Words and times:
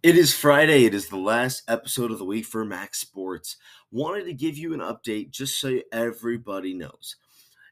It 0.00 0.16
is 0.16 0.32
Friday. 0.32 0.84
It 0.84 0.94
is 0.94 1.08
the 1.08 1.16
last 1.16 1.64
episode 1.66 2.12
of 2.12 2.18
the 2.18 2.24
week 2.24 2.46
for 2.46 2.64
Max'd 2.64 3.00
Sports. 3.00 3.56
Wanted 3.90 4.26
to 4.26 4.32
give 4.32 4.56
you 4.56 4.72
an 4.72 4.78
update 4.78 5.30
just 5.30 5.60
so 5.60 5.80
everybody 5.90 6.72
knows. 6.72 7.16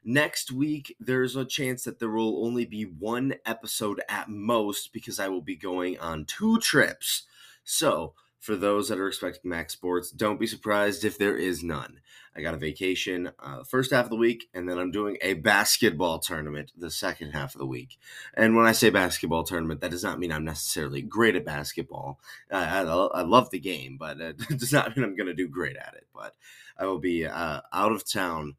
Next 0.03 0.51
week, 0.51 0.93
there's 0.99 1.37
a 1.37 1.45
chance 1.45 1.85
that 1.85 1.99
there 1.99 2.09
will 2.09 2.45
only 2.45 2.65
be 2.65 2.83
one 2.83 3.35
episode 3.45 4.01
at 4.09 4.27
most 4.27 4.91
because 4.91 5.21
I 5.21 5.29
will 5.29 5.41
be 5.41 5.55
going 5.55 5.97
on 5.99 6.25
two 6.25 6.59
trips. 6.59 7.23
So, 7.63 8.13
for 8.39 8.55
those 8.55 8.89
that 8.89 8.99
are 8.99 9.07
expecting 9.07 9.49
Max'd 9.49 9.71
Sports, 9.71 10.11
don't 10.11 10.39
be 10.39 10.47
surprised 10.47 11.03
if 11.03 11.17
there 11.17 11.37
is 11.37 11.63
none. 11.63 12.01
I 12.35 12.41
got 12.41 12.53
a 12.53 12.57
vacation 12.57 13.31
uh, 13.39 13.63
first 13.63 13.91
half 13.91 14.05
of 14.05 14.09
the 14.11 14.15
week, 14.15 14.47
and 14.53 14.69
then 14.69 14.77
I'm 14.77 14.91
doing 14.91 15.17
a 15.21 15.33
basketball 15.33 16.19
tournament 16.19 16.71
the 16.77 16.91
second 16.91 17.31
half 17.31 17.55
of 17.55 17.59
the 17.59 17.65
week. 17.65 17.97
And 18.35 18.55
when 18.55 18.67
I 18.67 18.73
say 18.73 18.91
basketball 18.91 19.43
tournament, 19.43 19.81
that 19.81 19.89
does 19.89 20.03
not 20.03 20.19
mean 20.19 20.31
I'm 20.31 20.45
necessarily 20.45 21.01
great 21.01 21.35
at 21.35 21.45
basketball. 21.45 22.19
Uh, 22.51 22.57
I, 22.57 22.81
I, 22.81 23.21
love 23.23 23.49
the 23.49 23.59
game, 23.59 23.97
but 23.97 24.19
it 24.21 24.37
does 24.57 24.71
not 24.71 24.95
mean 24.95 25.03
I'm 25.03 25.15
going 25.15 25.27
to 25.27 25.33
do 25.33 25.47
great 25.47 25.77
at 25.77 25.95
it. 25.97 26.05
But 26.13 26.35
I 26.77 26.85
will 26.85 26.99
be 26.99 27.25
uh, 27.25 27.61
out 27.73 27.91
of 27.91 28.07
town 28.07 28.55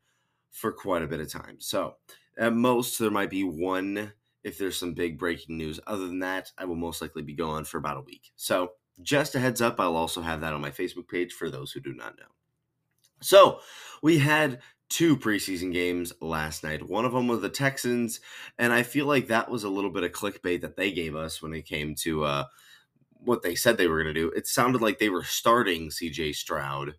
for 0.51 0.73
quite 0.73 1.03
a 1.03 1.07
bit 1.09 1.21
of 1.21 1.31
time. 1.31 1.57
So 1.59 1.95
at 2.37 2.53
most, 2.53 2.99
there 2.99 3.13
might 3.13 3.31
be 3.31 3.45
one 3.45 4.13
if 4.43 4.59
there's 4.59 4.79
some 4.79 4.95
big 4.95 5.19
breaking 5.19 5.57
news. 5.57 5.79
Other 5.87 6.09
than 6.09 6.19
that, 6.21 6.51
I 6.59 6.65
will 6.65 6.75
most 6.75 7.01
likely 7.01 7.23
be 7.23 7.35
gone 7.35 7.65
for 7.65 7.79
about 7.79 7.97
a 7.97 8.03
week. 8.03 8.33
So 8.35 8.73
just 9.03 9.35
a 9.35 9.41
heads 9.41 9.61
up, 9.61 9.79
I'll 9.79 9.97
also 9.97 10.23
have 10.23 10.41
that 10.41 10.53
on 10.53 10.61
my 10.61 10.71
Facebook 10.71 11.09
page 11.09 11.33
for 11.33 11.51
those 11.51 11.73
who 11.73 11.81
do 11.81 11.93
not 11.95 12.17
know. 12.19 12.27
So 13.21 13.61
we 14.03 14.19
had 14.19 14.61
two 14.89 15.17
preseason 15.17 15.73
games 15.73 16.13
last 16.21 16.65
night. 16.65 16.89
One 16.89 17.05
of 17.05 17.13
them 17.13 17.29
was 17.29 17.41
the 17.41 17.49
Texans, 17.49 18.21
and 18.59 18.73
I 18.73 18.83
feel 18.83 19.07
like 19.07 19.29
that 19.29 19.51
was 19.51 19.65
a 19.65 19.69
little 19.69 19.91
bit 19.91 20.05
of 20.05 20.13
clickbait 20.13 20.63
that 20.63 20.77
they 20.77 20.93
gave 20.93 21.15
us 21.15 21.43
when 21.43 21.53
it 21.53 21.67
came 21.67 21.95
to 21.97 22.25
uh, 22.25 22.45
what 23.25 23.43
they 23.43 23.55
said 23.55 23.77
they 23.77 23.89
were 23.89 24.03
going 24.03 24.15
to 24.15 24.21
do. 24.21 24.31
It 24.31 24.47
sounded 24.47 24.81
like 24.81 24.99
they 24.99 25.11
were 25.11 25.25
starting 25.25 25.91
CJ 25.91 26.35
Stroud 26.35 26.95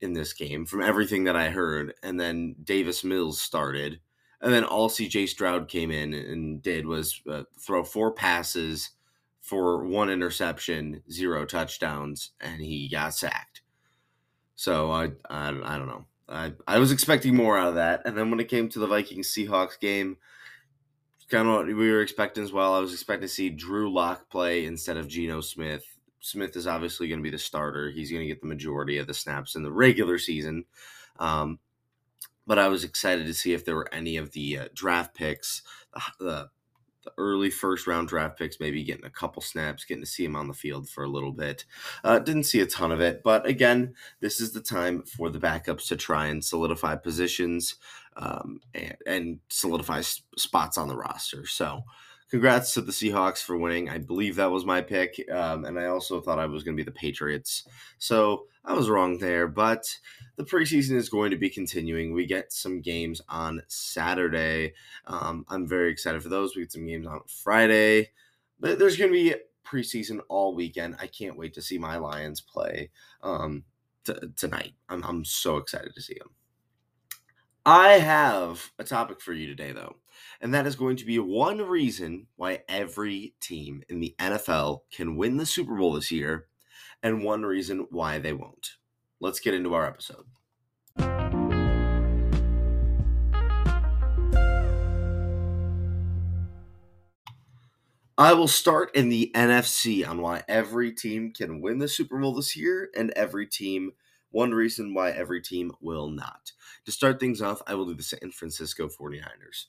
in 0.00 0.12
this 0.12 0.32
game 0.32 0.66
from 0.66 0.82
everything 0.82 1.24
that 1.24 1.36
I 1.36 1.48
heard, 1.48 1.94
and 2.02 2.20
then 2.20 2.56
Davis 2.62 3.04
Mills 3.04 3.40
started. 3.40 4.00
And 4.42 4.52
then 4.52 4.64
all 4.64 4.90
CJ 4.90 5.28
Stroud 5.28 5.68
came 5.68 5.90
in 5.90 6.12
and 6.12 6.62
did 6.62 6.86
was 6.86 7.20
uh, 7.28 7.44
throw 7.58 7.82
four 7.82 8.12
passes 8.12 8.90
for 9.46 9.84
one 9.84 10.10
interception, 10.10 11.02
zero 11.10 11.46
touchdowns, 11.46 12.32
and 12.40 12.60
he 12.60 12.88
got 12.88 13.14
sacked. 13.14 13.62
So 14.56 14.90
I, 14.90 15.12
I, 15.30 15.48
I 15.48 15.78
don't 15.78 15.86
know. 15.86 16.04
I, 16.28 16.52
I 16.66 16.80
was 16.80 16.90
expecting 16.90 17.36
more 17.36 17.56
out 17.56 17.68
of 17.68 17.74
that. 17.76 18.02
And 18.04 18.18
then 18.18 18.28
when 18.30 18.40
it 18.40 18.48
came 18.48 18.68
to 18.70 18.80
the 18.80 18.88
Vikings 18.88 19.32
Seahawks 19.32 19.78
game, 19.78 20.16
kind 21.30 21.46
of 21.46 21.54
what 21.54 21.66
we 21.66 21.74
were 21.74 22.02
expecting 22.02 22.42
as 22.42 22.52
well. 22.52 22.74
I 22.74 22.80
was 22.80 22.92
expecting 22.92 23.28
to 23.28 23.32
see 23.32 23.48
Drew 23.48 23.92
Lock 23.92 24.28
play 24.28 24.64
instead 24.64 24.96
of 24.96 25.06
Geno 25.06 25.40
Smith. 25.40 25.84
Smith 26.18 26.56
is 26.56 26.66
obviously 26.66 27.06
going 27.06 27.20
to 27.20 27.22
be 27.22 27.30
the 27.30 27.38
starter. 27.38 27.90
He's 27.90 28.10
going 28.10 28.22
to 28.22 28.28
get 28.28 28.40
the 28.40 28.48
majority 28.48 28.98
of 28.98 29.06
the 29.06 29.14
snaps 29.14 29.54
in 29.54 29.62
the 29.62 29.70
regular 29.70 30.18
season. 30.18 30.64
Um, 31.20 31.60
but 32.48 32.58
I 32.58 32.66
was 32.66 32.82
excited 32.82 33.26
to 33.26 33.34
see 33.34 33.52
if 33.52 33.64
there 33.64 33.76
were 33.76 33.92
any 33.94 34.16
of 34.16 34.32
the 34.32 34.58
uh, 34.58 34.68
draft 34.74 35.14
picks, 35.14 35.62
the, 35.92 36.00
the 36.18 36.50
the 37.06 37.12
early 37.16 37.48
first 37.48 37.86
round 37.86 38.08
draft 38.08 38.38
picks, 38.38 38.60
maybe 38.60 38.84
getting 38.84 39.06
a 39.06 39.10
couple 39.10 39.40
snaps, 39.40 39.84
getting 39.84 40.02
to 40.02 40.10
see 40.10 40.24
him 40.24 40.36
on 40.36 40.48
the 40.48 40.54
field 40.54 40.88
for 40.88 41.04
a 41.04 41.08
little 41.08 41.32
bit. 41.32 41.64
Uh, 42.04 42.18
didn't 42.18 42.44
see 42.44 42.60
a 42.60 42.66
ton 42.66 42.92
of 42.92 43.00
it, 43.00 43.22
but 43.22 43.46
again, 43.46 43.94
this 44.20 44.40
is 44.40 44.52
the 44.52 44.60
time 44.60 45.02
for 45.02 45.30
the 45.30 45.38
backups 45.38 45.88
to 45.88 45.96
try 45.96 46.26
and 46.26 46.44
solidify 46.44 46.96
positions 46.96 47.76
um, 48.16 48.60
and, 48.74 48.96
and, 49.06 49.38
solidify 49.48 50.00
spots 50.00 50.78
on 50.78 50.88
the 50.88 50.96
roster. 50.96 51.46
So, 51.46 51.82
congrats 52.30 52.74
to 52.74 52.80
the 52.80 52.92
Seahawks 52.92 53.42
for 53.42 53.56
winning. 53.56 53.88
I 53.88 53.98
believe 53.98 54.36
that 54.36 54.50
was 54.50 54.64
my 54.64 54.80
pick, 54.80 55.24
um, 55.30 55.64
and 55.64 55.78
I 55.78 55.86
also 55.86 56.20
thought 56.20 56.38
I 56.38 56.46
was 56.46 56.64
going 56.64 56.76
to 56.76 56.80
be 56.80 56.84
the 56.84 56.90
Patriots. 56.90 57.64
So 57.98 58.46
I 58.64 58.74
was 58.74 58.88
wrong 58.88 59.18
there, 59.18 59.46
but 59.46 59.86
the 60.36 60.44
preseason 60.44 60.96
is 60.96 61.08
going 61.08 61.30
to 61.30 61.36
be 61.36 61.48
continuing. 61.48 62.12
We 62.12 62.26
get 62.26 62.52
some 62.52 62.80
games 62.80 63.20
on 63.28 63.62
Saturday. 63.68 64.74
Um, 65.06 65.44
I'm 65.48 65.68
very 65.68 65.90
excited 65.90 66.22
for 66.22 66.28
those. 66.28 66.56
We 66.56 66.62
get 66.62 66.72
some 66.72 66.86
games 66.86 67.06
on 67.06 67.20
Friday. 67.28 68.10
But 68.58 68.78
there's 68.78 68.96
going 68.96 69.12
to 69.12 69.18
be 69.18 69.34
preseason 69.64 70.20
all 70.28 70.54
weekend. 70.54 70.96
I 71.00 71.06
can't 71.06 71.38
wait 71.38 71.54
to 71.54 71.62
see 71.62 71.78
my 71.78 71.96
Lions 71.96 72.40
play 72.40 72.90
um, 73.22 73.64
t- 74.04 74.14
tonight. 74.36 74.72
I'm, 74.88 75.02
I'm 75.04 75.24
so 75.24 75.58
excited 75.58 75.94
to 75.94 76.00
see 76.02 76.14
them. 76.18 76.30
I 77.64 77.94
have 77.94 78.70
a 78.78 78.84
topic 78.84 79.20
for 79.20 79.32
you 79.32 79.48
today, 79.48 79.72
though, 79.72 79.96
and 80.40 80.54
that 80.54 80.66
is 80.66 80.76
going 80.76 80.96
to 80.96 81.04
be 81.04 81.18
one 81.18 81.58
reason 81.58 82.26
why 82.36 82.62
every 82.68 83.34
team 83.40 83.82
in 83.88 84.00
the 84.00 84.14
NFL 84.18 84.80
can 84.90 85.16
win 85.16 85.36
the 85.36 85.46
Super 85.46 85.76
Bowl 85.76 85.92
this 85.92 86.10
year, 86.10 86.46
and 87.02 87.24
one 87.24 87.42
reason 87.42 87.86
why 87.90 88.18
they 88.18 88.32
won't. 88.32 88.76
Let's 89.20 89.40
get 89.40 89.54
into 89.54 89.74
our 89.74 89.86
episode. 89.86 90.26
I 98.18 98.32
will 98.32 98.48
start 98.48 98.96
in 98.96 99.10
the 99.10 99.30
NFC 99.34 100.08
on 100.08 100.22
why 100.22 100.42
every 100.48 100.90
team 100.90 101.32
can 101.32 101.60
win 101.60 101.78
the 101.78 101.86
Super 101.86 102.18
Bowl 102.18 102.34
this 102.34 102.56
year 102.56 102.88
and 102.96 103.10
every 103.10 103.46
team, 103.46 103.92
one 104.30 104.52
reason 104.52 104.94
why 104.94 105.10
every 105.10 105.42
team 105.42 105.72
will 105.82 106.08
not. 106.08 106.52
To 106.86 106.92
start 106.92 107.20
things 107.20 107.42
off, 107.42 107.60
I 107.66 107.74
will 107.74 107.84
do 107.84 107.94
the 107.94 108.02
San 108.02 108.30
Francisco 108.30 108.88
49ers. 108.88 109.66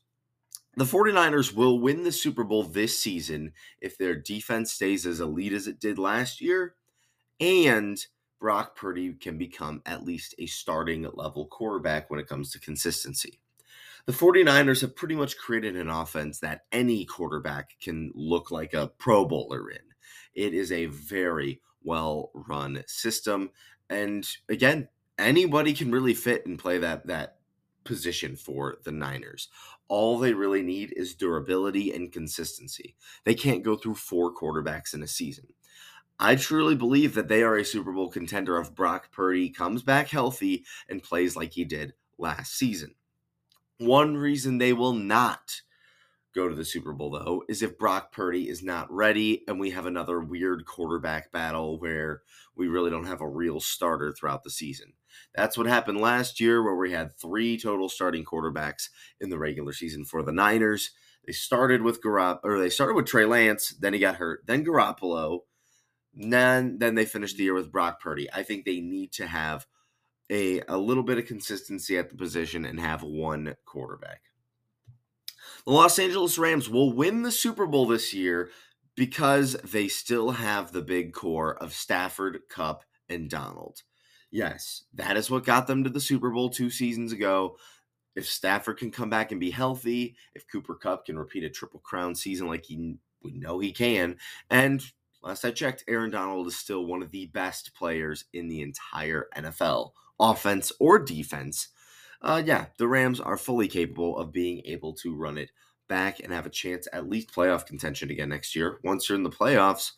The 0.78 0.86
49ers 0.86 1.54
will 1.54 1.80
win 1.80 2.04
the 2.04 2.12
Super 2.12 2.44
Bowl 2.44 2.62
this 2.64 2.98
season 2.98 3.52
if 3.82 3.98
their 3.98 4.16
defense 4.16 4.72
stays 4.72 5.08
as 5.08 5.20
elite 5.20 5.54
as 5.54 5.68
it 5.68 5.80
did 5.80 5.98
last 5.98 6.40
year 6.40 6.76
and 7.40 7.98
Brock 8.40 8.76
Purdy 8.76 9.14
can 9.14 9.38
become 9.38 9.82
at 9.86 10.06
least 10.06 10.36
a 10.38 10.46
starting 10.46 11.10
level 11.14 11.48
quarterback 11.48 12.10
when 12.10 12.20
it 12.20 12.28
comes 12.28 12.52
to 12.52 12.60
consistency. 12.60 13.40
The 14.06 14.14
49ers 14.14 14.82
have 14.82 14.96
pretty 14.96 15.16
much 15.16 15.38
created 15.38 15.76
an 15.76 15.90
offense 15.90 16.40
that 16.40 16.66
any 16.72 17.06
quarterback 17.06 17.72
can 17.82 18.12
look 18.14 18.52
like 18.52 18.74
a 18.74 18.92
Pro 19.00 19.26
Bowler 19.26 19.70
in. 19.72 19.82
It 20.36 20.54
is 20.54 20.72
a 20.72 20.86
very 20.86 21.59
well 21.84 22.32
run 22.34 22.84
system. 22.86 23.50
And 23.90 24.28
again, 24.48 24.88
anybody 25.18 25.74
can 25.74 25.92
really 25.92 26.14
fit 26.14 26.46
and 26.46 26.59
play 26.59 26.78
that 26.78 27.08
that 27.08 27.38
position 27.84 28.36
for 28.36 28.78
the 28.84 28.92
Niners. 28.92 29.50
All 29.90 30.18
they 30.18 30.34
really 30.34 30.62
need 30.62 30.94
is 30.96 31.16
durability 31.16 31.94
and 31.94 32.12
consistency. 32.12 32.96
They 33.24 33.36
can't 33.36 33.64
go 33.64 33.75
through 33.75 33.96
four 33.96 34.34
quarterbacks 34.34 34.94
in 34.94 35.02
a 35.02 35.08
season. 35.08 35.48
I 36.20 36.36
truly 36.36 36.75
believe 36.75 37.14
that 37.14 37.28
they 37.28 37.44
are 37.44 37.56
a 37.56 37.64
Super 37.64 37.92
Bowl 37.92 38.09
contender 38.09 38.59
if 38.59 38.74
Brock 38.74 39.12
Purdy 39.12 39.50
comes 39.50 39.84
back 39.84 40.08
healthy 40.09 40.66
and 40.90 41.03
plays 41.03 41.36
like 41.36 41.53
he 41.53 41.64
did 41.64 41.94
last 42.18 42.56
season. 42.58 42.96
One 43.78 44.18
reason 44.18 44.58
they 44.58 44.74
will 44.74 44.94
not 44.94 45.62
go 46.38 46.48
to 46.48 46.56
the 46.56 46.64
Super 46.64 46.94
Bowl, 46.94 47.09
though, 47.09 47.44
is 47.50 47.62
if 47.62 47.78
Brock 47.78 48.12
Purdy 48.12 48.48
is 48.48 48.64
not 48.64 48.92
ready 48.92 49.44
and 49.48 49.59
we 49.59 49.72
have 49.72 49.88
another 49.88 50.20
weird 50.20 50.66
quarterback 50.66 51.31
battle 51.31 51.80
where 51.80 52.22
we 52.56 52.68
really 52.68 52.92
don't 52.92 53.08
have 53.08 53.22
a 53.22 53.28
real 53.28 53.59
starter 53.59 54.14
throughout 54.14 54.44
the 54.44 54.52
season. 54.52 54.94
That's 55.36 55.58
what 55.58 55.66
happened 55.66 56.00
last 56.00 56.40
year, 56.40 56.64
where 56.64 56.76
we 56.76 56.92
had 56.92 57.18
three 57.18 57.58
total 57.58 57.90
starting 57.90 58.24
quarterbacks 58.24 58.90
in 59.20 59.30
the 59.30 59.40
regular 59.40 59.74
season 59.74 60.06
for 60.06 60.22
the 60.22 60.31
Niners. 60.31 60.92
They 61.26 61.34
started 61.34 61.81
with 61.81 62.03
Garop, 62.03 62.40
or 62.44 62.59
they 62.59 62.70
started 62.70 62.94
with 62.96 63.08
Trey 63.08 63.26
Lance, 63.26 63.76
then 63.80 63.94
he 63.94 64.00
got 64.00 64.16
hurt, 64.16 64.44
then 64.46 64.64
Garoppolo, 64.64 65.40
then 66.14 66.78
then 66.80 66.96
they 66.96 67.06
finished 67.06 67.38
the 67.38 67.44
year 67.44 67.53
with 67.53 67.72
Brock 67.72 68.00
Purdy. 68.00 68.28
I 68.31 68.44
think 68.44 68.64
they 68.64 68.80
need 68.80 69.12
to 69.14 69.28
have 69.28 69.66
a 70.31 70.62
a 70.68 70.78
little 70.78 71.03
bit 71.03 71.18
of 71.18 71.26
consistency 71.26 71.97
at 71.97 72.09
the 72.09 72.16
position 72.16 72.64
and 72.64 72.80
have 72.80 73.03
one 73.03 73.56
quarterback. 73.66 74.22
The 75.67 75.73
Los 75.73 76.00
Angeles 76.00 76.38
Rams 76.38 76.69
will 76.69 76.94
win 76.94 77.23
the 77.23 77.31
Super 77.31 77.66
Bowl 77.66 77.85
this 77.85 78.13
year 78.13 78.51
because 78.95 79.51
they 79.66 79.89
still 79.89 80.31
have 80.31 80.72
the 80.72 80.81
big 80.81 81.11
core 81.11 81.58
of 81.58 81.73
Stafford, 81.73 82.40
Kupp, 82.49 82.85
and 83.09 83.29
Donald. 83.29 83.81
Yes, 84.31 84.85
that 84.93 85.17
is 85.17 85.29
what 85.29 85.43
got 85.43 85.67
them 85.67 85.84
to 85.84 85.90
the 85.90 85.99
Super 85.99 86.29
Bowl 86.29 86.49
two 86.49 86.69
seasons 86.69 87.11
ago. 87.11 87.58
If 88.16 88.29
Stafford 88.29 88.78
can 88.78 88.91
come 88.91 89.09
back 89.09 89.31
and 89.31 89.41
be 89.41 89.52
healthy, 89.52 90.16
if 90.34 90.47
Cooper 90.49 90.73
Kupp 90.73 91.05
can 91.05 91.19
repeat 91.19 91.43
a 91.43 91.49
triple 91.49 91.81
crown 91.81 92.16
season 92.16 92.47
like 92.47 92.63
he 92.63 92.96
we 93.22 93.34
know 93.34 93.59
he 93.59 93.73
can, 93.73 94.16
and 94.49 94.81
last 95.22 95.43
I 95.43 95.52
checked, 95.52 95.84
Aaron 95.90 96.11
Donald 96.11 96.47
is 96.47 96.55
still 96.55 96.85
one 96.85 97.03
of 97.03 97.11
the 97.11 97.25
best 97.25 97.75
players 97.75 98.23
in 98.31 98.47
the 98.47 98.61
entire 98.61 99.28
NFL, 99.35 99.91
offense 100.17 100.72
or 100.79 100.97
defense. 100.97 101.67
Uh, 102.22 102.41
yeah, 102.46 102.66
the 102.78 102.87
Rams 102.87 103.19
are 103.19 103.37
fully 103.37 103.67
capable 103.67 104.17
of 104.17 104.31
being 104.31 104.61
able 104.66 104.93
to 104.93 105.16
run 105.16 105.37
it 105.37 105.52
back 105.87 106.19
and 106.19 106.34
have 106.34 106.46
a 106.46 106.52
chance 106.52 106.87
at 106.91 107.09
least 107.09 107.34
playoff 107.34 107.66
contention 107.66 108.09
again 108.11 108.29
next 108.29 108.55
year. 108.55 108.79
Once 108.84 109.08
you're 109.08 109.17
in 109.17 109.23
the 109.23 109.29
playoffs, 109.29 109.91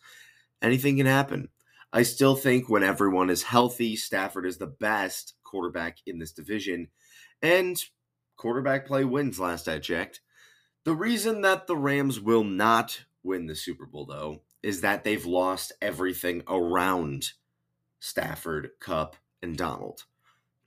anything 0.62 0.96
can 0.96 1.06
happen. 1.06 1.48
I 1.92 2.02
still 2.02 2.36
think 2.36 2.68
when 2.68 2.84
everyone 2.84 3.30
is 3.30 3.42
healthy, 3.42 3.96
Stafford 3.96 4.46
is 4.46 4.58
the 4.58 4.66
best 4.66 5.34
quarterback 5.42 5.98
in 6.06 6.18
this 6.18 6.32
division, 6.32 6.88
and 7.42 7.82
quarterback 8.36 8.86
play 8.86 9.04
wins 9.04 9.40
last 9.40 9.68
I 9.68 9.80
checked. 9.80 10.20
The 10.84 10.94
reason 10.94 11.42
that 11.42 11.66
the 11.66 11.76
Rams 11.76 12.20
will 12.20 12.44
not 12.44 13.04
win 13.22 13.46
the 13.46 13.56
Super 13.56 13.86
Bowl, 13.86 14.06
though, 14.06 14.42
is 14.62 14.82
that 14.82 15.04
they've 15.04 15.26
lost 15.26 15.72
everything 15.82 16.42
around 16.48 17.32
Stafford, 17.98 18.70
Kupp, 18.78 19.16
and 19.42 19.56
Donald. 19.56 20.04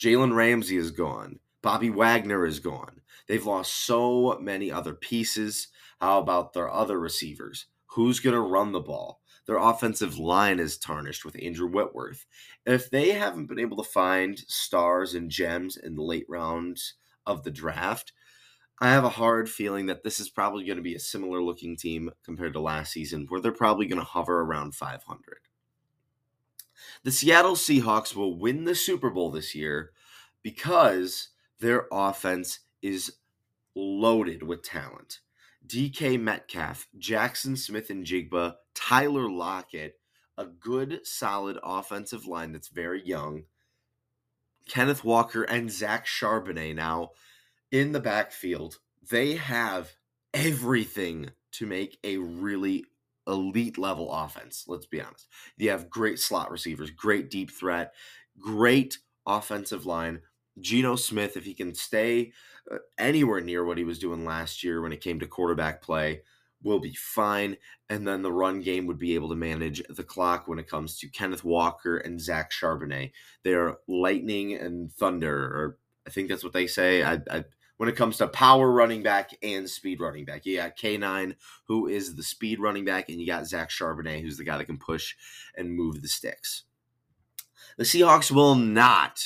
Jalen 0.03 0.35
Ramsey 0.35 0.75
is 0.75 0.91
gone. 0.91 1.39
Bobby 1.61 1.89
Wagner 1.89 2.45
is 2.45 2.59
gone. 2.59 3.00
They've 3.29 3.45
lost 3.45 3.73
so 3.85 4.38
many 4.41 4.69
other 4.69 4.94
pieces. 4.94 5.69
How 6.01 6.19
about 6.19 6.51
their 6.51 6.69
other 6.69 7.00
receivers? 7.00 7.67
Who's 7.85 8.19
going 8.19 8.33
to 8.33 8.41
run 8.41 8.73
the 8.73 8.81
ball? 8.81 9.21
Their 9.47 9.55
offensive 9.55 10.19
line 10.19 10.59
is 10.59 10.77
tarnished 10.77 11.23
with 11.23 11.41
Andrew 11.41 11.69
Whitworth. 11.69 12.25
If 12.65 12.89
they 12.89 13.11
haven't 13.11 13.45
been 13.45 13.59
able 13.59 13.81
to 13.81 13.89
find 13.89 14.38
stars 14.39 15.15
and 15.15 15.31
gems 15.31 15.77
in 15.77 15.95
the 15.95 16.03
late 16.03 16.25
rounds 16.27 16.95
of 17.25 17.45
the 17.45 17.51
draft, 17.51 18.11
I 18.81 18.89
have 18.89 19.06
a 19.06 19.09
hard 19.09 19.49
feeling 19.49 19.85
that 19.85 20.03
this 20.03 20.19
is 20.19 20.27
probably 20.27 20.65
going 20.65 20.75
to 20.75 20.83
be 20.83 20.95
a 20.95 20.99
similar 20.99 21.41
looking 21.41 21.77
team 21.77 22.09
compared 22.25 22.51
to 22.53 22.59
last 22.59 22.91
season, 22.91 23.27
where 23.29 23.39
they're 23.39 23.53
probably 23.53 23.85
going 23.85 23.99
to 23.99 24.06
hover 24.06 24.41
around 24.41 24.75
500. 24.75 25.38
The 27.03 27.11
Seattle 27.11 27.55
Seahawks 27.55 28.15
will 28.15 28.37
win 28.37 28.65
the 28.65 28.75
Super 28.75 29.09
Bowl 29.09 29.31
this 29.31 29.53
year 29.55 29.91
because 30.41 31.29
their 31.59 31.87
offense 31.91 32.59
is 32.81 33.13
loaded 33.75 34.43
with 34.43 34.63
talent. 34.63 35.19
DK 35.65 36.19
Metcalf, 36.19 36.87
Jaxon 36.97 37.57
Smith-Njigba, 37.57 38.55
Tyler 38.73 39.29
Lockett, 39.29 39.99
a 40.37 40.45
good, 40.45 41.05
solid 41.05 41.57
offensive 41.63 42.25
line 42.25 42.51
that's 42.51 42.67
very 42.67 43.05
young. 43.05 43.43
Kenneth 44.67 45.03
Walker 45.03 45.43
and 45.43 45.71
Zach 45.71 46.05
Charbonnet 46.05 46.75
now 46.75 47.11
in 47.71 47.91
the 47.91 47.99
backfield. 47.99 48.79
They 49.09 49.35
have 49.35 49.93
everything 50.33 51.31
to 51.53 51.65
make 51.65 51.97
a 52.03 52.17
really 52.17 52.85
elite 53.27 53.77
level 53.77 54.11
offense. 54.11 54.65
Let's 54.67 54.85
be 54.85 55.01
honest. 55.01 55.27
You 55.57 55.69
have 55.69 55.89
great 55.89 56.19
slot 56.19 56.51
receivers, 56.51 56.91
great 56.91 57.29
deep 57.29 57.51
threat, 57.51 57.93
great 58.39 58.97
offensive 59.25 59.85
line. 59.85 60.21
Geno 60.59 60.95
Smith, 60.95 61.35
if 61.35 61.45
he 61.45 61.53
can 61.53 61.73
stay 61.73 62.31
uh, 62.71 62.77
anywhere 62.97 63.41
near 63.41 63.65
what 63.65 63.77
he 63.77 63.83
was 63.83 63.99
doing 63.99 64.25
last 64.25 64.63
year 64.63 64.81
when 64.81 64.93
it 64.93 65.01
came 65.01 65.19
to 65.19 65.27
quarterback 65.27 65.81
play, 65.81 66.21
will 66.61 66.79
be 66.79 66.93
fine. 66.93 67.57
And 67.89 68.07
then 68.07 68.21
the 68.21 68.31
run 68.31 68.61
game 68.61 68.85
would 68.87 68.99
be 68.99 69.15
able 69.15 69.29
to 69.29 69.35
manage 69.35 69.81
the 69.89 70.03
clock 70.03 70.47
when 70.47 70.59
it 70.59 70.69
comes 70.69 70.97
to 70.99 71.09
Kenneth 71.09 71.43
Walker 71.43 71.97
and 71.97 72.21
Zach 72.21 72.51
Charbonnet. 72.51 73.11
They're 73.43 73.77
lightning 73.87 74.53
and 74.53 74.91
thunder, 74.91 75.35
or 75.35 75.77
I 76.07 76.09
think 76.09 76.29
that's 76.29 76.43
what 76.43 76.53
they 76.53 76.67
say. 76.67 77.03
I, 77.03 77.19
I 77.29 77.43
when 77.77 77.89
it 77.89 77.95
comes 77.95 78.17
to 78.17 78.27
power 78.27 78.71
running 78.71 79.03
back 79.03 79.31
and 79.41 79.69
speed 79.69 79.99
running 79.99 80.25
back. 80.25 80.45
You 80.45 80.57
got 80.57 80.77
K9, 80.77 81.35
who 81.67 81.87
is 81.87 82.15
the 82.15 82.23
speed 82.23 82.59
running 82.59 82.85
back, 82.85 83.09
and 83.09 83.19
you 83.19 83.27
got 83.27 83.47
Zach 83.47 83.69
Charbonnet, 83.69 84.21
who's 84.21 84.37
the 84.37 84.43
guy 84.43 84.57
that 84.57 84.65
can 84.65 84.77
push 84.77 85.15
and 85.55 85.75
move 85.75 86.01
the 86.01 86.07
sticks. 86.07 86.63
The 87.77 87.83
Seahawks 87.83 88.31
will 88.31 88.55
not 88.55 89.23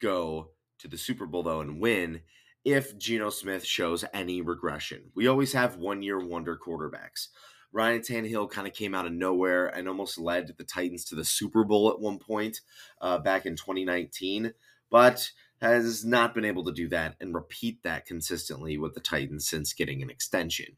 go 0.00 0.50
to 0.78 0.88
the 0.88 0.98
Super 0.98 1.26
Bowl, 1.26 1.42
though, 1.42 1.60
and 1.60 1.80
win 1.80 2.20
if 2.64 2.98
Geno 2.98 3.30
Smith 3.30 3.64
shows 3.64 4.04
any 4.12 4.42
regression. 4.42 5.10
We 5.14 5.26
always 5.26 5.52
have 5.54 5.76
one 5.76 6.02
year 6.02 6.20
wonder 6.20 6.56
quarterbacks. 6.56 7.28
Ryan 7.72 8.00
Tannehill 8.00 8.50
kind 8.50 8.66
of 8.66 8.74
came 8.74 8.94
out 8.94 9.06
of 9.06 9.12
nowhere 9.12 9.68
and 9.68 9.88
almost 9.88 10.18
led 10.18 10.54
the 10.56 10.64
Titans 10.64 11.04
to 11.06 11.14
the 11.14 11.24
Super 11.24 11.64
Bowl 11.64 11.90
at 11.90 12.00
one 12.00 12.18
point 12.18 12.60
uh, 13.00 13.18
back 13.18 13.46
in 13.46 13.56
2019. 13.56 14.52
But 14.90 15.30
has 15.60 16.04
not 16.04 16.34
been 16.34 16.44
able 16.44 16.64
to 16.64 16.72
do 16.72 16.88
that 16.88 17.16
and 17.20 17.34
repeat 17.34 17.82
that 17.82 18.06
consistently 18.06 18.78
with 18.78 18.94
the 18.94 19.00
Titans 19.00 19.48
since 19.48 19.72
getting 19.72 20.02
an 20.02 20.10
extension. 20.10 20.76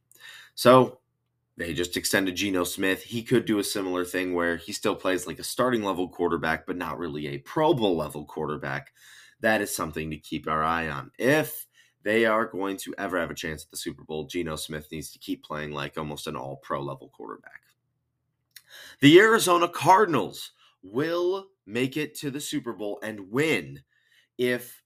So 0.55 1.01
they 1.57 1.75
just 1.75 1.97
extended 1.97 2.37
Geno 2.37 2.65
Smith. 2.65 3.03
He 3.03 3.23
could 3.23 3.45
do 3.45 3.59
a 3.59 3.65
similar 3.65 4.05
thing 4.05 4.35
where 4.35 4.57
he 4.57 4.73
still 4.73 4.95
plays 4.95 5.27
like 5.27 5.39
a 5.39 5.45
starting 5.45 5.83
level 5.83 6.09
quarterback, 6.09 6.67
but 6.67 6.77
not 6.77 6.99
really 6.99 7.29
a 7.29 7.39
Pro 7.39 7.75
Bowl 7.75 7.97
level 7.97 8.25
quarterback. 8.25 8.93
That 9.41 9.61
is 9.61 9.75
something 9.75 10.11
to 10.11 10.17
keep 10.17 10.49
our 10.49 10.65
eye 10.65 10.89
on. 10.89 11.11
If 11.19 11.67
they 12.03 12.25
are 12.25 12.47
going 12.47 12.79
to 12.79 12.95
ever 12.97 13.19
have 13.21 13.31
a 13.31 13.35
chance 13.35 13.65
at 13.65 13.71
the 13.71 13.77
Super 13.77 14.05
Bowl, 14.05 14.25
Geno 14.25 14.57
Smith 14.57 14.91
needs 14.91 15.11
to 15.13 15.19
keep 15.19 15.45
playing 15.45 15.73
like 15.73 15.99
almost 15.99 16.27
an 16.27 16.37
all 16.37 16.57
pro 16.63 16.81
level 16.81 17.11
quarterback. 17.15 17.61
The 19.01 19.19
Arizona 19.19 19.69
Cardinals 19.69 20.53
will 20.83 21.49
make 21.67 21.97
it 21.97 22.15
to 22.17 22.31
the 22.31 22.41
Super 22.41 22.73
Bowl 22.73 22.99
and 23.03 23.31
win 23.31 23.83
if 24.41 24.83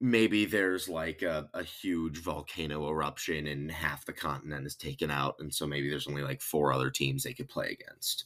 maybe 0.00 0.44
there's 0.44 0.88
like 0.88 1.22
a, 1.22 1.48
a, 1.54 1.62
huge 1.62 2.18
volcano 2.18 2.90
eruption 2.90 3.46
and 3.46 3.70
half 3.70 4.04
the 4.04 4.12
continent 4.12 4.66
is 4.66 4.74
taken 4.74 5.12
out 5.12 5.36
and 5.38 5.54
so 5.54 5.64
maybe 5.64 5.88
there's 5.88 6.08
only 6.08 6.22
like 6.22 6.42
four 6.42 6.72
other 6.72 6.90
teams 6.90 7.22
they 7.22 7.32
could 7.32 7.48
play 7.48 7.68
against. 7.68 8.24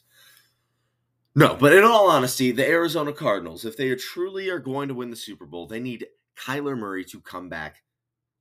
No 1.35 1.55
but 1.55 1.75
in 1.75 1.85
all 1.85 2.11
honesty 2.11 2.51
the 2.51 2.67
arizona 2.67 3.13
cardinals 3.13 3.67
if 3.67 3.77
they 3.77 3.91
are 3.91 3.97
truly 3.97 4.49
are 4.49 4.59
going 4.59 4.89
to 4.89 4.95
win 4.95 5.11
the 5.11 5.17
super 5.17 5.45
bowl 5.45 5.67
they 5.67 5.79
need 5.79 6.07
kyler 6.35 6.77
murray 6.77 7.05
to 7.05 7.21
come 7.21 7.51
back 7.51 7.83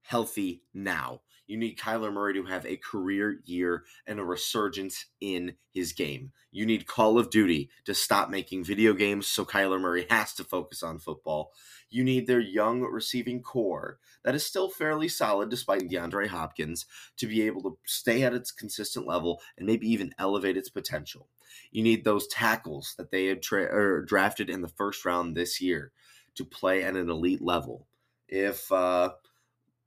healthy 0.02 0.64
now 0.74 1.20
you 1.48 1.58
need 1.58 1.78
Kyler 1.78 2.14
Murray 2.14 2.34
to 2.34 2.44
have 2.44 2.66
a 2.66 2.78
career 2.78 3.40
year 3.46 3.84
and 4.06 4.20
a 4.20 4.24
resurgence 4.24 5.06
in 5.20 5.56
his 5.74 5.94
game. 5.94 6.32
You 6.52 6.66
need 6.66 6.88
Call 6.88 7.18
of 7.18 7.30
Duty 7.30 7.70
to 7.86 7.94
stop 7.94 8.30
making 8.30 8.64
video 8.64 8.94
games 8.94 9.28
so 9.28 9.46
Kyler 9.46 9.80
Murray 9.80 10.06
has 10.10 10.34
to 10.36 10.44
focus 10.44 10.84
on 10.84 11.00
football. 11.00 11.52
You 11.90 12.04
need 12.04 12.28
their 12.28 12.40
young 12.40 12.82
receiving 12.82 13.42
core 13.42 14.00
that 14.24 14.36
is 14.36 14.46
still 14.46 14.70
fairly 14.70 15.08
solid 15.08 15.50
despite 15.50 15.90
DeAndre 15.90 16.28
Hopkins 16.28 16.86
to 17.18 17.28
be 17.28 17.44
able 17.44 17.62
to 17.64 17.78
stay 17.86 18.24
at 18.24 18.34
its 18.34 18.52
consistent 18.52 19.08
level 19.08 19.42
and 19.58 19.66
maybe 19.66 19.90
even 19.90 20.14
elevate 20.20 20.58
its 20.58 20.70
potential. 20.70 21.28
You 21.72 21.84
need 21.84 22.04
those 22.04 22.28
tackles 22.28 22.94
that 22.98 23.12
they 23.12 23.28
had 23.28 23.42
tra- 23.42 24.06
drafted 24.06 24.50
in 24.50 24.62
the 24.62 24.68
first 24.68 25.06
round 25.06 25.36
this 25.36 25.62
year 25.62 25.92
to 26.36 26.46
play 26.46 26.84
at 26.84 26.96
an 26.96 27.10
elite 27.10 27.42
level. 27.42 27.88
If 28.28 28.72
uh, 28.72 29.12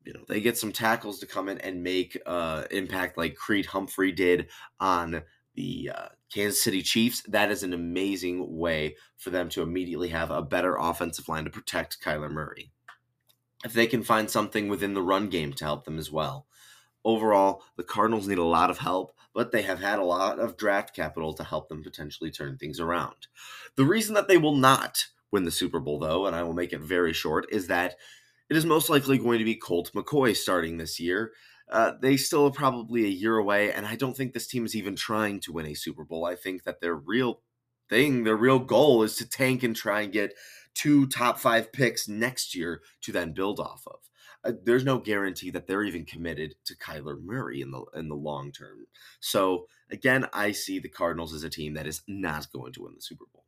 you 0.05 0.13
know 0.13 0.21
they 0.29 0.41
get 0.41 0.59
some 0.59 0.73
tackles 0.73 1.19
to 1.19 1.27
come 1.27 1.49
in 1.49 1.59
and 1.59 1.83
make 1.83 2.19
uh, 2.27 2.65
impact 2.71 3.19
like 3.19 3.35
Creed 3.35 3.67
Humphrey 3.67 4.13
did 4.13 4.49
on 4.79 5.23
the 5.55 5.91
uh, 5.95 6.09
Kansas 6.33 6.63
City 6.63 6.83
Chiefs, 6.83 7.23
that 7.29 7.51
is 7.51 7.63
an 7.63 7.73
amazing 7.73 8.57
way 8.57 8.97
for 9.17 9.31
them 9.31 9.49
to 9.51 9.63
immediately 9.63 10.09
have 10.09 10.31
a 10.31 10.43
better 10.43 10.77
offensive 10.77 11.29
line 11.29 11.45
to 11.45 11.51
protect 11.51 12.01
Kyler 12.01 12.31
Murray. 12.31 12.71
If 13.65 13.73
they 13.73 13.87
can 13.87 14.03
find 14.03 14.31
something 14.31 14.69
within 14.69 14.95
the 14.95 15.03
run 15.03 15.29
game 15.29 15.53
to 15.55 15.65
help 15.65 15.85
them 15.85 15.99
as 15.99 16.11
well. 16.11 16.47
Overall, 17.05 17.63
the 17.77 17.83
Cardinals 17.83 18.29
need 18.29 18.39
a 18.39 18.45
lot 18.45 18.71
of 18.71 18.79
help, 18.79 19.15
but 19.35 19.53
they 19.53 19.63
have 19.63 19.81
had 19.81 19.99
a 19.99 20.05
lot 20.05 20.39
of 20.39 20.57
draft 20.57 20.95
capital 20.95 21.35
to 21.35 21.45
help 21.45 21.69
them 21.69 21.83
potentially 21.83 22.31
turn 22.31 22.57
things 22.57 22.81
around. 22.81 23.27
The 23.77 23.85
reason 23.85 24.15
that 24.15 24.29
they 24.29 24.39
will 24.39 24.57
not 24.57 25.07
win 25.31 25.45
the 25.45 25.51
Super 25.51 25.81
Bowl, 25.81 25.99
though, 25.99 26.27
and 26.27 26.35
I 26.35 26.43
will 26.43 26.53
make 26.53 26.73
it 26.73 26.81
very 26.81 27.13
short, 27.13 27.47
is 27.51 27.67
that 27.67 27.97
it 28.51 28.57
is 28.57 28.67
most 28.67 28.91
likely 28.91 29.17
going 29.17 29.39
to 29.39 29.45
be 29.45 29.55
Colt 29.55 29.93
McCoy 29.95 30.37
starting 30.37 30.77
this 30.77 30.99
year. 30.99 31.33
Uh, 31.71 31.93
they 32.03 32.17
still 32.17 32.47
are 32.47 32.51
probably 32.51 33.05
a 33.05 33.09
year 33.09 33.37
away, 33.37 33.73
and 33.73 33.87
I 33.87 33.95
don't 33.95 34.17
think 34.17 34.33
this 34.33 34.49
team 34.49 34.67
is 34.67 34.75
even 34.75 34.97
trying 34.97 35.39
to 35.41 35.53
win 35.53 35.67
a 35.67 35.75
Super 35.75 36.05
Bowl. 36.05 36.27
I 36.27 36.35
think 36.35 36.65
that 36.65 36.81
their 36.81 36.97
real 36.97 37.43
thing, 37.89 38.25
their 38.25 38.37
real 38.37 38.59
goal 38.59 39.05
is 39.05 39.17
to 39.17 39.29
tank 39.29 39.63
and 39.63 39.77
try 39.77 40.01
and 40.01 40.13
get 40.13 40.35
two 40.75 41.07
top 41.07 41.39
five 41.39 41.73
picks 41.73 42.09
next 42.09 42.57
year 42.57 42.83
to 43.03 43.13
then 43.13 43.33
build 43.33 43.61
off 43.61 43.85
of. 43.87 44.01
Uh, 44.43 44.53
there's 44.65 44.85
no 44.85 44.99
guarantee 44.99 45.51
that 45.51 45.69
they're 45.69 45.85
even 45.85 46.05
committed 46.05 46.55
to 46.65 46.77
Kyler 46.77 47.23
Murray 47.23 47.61
in 47.61 47.71
the 47.71 47.85
in 47.95 48.09
the 48.09 48.17
long 48.17 48.51
term. 48.51 48.87
So 49.21 49.67
again, 49.91 50.27
I 50.33 50.53
see 50.53 50.81
the 50.81 50.89
Cardinals 50.89 51.35
as 51.35 51.45
a 51.45 51.51
team 51.51 51.75
that 51.75 51.87
is 51.87 52.03
not 52.09 52.51
going 52.53 52.73
to 52.73 52.83
win 52.83 52.95
the 52.97 53.03
Super 53.03 53.27
Bowl. 53.33 53.45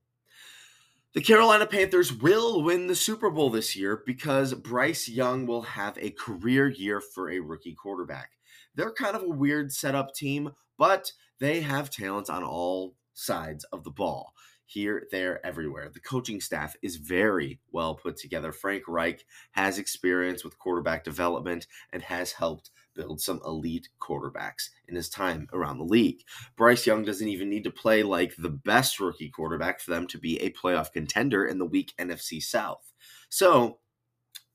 The 1.15 1.21
Carolina 1.21 1.67
Panthers 1.67 2.11
will 2.11 2.63
win 2.63 2.87
the 2.87 2.97
Super 2.97 3.29
Bowl 3.29 3.51
this 3.51 3.77
year 3.77 4.03
because 4.07 4.55
Bryce 4.55 5.11
Young 5.11 5.45
will 5.45 5.61
have 5.61 5.99
a 5.99 6.09
career 6.09 6.71
year 6.71 7.03
for 7.03 7.31
a 7.31 7.41
rookie 7.41 7.75
quarterback. 7.75 8.31
They're 8.75 8.95
kind 8.95 9.15
of 9.15 9.23
a 9.23 9.29
weird 9.29 9.73
setup 9.73 10.15
team, 10.15 10.53
but 10.79 11.13
they 11.39 11.61
have 11.61 11.91
talent 11.91 12.31
on 12.31 12.43
all 12.43 12.95
sides 13.13 13.65
of 13.65 13.85
the 13.85 13.91
ball. 13.91 14.33
Here, 14.65 15.07
there, 15.11 15.45
everywhere. 15.45 15.91
The 15.93 16.01
coaching 16.01 16.41
staff 16.41 16.77
is 16.81 16.97
very 16.97 17.61
well 17.71 17.95
put 17.95 18.17
together. 18.17 18.51
Frank 18.51 18.85
Reich 18.89 19.23
has 19.51 19.79
experience 19.79 20.45
with 20.45 20.59
quarterback 20.59 21.05
development 21.05 21.67
and 21.93 22.03
has 22.05 22.33
helped 22.33 22.71
build 22.95 23.21
some 23.21 23.41
elite 23.45 23.89
quarterbacks 24.01 24.71
in 24.89 24.95
his 24.95 25.09
time 25.09 25.49
around 25.53 25.79
the 25.79 25.85
league. 25.85 26.23
Bryce 26.57 26.87
Young 26.87 27.05
doesn't 27.05 27.29
even 27.29 27.49
need 27.49 27.65
to 27.65 27.71
play 27.71 28.03
like 28.03 28.35
the 28.37 28.51
best 28.51 29.01
rookie 29.01 29.31
quarterback 29.31 29.81
for 29.81 29.91
them 29.91 30.07
to 30.09 30.19
be 30.19 30.41
a 30.41 30.51
playoff 30.51 30.93
contender 30.93 31.47
in 31.47 31.59
the 31.59 31.67
weak 31.67 31.95
NFC 31.99 32.43
South. 32.43 32.93
So 33.29 33.79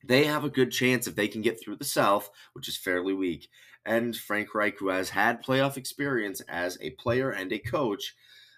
they 0.03 0.25
have 0.25 0.44
a 0.44 0.50
good 0.50 0.72
chance 0.72 1.08
if 1.08 1.15
they 1.15 1.27
can 1.27 1.41
get 1.41 1.60
through 1.60 1.77
the 1.77 1.84
South, 1.84 2.29
which 2.53 2.67
is 2.67 2.77
fairly 2.77 3.13
weak. 3.13 3.50
And 3.86 4.15
Frank 4.15 4.53
Reich, 4.53 4.77
who 4.79 4.89
has 4.89 5.10
had 5.10 5.44
playoff 5.44 5.77
experience 5.77 6.41
as 6.41 6.77
a 6.82 6.91
player 6.91 7.32
and 7.32 7.51
a 7.51 7.60
coach, 7.60 8.15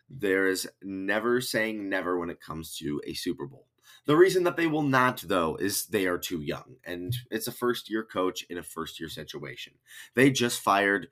there 0.10 0.48
is 0.48 0.68
never 0.82 1.40
saying 1.40 1.88
never 1.88 2.18
when 2.18 2.30
it 2.30 2.42
comes 2.42 2.76
to 2.78 3.02
a 3.06 3.14
Super 3.14 3.46
Bowl. 3.46 3.69
The 4.10 4.18
reason 4.18 4.44
that 4.46 4.58
they 4.58 4.66
will 4.66 4.82
not, 4.82 5.22
though, 5.22 5.56
is 5.58 5.86
they 5.86 6.08
are 6.08 6.18
too 6.18 6.42
young, 6.42 6.78
and 6.84 7.16
it's 7.30 7.46
a 7.46 7.52
first 7.52 7.92
year 7.92 8.04
coach 8.04 8.44
in 8.50 8.58
a 8.58 8.64
first 8.64 9.00
year 9.00 9.08
situation. 9.08 9.74
They 10.16 10.32
just 10.32 10.62
fired 10.62 11.10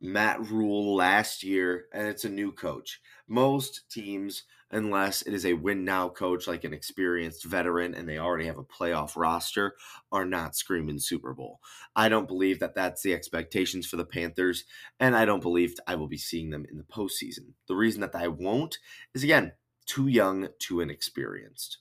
Matt 0.00 0.48
Rhule 0.48 0.94
last 0.94 1.42
year, 1.42 1.86
and 1.92 2.06
it's 2.06 2.24
a 2.24 2.28
new 2.28 2.52
coach. 2.52 3.00
Most 3.26 3.90
teams, 3.90 4.44
unless 4.70 5.22
it 5.22 5.34
is 5.34 5.44
a 5.44 5.54
win 5.54 5.84
now 5.84 6.10
coach 6.10 6.46
like 6.46 6.62
an 6.62 6.72
experienced 6.72 7.44
veteran 7.44 7.92
and 7.92 8.08
they 8.08 8.18
already 8.18 8.46
have 8.46 8.58
a 8.58 8.62
playoff 8.62 9.16
roster, 9.16 9.74
are 10.12 10.24
not 10.24 10.54
screaming 10.54 11.00
Super 11.00 11.34
Bowl. 11.34 11.58
I 11.96 12.08
don't 12.08 12.28
believe 12.28 12.60
that 12.60 12.76
that's 12.76 13.02
the 13.02 13.14
expectations 13.14 13.84
for 13.84 13.96
the 13.96 14.04
Panthers, 14.04 14.62
and 15.00 15.16
I 15.16 15.24
don't 15.24 15.42
believe 15.42 15.74
I 15.88 15.96
will 15.96 16.06
be 16.06 16.18
seeing 16.18 16.50
them 16.50 16.66
in 16.70 16.78
the 16.78 16.84
postseason. 16.84 17.54
The 17.66 17.74
reason 17.74 18.00
that 18.02 18.14
I 18.14 18.28
won't 18.28 18.78
is 19.12 19.24
again, 19.24 19.54
too 19.86 20.06
young, 20.06 20.46
too 20.60 20.80
inexperienced. 20.80 21.78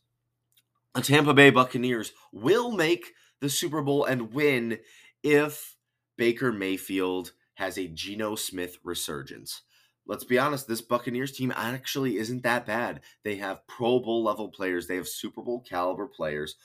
The 0.93 1.01
Tampa 1.01 1.33
Bay 1.33 1.51
Buccaneers 1.51 2.11
will 2.33 2.71
make 2.71 3.13
the 3.39 3.49
Super 3.49 3.81
Bowl 3.81 4.03
and 4.03 4.33
win 4.33 4.79
if 5.23 5.77
Baker 6.17 6.51
Mayfield 6.51 7.31
has 7.55 7.77
a 7.77 7.87
Geno 7.87 8.35
Smith 8.35 8.77
resurgence. 8.83 9.61
Let's 10.05 10.25
be 10.25 10.37
honest, 10.37 10.67
this 10.67 10.81
Buccaneers 10.81 11.31
team 11.31 11.53
actually 11.55 12.17
isn't 12.17 12.43
that 12.43 12.65
bad. 12.65 13.01
They 13.23 13.35
have 13.37 13.65
Pro 13.67 13.99
Bowl 13.99 14.21
level 14.21 14.49
players, 14.49 14.87
they 14.87 14.97
have 14.97 15.07
Super 15.07 15.41
Bowl 15.41 15.61
caliber 15.61 16.07
players, 16.07 16.55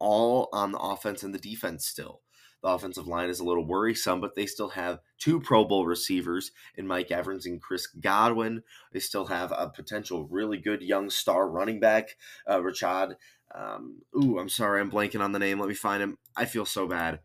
all 0.00 0.48
on 0.52 0.72
the 0.72 0.78
offense 0.78 1.22
and 1.22 1.32
the 1.32 1.38
defense 1.38 1.86
still. 1.86 2.22
The 2.62 2.68
offensive 2.68 3.06
line 3.06 3.28
is 3.28 3.40
a 3.40 3.44
little 3.44 3.64
worrisome, 3.64 4.20
but 4.20 4.34
they 4.34 4.46
still 4.46 4.70
have 4.70 5.00
two 5.18 5.40
Pro 5.40 5.64
Bowl 5.64 5.86
receivers 5.86 6.52
in 6.76 6.86
Mike 6.86 7.10
Evans 7.10 7.46
and 7.46 7.60
Chris 7.60 7.86
Godwin. 7.86 8.62
They 8.92 9.00
still 9.00 9.26
have 9.26 9.52
a 9.52 9.68
potential 9.68 10.26
really 10.28 10.58
good 10.58 10.82
young 10.82 11.10
star 11.10 11.48
running 11.48 11.80
back, 11.80 12.16
uh, 12.46 12.58
Rashad. 12.58 13.16
Um, 13.54 14.02
ooh, 14.16 14.38
I'm 14.38 14.48
sorry, 14.48 14.80
I'm 14.80 14.90
blanking 14.90 15.20
on 15.20 15.32
the 15.32 15.38
name. 15.38 15.60
Let 15.60 15.68
me 15.68 15.74
find 15.74 16.02
him. 16.02 16.18
I 16.36 16.44
feel 16.44 16.64
so 16.64 16.86
bad. 16.86 17.20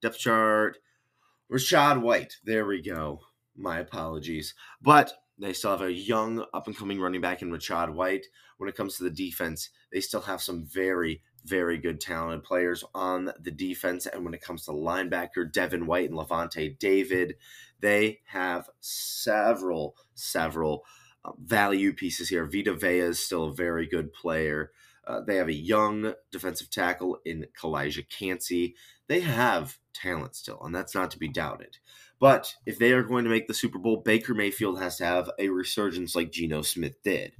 Depth 0.00 0.18
chart. 0.18 0.78
Rachaad 1.50 2.00
White. 2.00 2.36
There 2.44 2.66
we 2.66 2.80
go. 2.80 3.20
My 3.56 3.78
apologies. 3.78 4.54
But 4.80 5.12
they 5.38 5.52
still 5.52 5.72
have 5.72 5.82
a 5.82 5.92
young, 5.92 6.44
up 6.54 6.66
and 6.66 6.76
coming 6.76 7.00
running 7.00 7.20
back 7.20 7.42
in 7.42 7.50
Rachaad 7.50 7.92
White. 7.92 8.26
When 8.56 8.68
it 8.68 8.76
comes 8.76 8.96
to 8.96 9.04
the 9.04 9.10
defense, 9.10 9.70
they 9.92 10.00
still 10.00 10.22
have 10.22 10.40
some 10.40 10.64
very, 10.64 11.22
very 11.44 11.78
good 11.78 12.00
talented 12.00 12.42
players 12.42 12.84
on 12.94 13.30
the 13.40 13.50
defense. 13.50 14.06
And 14.06 14.24
when 14.24 14.34
it 14.34 14.42
comes 14.42 14.64
to 14.64 14.72
linebacker, 14.72 15.52
Devin 15.52 15.86
White 15.86 16.10
and 16.10 16.18
Lavonte 16.18 16.78
David, 16.78 17.36
they 17.80 18.20
have 18.26 18.68
several, 18.80 19.96
several 20.14 20.84
uh, 21.24 21.32
value 21.38 21.92
pieces 21.92 22.28
here. 22.28 22.46
Vita 22.46 22.74
Vea 22.74 23.00
is 23.00 23.18
still 23.18 23.44
a 23.44 23.54
very 23.54 23.86
good 23.86 24.12
player. 24.12 24.72
Uh, 25.06 25.20
they 25.20 25.36
have 25.36 25.48
a 25.48 25.54
young 25.54 26.14
defensive 26.32 26.70
tackle 26.70 27.18
in 27.24 27.46
Calijah 27.60 28.08
Kancey. 28.08 28.74
They 29.06 29.20
have 29.20 29.78
talent 29.92 30.34
still, 30.34 30.60
and 30.62 30.74
that's 30.74 30.94
not 30.94 31.10
to 31.10 31.18
be 31.18 31.28
doubted. 31.28 31.76
But 32.18 32.54
if 32.64 32.78
they 32.78 32.92
are 32.92 33.02
going 33.02 33.24
to 33.24 33.30
make 33.30 33.48
the 33.48 33.54
Super 33.54 33.78
Bowl, 33.78 33.98
Baker 33.98 34.32
Mayfield 34.32 34.80
has 34.80 34.96
to 34.96 35.04
have 35.04 35.30
a 35.38 35.50
resurgence 35.50 36.16
like 36.16 36.32
Geno 36.32 36.62
Smith 36.62 37.02
did. 37.02 37.32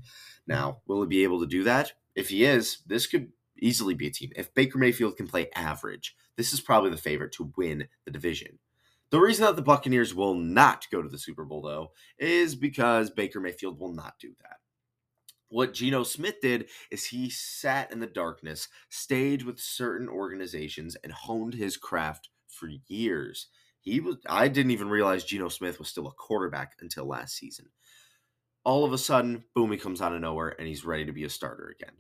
Now, 0.47 0.83
will 0.87 1.01
he 1.03 1.09
be 1.09 1.23
able 1.23 1.41
to 1.41 1.47
do 1.47 1.65
that? 1.65 1.93
If 2.15 2.29
he 2.29 2.45
is, 2.45 2.79
this 2.87 3.07
could 3.07 3.33
easily 3.59 3.95
be 3.95 4.07
a 4.07 4.11
team. 4.11 4.31
If 4.37 4.55
Baker 4.55 4.79
Mayfield 4.79 5.17
can 5.17 5.29
play 5.29 5.51
average, 5.55 6.17
this 6.37 6.53
is 6.53 6.61
probably 6.61 6.91
the 6.91 6.97
favorite 6.97 7.33
to 7.33 7.53
win 7.57 7.89
the 8.05 8.11
division. 8.11 8.59
The 9.11 9.21
reason 9.21 9.45
that 9.45 9.57
the 9.57 9.63
Buccaneers 9.63 10.15
will 10.15 10.35
not 10.35 10.87
go 10.91 11.01
to 11.01 11.09
the 11.09 11.19
Super 11.19 11.45
Bowl, 11.45 11.63
though, 11.63 11.93
is 12.19 12.55
because 12.55 13.11
Baker 13.11 13.41
Mayfield 13.41 13.79
will 13.79 13.93
not 13.93 14.15
do 14.19 14.35
that. 14.43 14.57
What 15.49 15.75
Geno 15.75 16.03
Smith 16.03 16.41
did 16.43 16.69
is 16.91 17.05
he 17.05 17.31
sat 17.31 17.93
in 17.93 18.01
the 18.01 18.09
darkness, 18.09 18.69
stayed 18.89 19.43
with 19.45 19.61
certain 19.61 20.09
organizations, 20.09 20.97
and 21.05 21.13
honed 21.13 21.55
his 21.55 21.77
craft 21.77 22.29
for 22.49 22.69
years. 22.89 23.47
He 23.81 24.01
was 24.01 24.17
I 24.29 24.49
didn't 24.49 24.73
even 24.73 24.89
realize 24.89 25.25
Geno 25.25 25.49
Smith 25.49 25.79
was 25.79 25.89
still 25.89 26.09
a 26.09 26.13
quarterback 26.13 26.73
until 26.81 27.07
last 27.07 27.37
season. 27.37 27.67
All 28.65 28.85
of 28.85 28.93
a 28.95 28.99
sudden, 28.99 29.45
boom, 29.55 29.71
he 29.71 29.79
comes 29.79 30.01
out 30.01 30.15
of 30.15 30.23
nowhere 30.23 30.57
and 30.59 30.67
he's 30.67 30.87
ready 30.87 31.05
to 31.05 31.13
be 31.13 31.25
a 31.25 31.31
starter 31.31 31.73
again. 31.79 31.95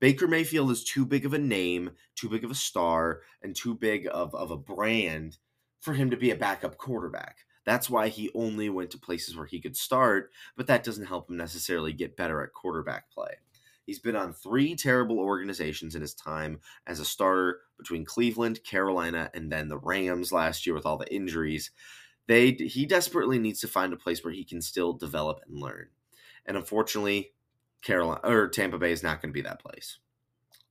Baker 0.00 0.28
Mayfield 0.28 0.70
is 0.70 0.84
too 0.84 1.04
big 1.04 1.26
of 1.26 1.34
a 1.34 1.38
name, 1.38 1.90
too 2.14 2.28
big 2.28 2.44
of 2.44 2.50
a 2.50 2.54
star, 2.54 3.22
and 3.42 3.54
too 3.54 3.74
big 3.74 4.08
of, 4.10 4.34
of 4.34 4.50
a 4.50 4.56
brand 4.56 5.38
for 5.80 5.94
him 5.94 6.10
to 6.10 6.16
be 6.16 6.30
a 6.30 6.36
backup 6.36 6.76
quarterback. 6.76 7.38
That's 7.64 7.90
why 7.90 8.08
he 8.08 8.30
only 8.34 8.70
went 8.70 8.92
to 8.92 8.98
places 8.98 9.36
where 9.36 9.46
he 9.46 9.60
could 9.60 9.76
start, 9.76 10.30
but 10.56 10.68
that 10.68 10.84
doesn't 10.84 11.06
help 11.06 11.28
him 11.28 11.36
necessarily 11.36 11.92
get 11.92 12.16
better 12.16 12.42
at 12.42 12.54
quarterback 12.54 13.10
play. 13.10 13.36
He's 13.84 13.98
been 13.98 14.16
on 14.16 14.32
three 14.32 14.74
terrible 14.74 15.18
organizations 15.18 15.94
in 15.94 16.02
his 16.02 16.14
time 16.14 16.60
as 16.86 17.00
a 17.00 17.04
starter 17.04 17.60
between 17.76 18.04
Cleveland, 18.04 18.62
Carolina, 18.62 19.30
and 19.34 19.50
then 19.50 19.68
the 19.68 19.78
Rams 19.78 20.30
last 20.30 20.66
year 20.66 20.74
with 20.74 20.86
all 20.86 20.98
the 20.98 21.12
injuries. 21.12 21.70
They 22.26 22.52
he 22.52 22.84
desperately 22.84 23.38
needs 23.38 23.60
to 23.60 23.68
find 23.68 23.92
a 23.92 23.96
place 23.96 24.22
where 24.22 24.32
he 24.32 24.44
can 24.44 24.60
still 24.60 24.92
develop 24.92 25.40
and 25.48 25.58
learn. 25.58 25.88
And 26.44 26.56
unfortunately, 26.56 27.32
Carolina 27.82 28.20
or 28.24 28.48
Tampa 28.48 28.78
Bay 28.78 28.92
is 28.92 29.02
not 29.02 29.22
going 29.22 29.30
to 29.30 29.34
be 29.34 29.42
that 29.42 29.60
place. 29.62 29.98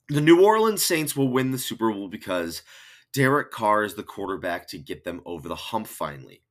The 0.10 0.22
New 0.22 0.44
Orleans 0.44 0.86
Saints 0.86 1.16
will 1.16 1.30
win 1.30 1.52
the 1.52 1.58
Super 1.58 1.92
Bowl 1.92 2.08
because 2.08 2.62
Derek 3.14 3.52
Carr 3.52 3.84
is 3.84 3.96
the 3.96 4.04
quarterback 4.04 4.68
to 4.70 4.78
get 4.78 5.04
them 5.04 5.22
over 5.26 5.48
the 5.48 5.56
hump 5.56 5.88
finally. 5.88 6.44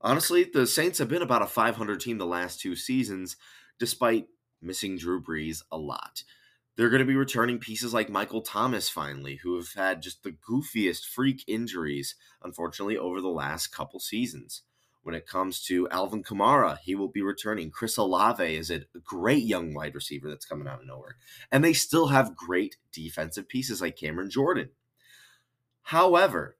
Honestly, 0.00 0.44
the 0.44 0.66
Saints 0.66 0.98
have 0.98 1.08
been 1.08 1.22
about 1.22 1.42
a 1.42 1.46
500 1.46 2.00
team 2.00 2.18
the 2.18 2.26
last 2.26 2.60
two 2.60 2.74
seasons, 2.74 3.36
despite 3.78 4.26
missing 4.62 4.96
Drew 4.96 5.22
Brees 5.22 5.62
a 5.70 5.78
lot. 5.78 6.22
They're 6.76 6.88
going 6.88 7.00
to 7.00 7.06
be 7.06 7.16
returning 7.16 7.58
pieces 7.58 7.92
like 7.92 8.08
Michael 8.08 8.40
Thomas 8.40 8.88
finally, 8.88 9.36
who 9.36 9.56
have 9.56 9.72
had 9.74 10.02
just 10.02 10.22
the 10.22 10.32
goofiest 10.48 11.04
freak 11.04 11.44
injuries, 11.46 12.14
unfortunately, 12.42 12.96
over 12.96 13.20
the 13.20 13.28
last 13.28 13.68
couple 13.68 14.00
seasons. 14.00 14.62
When 15.02 15.14
it 15.14 15.26
comes 15.26 15.62
to 15.64 15.88
Alvin 15.88 16.22
Kamara, 16.22 16.78
he 16.82 16.94
will 16.94 17.08
be 17.08 17.22
returning. 17.22 17.70
Chris 17.70 17.96
Olave 17.96 18.54
is 18.54 18.70
a 18.70 18.84
great 19.02 19.44
young 19.44 19.72
wide 19.72 19.94
receiver 19.94 20.28
that's 20.28 20.44
coming 20.44 20.68
out 20.68 20.80
of 20.80 20.86
nowhere. 20.86 21.16
And 21.50 21.64
they 21.64 21.72
still 21.72 22.08
have 22.08 22.36
great 22.36 22.76
defensive 22.92 23.48
pieces 23.48 23.80
like 23.80 23.96
Cameron 23.96 24.30
Jordan. 24.30 24.70
However, 25.84 26.56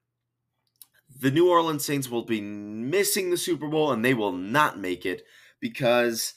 the 1.18 1.30
New 1.30 1.50
Orleans 1.50 1.84
Saints 1.84 2.08
will 2.08 2.24
be 2.24 2.40
missing 2.40 3.30
the 3.30 3.36
Super 3.36 3.68
Bowl 3.68 3.92
and 3.92 4.04
they 4.04 4.14
will 4.14 4.32
not 4.32 4.78
make 4.78 5.04
it 5.04 5.22
because 5.60 6.32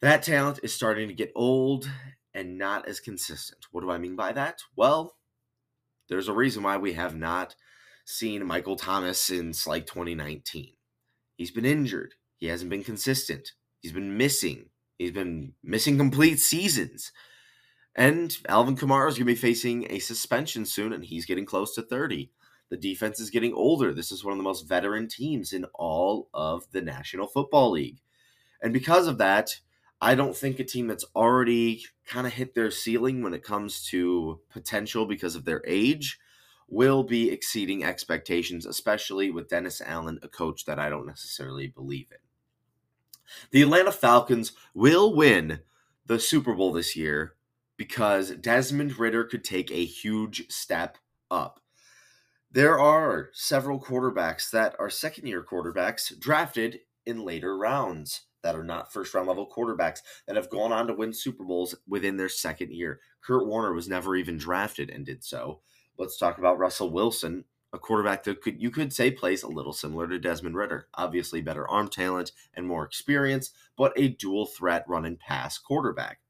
that 0.00 0.22
talent 0.22 0.60
is 0.62 0.74
starting 0.74 1.08
to 1.08 1.14
get 1.14 1.32
old 1.34 1.90
and 2.32 2.56
not 2.56 2.88
as 2.88 3.00
consistent. 3.00 3.66
What 3.70 3.82
do 3.82 3.90
I 3.90 3.98
mean 3.98 4.16
by 4.16 4.32
that? 4.32 4.62
Well, 4.74 5.16
there's 6.08 6.28
a 6.28 6.32
reason 6.32 6.62
why 6.62 6.78
we 6.78 6.94
have 6.94 7.14
not 7.14 7.54
seen 8.04 8.46
Michael 8.46 8.76
Thomas 8.76 9.20
since 9.20 9.66
like 9.66 9.86
2019. 9.86 10.72
He's 11.40 11.50
been 11.50 11.64
injured. 11.64 12.16
He 12.36 12.48
hasn't 12.48 12.68
been 12.68 12.84
consistent. 12.84 13.52
He's 13.80 13.92
been 13.92 14.18
missing. 14.18 14.66
He's 14.98 15.12
been 15.12 15.54
missing 15.64 15.96
complete 15.96 16.38
seasons. 16.38 17.12
And 17.96 18.36
Alvin 18.46 18.76
Kamara 18.76 19.08
is 19.08 19.14
going 19.14 19.26
to 19.26 19.32
be 19.32 19.34
facing 19.34 19.90
a 19.90 20.00
suspension 20.00 20.66
soon, 20.66 20.92
and 20.92 21.02
he's 21.02 21.24
getting 21.24 21.46
close 21.46 21.74
to 21.76 21.82
30. 21.82 22.30
The 22.68 22.76
defense 22.76 23.20
is 23.20 23.30
getting 23.30 23.54
older. 23.54 23.94
This 23.94 24.12
is 24.12 24.22
one 24.22 24.32
of 24.32 24.36
the 24.36 24.44
most 24.44 24.68
veteran 24.68 25.08
teams 25.08 25.54
in 25.54 25.64
all 25.72 26.28
of 26.34 26.70
the 26.72 26.82
National 26.82 27.26
Football 27.26 27.70
League. 27.70 28.02
And 28.60 28.74
because 28.74 29.06
of 29.06 29.16
that, 29.16 29.56
I 29.98 30.16
don't 30.16 30.36
think 30.36 30.60
a 30.60 30.64
team 30.64 30.88
that's 30.88 31.06
already 31.16 31.86
kind 32.04 32.26
of 32.26 32.34
hit 32.34 32.54
their 32.54 32.70
ceiling 32.70 33.22
when 33.22 33.32
it 33.32 33.42
comes 33.42 33.82
to 33.86 34.40
potential 34.50 35.06
because 35.06 35.36
of 35.36 35.46
their 35.46 35.62
age 35.66 36.18
will 36.70 37.02
be 37.02 37.30
exceeding 37.30 37.84
expectations, 37.84 38.64
especially 38.64 39.30
with 39.30 39.48
Dennis 39.48 39.82
Allen, 39.84 40.18
a 40.22 40.28
coach 40.28 40.64
that 40.64 40.78
I 40.78 40.88
don't 40.88 41.06
necessarily 41.06 41.66
believe 41.66 42.06
in. 42.10 42.18
The 43.50 43.62
Atlanta 43.62 43.92
Falcons 43.92 44.52
will 44.72 45.14
win 45.14 45.60
the 46.06 46.18
Super 46.18 46.54
Bowl 46.54 46.72
this 46.72 46.96
year 46.96 47.34
because 47.76 48.30
Desmond 48.36 48.98
Ridder 48.98 49.24
could 49.24 49.44
take 49.44 49.70
a 49.70 49.84
huge 49.84 50.50
step 50.50 50.98
up. 51.30 51.60
There 52.52 52.78
are 52.80 53.30
several 53.32 53.80
quarterbacks 53.80 54.50
that 54.50 54.74
are 54.78 54.90
second 54.90 55.26
year 55.26 55.42
quarterbacks 55.42 56.18
drafted 56.18 56.80
in 57.06 57.24
later 57.24 57.56
rounds 57.56 58.22
that 58.42 58.56
are 58.56 58.64
not 58.64 58.92
first 58.92 59.14
round 59.14 59.28
level 59.28 59.48
quarterbacks 59.48 60.00
that 60.26 60.36
have 60.36 60.50
gone 60.50 60.72
on 60.72 60.86
to 60.86 60.94
win 60.94 61.12
Super 61.12 61.44
Bowls 61.44 61.74
within 61.86 62.16
their 62.16 62.28
second 62.28 62.72
year. 62.72 63.00
Kurt 63.20 63.46
Warner 63.46 63.72
was 63.72 63.88
never 63.88 64.16
even 64.16 64.36
drafted 64.36 64.90
and 64.90 65.06
did 65.06 65.22
so. 65.22 65.60
Let's 66.00 66.16
talk 66.16 66.38
about 66.38 66.58
Russell 66.58 66.90
Wilson, 66.90 67.44
a 67.74 67.78
quarterback 67.78 68.24
that 68.24 68.40
could 68.40 68.58
you 68.58 68.70
could 68.70 68.90
say 68.90 69.10
plays 69.10 69.42
a 69.42 69.48
little 69.48 69.74
similar 69.74 70.08
to 70.08 70.18
Desmond 70.18 70.56
Ridder. 70.56 70.88
Obviously 70.94 71.42
better 71.42 71.68
arm 71.68 71.88
talent 71.88 72.32
and 72.54 72.66
more 72.66 72.86
experience, 72.86 73.50
but 73.76 73.92
a 73.96 74.08
dual 74.08 74.46
threat 74.46 74.82
run 74.88 75.04
and 75.04 75.18
pass 75.18 75.58
quarterback. 75.58 76.20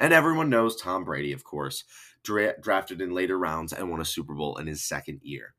And 0.00 0.12
everyone 0.12 0.50
knows 0.50 0.74
Tom 0.74 1.04
Brady, 1.04 1.30
of 1.30 1.44
course, 1.44 1.84
dra- 2.24 2.60
drafted 2.60 3.00
in 3.00 3.14
later 3.14 3.38
rounds 3.38 3.72
and 3.72 3.88
won 3.88 4.00
a 4.00 4.04
Super 4.04 4.34
Bowl 4.34 4.56
in 4.56 4.66
his 4.66 4.82
second 4.82 5.20
year. 5.22 5.54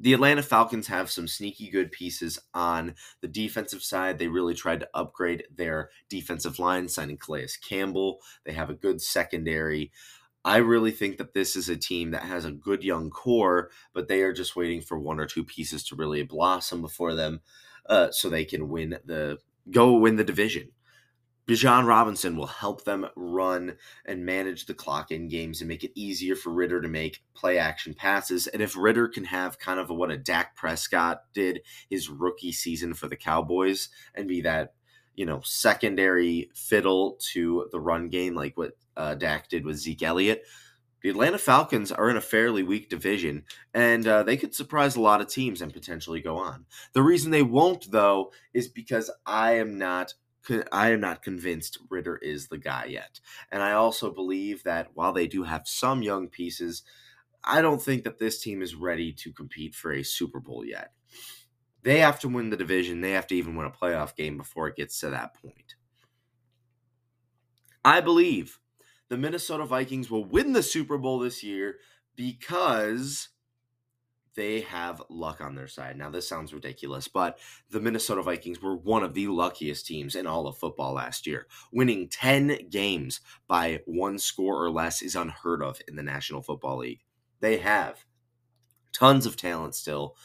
The 0.00 0.14
Atlanta 0.14 0.42
Falcons 0.42 0.86
have 0.86 1.10
some 1.10 1.28
sneaky 1.28 1.68
good 1.68 1.92
pieces 1.92 2.38
on 2.54 2.94
the 3.20 3.28
defensive 3.28 3.82
side. 3.82 4.18
They 4.18 4.28
really 4.28 4.54
tried 4.54 4.80
to 4.80 4.88
upgrade 4.94 5.44
their 5.54 5.90
defensive 6.08 6.58
line, 6.58 6.88
signing 6.88 7.18
Calais 7.18 7.48
Campbell. 7.62 8.20
They 8.44 8.52
have 8.52 8.70
a 8.70 8.74
good 8.74 9.02
secondary. 9.02 9.92
I 10.44 10.58
really 10.58 10.90
think 10.90 11.18
that 11.18 11.34
this 11.34 11.54
is 11.54 11.68
a 11.68 11.76
team 11.76 12.10
that 12.10 12.22
has 12.22 12.44
a 12.44 12.50
good 12.50 12.82
young 12.82 13.10
core, 13.10 13.70
but 13.92 14.08
they 14.08 14.22
are 14.22 14.32
just 14.32 14.56
waiting 14.56 14.80
for 14.80 14.98
one 14.98 15.20
or 15.20 15.26
two 15.26 15.44
pieces 15.44 15.84
to 15.84 15.96
really 15.96 16.22
blossom 16.24 16.80
before 16.80 17.14
them 17.14 17.40
uh, 17.86 18.10
so 18.10 18.28
they 18.28 18.44
can 18.44 18.68
win 18.68 18.98
the 19.04 19.38
go 19.70 19.92
win 19.92 20.16
the 20.16 20.24
division. 20.24 20.70
Bijan 21.46 21.86
Robinson 21.86 22.36
will 22.36 22.46
help 22.46 22.84
them 22.84 23.06
run 23.16 23.76
and 24.06 24.24
manage 24.24 24.66
the 24.66 24.74
clock 24.74 25.10
in 25.10 25.28
games 25.28 25.60
and 25.60 25.68
make 25.68 25.82
it 25.82 25.90
easier 25.96 26.36
for 26.36 26.50
Ridder 26.50 26.80
to 26.80 26.88
make 26.88 27.22
play 27.34 27.58
action 27.58 27.94
passes. 27.94 28.46
And 28.46 28.62
if 28.62 28.76
Ridder 28.76 29.08
can 29.08 29.24
have 29.24 29.58
kind 29.58 29.80
of 29.80 29.90
what 29.90 30.12
a 30.12 30.16
Dak 30.16 30.54
Prescott 30.54 31.22
did 31.34 31.62
his 31.90 32.08
rookie 32.08 32.52
season 32.52 32.94
for 32.94 33.08
the 33.08 33.16
Cowboys 33.16 33.88
and 34.14 34.28
be 34.28 34.40
that, 34.42 34.74
you 35.14 35.26
know, 35.26 35.40
secondary 35.44 36.50
fiddle 36.54 37.18
to 37.32 37.68
the 37.72 37.80
run 37.80 38.08
game, 38.08 38.34
like 38.34 38.56
what 38.56 38.76
uh, 38.96 39.14
Dak 39.14 39.48
did 39.48 39.64
with 39.64 39.76
Zeke 39.76 40.02
Elliott, 40.02 40.44
the 41.02 41.10
Atlanta 41.10 41.38
Falcons 41.38 41.90
are 41.90 42.08
in 42.08 42.16
a 42.16 42.20
fairly 42.20 42.62
weak 42.62 42.88
division, 42.88 43.44
and 43.74 44.06
uh, 44.06 44.22
they 44.22 44.36
could 44.36 44.54
surprise 44.54 44.94
a 44.94 45.00
lot 45.00 45.20
of 45.20 45.26
teams 45.26 45.60
and 45.60 45.72
potentially 45.72 46.20
go 46.20 46.36
on. 46.36 46.64
The 46.92 47.02
reason 47.02 47.32
they 47.32 47.42
won't, 47.42 47.90
though, 47.90 48.32
is 48.54 48.68
because 48.68 49.10
I 49.26 49.54
am 49.54 49.78
not 49.78 50.14
I 50.72 50.90
am 50.90 51.00
not 51.00 51.22
convinced 51.22 51.78
Ridder 51.88 52.16
is 52.16 52.48
the 52.48 52.58
guy 52.58 52.86
yet. 52.86 53.20
And 53.52 53.62
I 53.62 53.72
also 53.72 54.10
believe 54.10 54.64
that 54.64 54.88
while 54.94 55.12
they 55.12 55.28
do 55.28 55.44
have 55.44 55.68
some 55.68 56.02
young 56.02 56.28
pieces, 56.28 56.82
I 57.44 57.62
don't 57.62 57.80
think 57.80 58.04
that 58.04 58.18
this 58.18 58.40
team 58.40 58.60
is 58.60 58.74
ready 58.74 59.12
to 59.12 59.32
compete 59.32 59.74
for 59.74 59.92
a 59.92 60.02
Super 60.02 60.40
Bowl 60.40 60.64
yet. 60.64 60.92
They 61.82 61.98
have 61.98 62.20
to 62.20 62.28
win 62.28 62.50
the 62.50 62.56
division, 62.56 63.00
they 63.00 63.12
have 63.12 63.26
to 63.28 63.34
even 63.34 63.56
win 63.56 63.66
a 63.66 63.70
playoff 63.70 64.14
game 64.14 64.36
before 64.36 64.68
it 64.68 64.76
gets 64.76 65.00
to 65.00 65.10
that 65.10 65.34
point. 65.34 65.74
I 67.84 68.00
believe 68.00 68.60
the 69.08 69.16
Minnesota 69.16 69.64
Vikings 69.64 70.10
will 70.10 70.24
win 70.24 70.52
the 70.52 70.62
Super 70.62 70.96
Bowl 70.96 71.18
this 71.18 71.42
year 71.42 71.78
because 72.14 73.28
they 74.34 74.60
have 74.62 75.02
luck 75.10 75.40
on 75.40 75.54
their 75.54 75.66
side. 75.66 75.98
Now, 75.98 76.08
this 76.08 76.28
sounds 76.28 76.54
ridiculous, 76.54 77.08
but 77.08 77.38
the 77.70 77.80
Minnesota 77.80 78.22
Vikings 78.22 78.62
were 78.62 78.76
one 78.76 79.02
of 79.02 79.14
the 79.14 79.28
luckiest 79.28 79.86
teams 79.86 80.14
in 80.14 80.26
all 80.26 80.46
of 80.46 80.56
football 80.56 80.94
last 80.94 81.26
year. 81.26 81.46
Winning 81.72 82.08
10 82.08 82.68
games 82.70 83.20
by 83.46 83.80
one 83.84 84.18
score 84.18 84.64
or 84.64 84.70
less 84.70 85.02
is 85.02 85.16
unheard 85.16 85.62
of 85.62 85.80
in 85.86 85.96
the 85.96 86.02
National 86.02 86.40
Football 86.40 86.78
League. 86.78 87.00
They 87.40 87.58
have 87.58 88.04
tons 88.92 89.26
of 89.26 89.36
talent 89.36 89.74
still. 89.74 90.16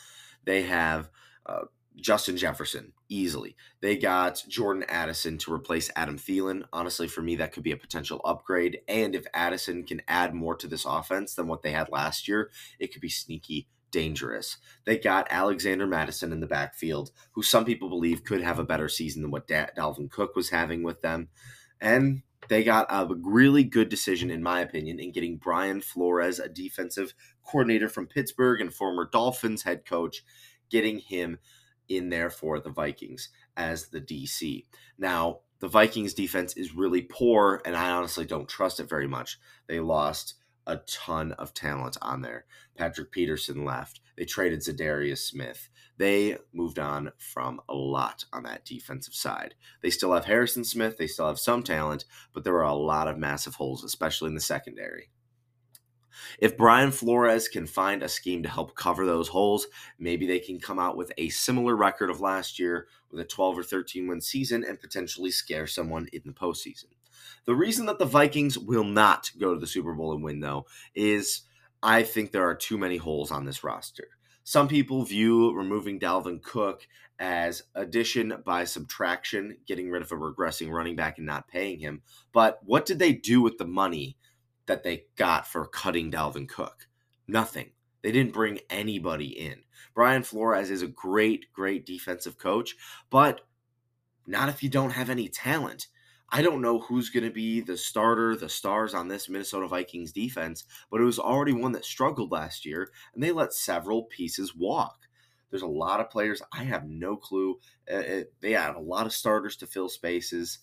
They 0.46 0.64
have 0.64 1.10
uh, 1.48 1.66
Justin 1.96 2.38
Jefferson 2.38 2.94
easily. 3.10 3.56
They 3.82 3.98
got 3.98 4.44
Jordan 4.48 4.86
Addison 4.88 5.38
to 5.40 5.54
replace 5.54 5.90
Adam 5.96 6.18
Thielen. 6.18 6.64
Honestly, 6.72 7.08
for 7.08 7.22
me, 7.22 7.36
that 7.38 7.52
could 7.52 7.64
be 7.64 7.72
a 7.72 7.78
potential 7.78 8.22
upgrade. 8.24 8.80
And 8.88 9.16
if 9.16 9.26
Addison 9.34 9.84
can 9.84 10.02
add 10.08 10.36
more 10.36 10.56
to 10.56 10.68
this 10.68 10.86
offense 10.86 11.34
than 11.34 11.48
what 11.48 11.64
they 11.64 11.72
had 11.72 11.90
last 11.90 12.28
year, 12.28 12.52
it 12.80 12.94
could 12.94 13.02
be 13.02 13.10
sneaky 13.10 13.68
dangerous. 13.92 14.58
They 14.86 14.98
got 14.98 15.28
Alexander 15.30 15.88
Mattison 15.88 16.32
in 16.32 16.40
the 16.40 16.48
backfield, 16.48 17.12
who 17.32 17.42
some 17.42 17.66
people 17.66 17.90
believe 17.90 18.24
could 18.24 18.42
have 18.42 18.60
a 18.60 18.64
better 18.64 18.90
season 18.90 19.22
than 19.22 19.32
what 19.32 19.48
da- 19.48 19.70
Dalvin 19.76 20.12
Cook 20.12 20.36
was 20.36 20.50
having 20.50 20.84
with 20.84 21.02
them. 21.02 21.30
And 21.80 22.22
they 22.50 22.64
got 22.64 22.88
a 22.90 23.08
really 23.24 23.64
good 23.64 23.90
decision, 23.90 24.30
in 24.30 24.44
my 24.44 24.62
opinion, 24.62 25.00
in 25.00 25.12
getting 25.12 25.38
Brian 25.38 25.82
Flores, 25.82 26.40
a 26.40 26.48
defensive 26.48 27.14
coordinator 27.44 27.90
from 27.90 28.08
Pittsburgh 28.08 28.62
and 28.62 28.74
former 28.74 29.10
Dolphins 29.12 29.64
head 29.64 29.86
coach, 29.86 30.24
getting 30.70 31.00
him 31.00 31.40
in 31.90 32.10
there 32.10 32.30
for 32.30 32.60
the 32.60 32.70
Vikings 32.70 33.30
as 33.56 33.88
the 33.88 34.02
DC. 34.02 34.66
Now, 34.98 35.40
the 35.60 35.68
Vikings 35.68 36.14
defense 36.14 36.56
is 36.56 36.76
really 36.76 37.02
poor, 37.02 37.62
and 37.66 37.76
I 37.76 37.90
honestly 37.92 38.26
don't 38.26 38.50
trust 38.50 38.80
it 38.80 38.90
very 38.90 39.08
much. 39.08 39.40
They 39.68 39.80
lost 39.80 40.36
a 40.68 40.78
ton 40.86 41.32
of 41.34 41.54
talent 41.54 41.98
on 42.02 42.22
there. 42.22 42.46
Patrick 42.78 43.12
Peterson 43.12 43.66
left. 43.66 44.02
They 44.18 44.26
traded 44.26 44.60
Za'Darius 44.60 45.20
Smith. 45.20 45.70
They 45.98 46.38
moved 46.54 46.78
on 46.78 47.12
from 47.18 47.62
a 47.68 47.74
lot 47.74 48.26
on 48.32 48.44
that 48.44 48.66
defensive 48.66 49.16
side. 49.16 49.56
They 49.82 49.90
still 49.90 50.14
have 50.14 50.26
Harrison 50.26 50.64
Smith. 50.64 50.98
They 50.98 51.08
still 51.08 51.28
have 51.28 51.40
some 51.40 51.64
talent, 51.64 52.06
but 52.34 52.44
there 52.44 52.58
are 52.58 52.64
a 52.64 52.76
lot 52.76 53.08
of 53.08 53.18
massive 53.18 53.56
holes, 53.56 53.84
especially 53.84 54.28
in 54.28 54.36
the 54.36 54.42
secondary. 54.42 55.10
If 56.40 56.58
Brian 56.58 56.92
Flores 56.92 57.48
can 57.48 57.66
find 57.66 58.04
a 58.04 58.10
scheme 58.10 58.44
to 58.44 58.50
help 58.50 58.76
cover 58.76 59.06
those 59.06 59.30
holes, 59.30 59.68
maybe 60.00 60.26
they 60.26 60.40
can 60.40 60.60
come 60.60 60.80
out 60.80 60.98
with 60.98 61.12
a 61.18 61.30
similar 61.30 61.76
record 61.76 62.10
of 62.10 62.22
last 62.22 62.60
year 62.60 62.88
with 63.12 63.20
a 63.20 63.26
12 63.26 63.60
or 63.60 63.64
13 63.64 64.08
win 64.08 64.22
season 64.22 64.64
and 64.64 64.80
potentially 64.80 65.32
scare 65.32 65.68
someone 65.68 66.08
in 66.14 66.22
the 66.26 66.34
postseason. 66.34 66.86
The 67.46 67.56
reason 67.56 67.86
that 67.86 68.00
the 68.00 68.06
Vikings 68.06 68.58
will 68.58 68.84
not 68.84 69.32
go 69.40 69.54
to 69.54 69.60
the 69.60 69.68
Super 69.68 69.94
Bowl 69.94 70.14
and 70.14 70.24
win, 70.24 70.40
though, 70.40 70.66
is 70.94 71.44
I 71.82 72.04
think 72.04 72.32
there 72.32 72.48
are 72.48 72.56
too 72.56 72.78
many 72.78 72.98
holes 72.98 73.32
on 73.32 73.46
this 73.46 73.64
roster. 73.64 74.10
Some 74.44 74.68
people 74.68 75.04
view 75.04 75.54
removing 75.54 76.00
Dalvin 76.00 76.42
Cook 76.42 76.88
as 77.20 77.64
addition 77.76 78.34
by 78.46 78.64
subtraction, 78.64 79.58
getting 79.68 79.90
rid 79.90 80.02
of 80.02 80.12
a 80.12 80.16
regressing 80.16 80.72
running 80.72 80.96
back 80.96 81.18
and 81.18 81.28
not 81.28 81.48
paying 81.48 81.80
him. 81.80 82.02
But 82.32 82.60
what 82.64 82.86
did 82.86 83.00
they 83.00 83.14
do 83.14 83.42
with 83.42 83.58
the 83.58 83.66
money 83.66 84.18
that 84.68 84.84
they 84.84 85.06
got 85.16 85.48
for 85.48 85.66
cutting 85.66 86.12
Dalvin 86.12 86.48
Cook? 86.48 86.88
Nothing. 87.28 87.72
They 88.04 88.12
didn't 88.12 88.34
bring 88.34 88.60
anybody 88.70 89.28
in. 89.28 89.64
Brian 89.94 90.24
Flores 90.24 90.70
is 90.70 90.82
a 90.82 90.88
great, 90.88 91.52
great 91.52 91.86
defensive 91.86 92.38
coach, 92.38 92.76
but 93.10 93.42
not 94.28 94.50
if 94.50 94.62
you 94.62 94.70
don't 94.70 94.92
have 94.92 95.10
any 95.10 95.28
talent. 95.28 95.88
I 96.30 96.42
don't 96.42 96.62
know 96.62 96.80
who's 96.80 97.10
going 97.10 97.24
to 97.24 97.32
be 97.32 97.62
the 97.62 97.78
starter, 97.78 98.36
the 98.36 98.50
stars 98.50 98.94
on 98.94 99.08
this 99.08 99.30
Minnesota 99.30 99.68
Vikings 99.68 100.12
defense, 100.12 100.66
but 100.92 101.00
it 101.00 101.06
was 101.06 101.20
already 101.20 101.54
one 101.54 101.72
that 101.72 101.86
struggled 101.86 102.32
last 102.32 102.66
year, 102.66 102.92
and 103.14 103.24
they 103.24 103.32
let 103.32 103.54
several 103.54 104.04
pieces 104.04 104.54
walk. 104.56 105.08
There's 105.50 105.62
a 105.62 105.68
lot 105.68 106.02
of 106.02 106.10
players. 106.10 106.42
I 106.52 106.66
have 106.66 106.86
no 106.86 107.16
clue. 107.16 107.60
Uh, 107.92 107.98
it, 107.98 108.34
they 108.42 108.52
had 108.52 108.76
a 108.76 108.80
lot 108.80 109.06
of 109.06 109.14
starters 109.14 109.56
to 109.58 109.68
fill 109.68 109.88
spaces. 109.88 110.60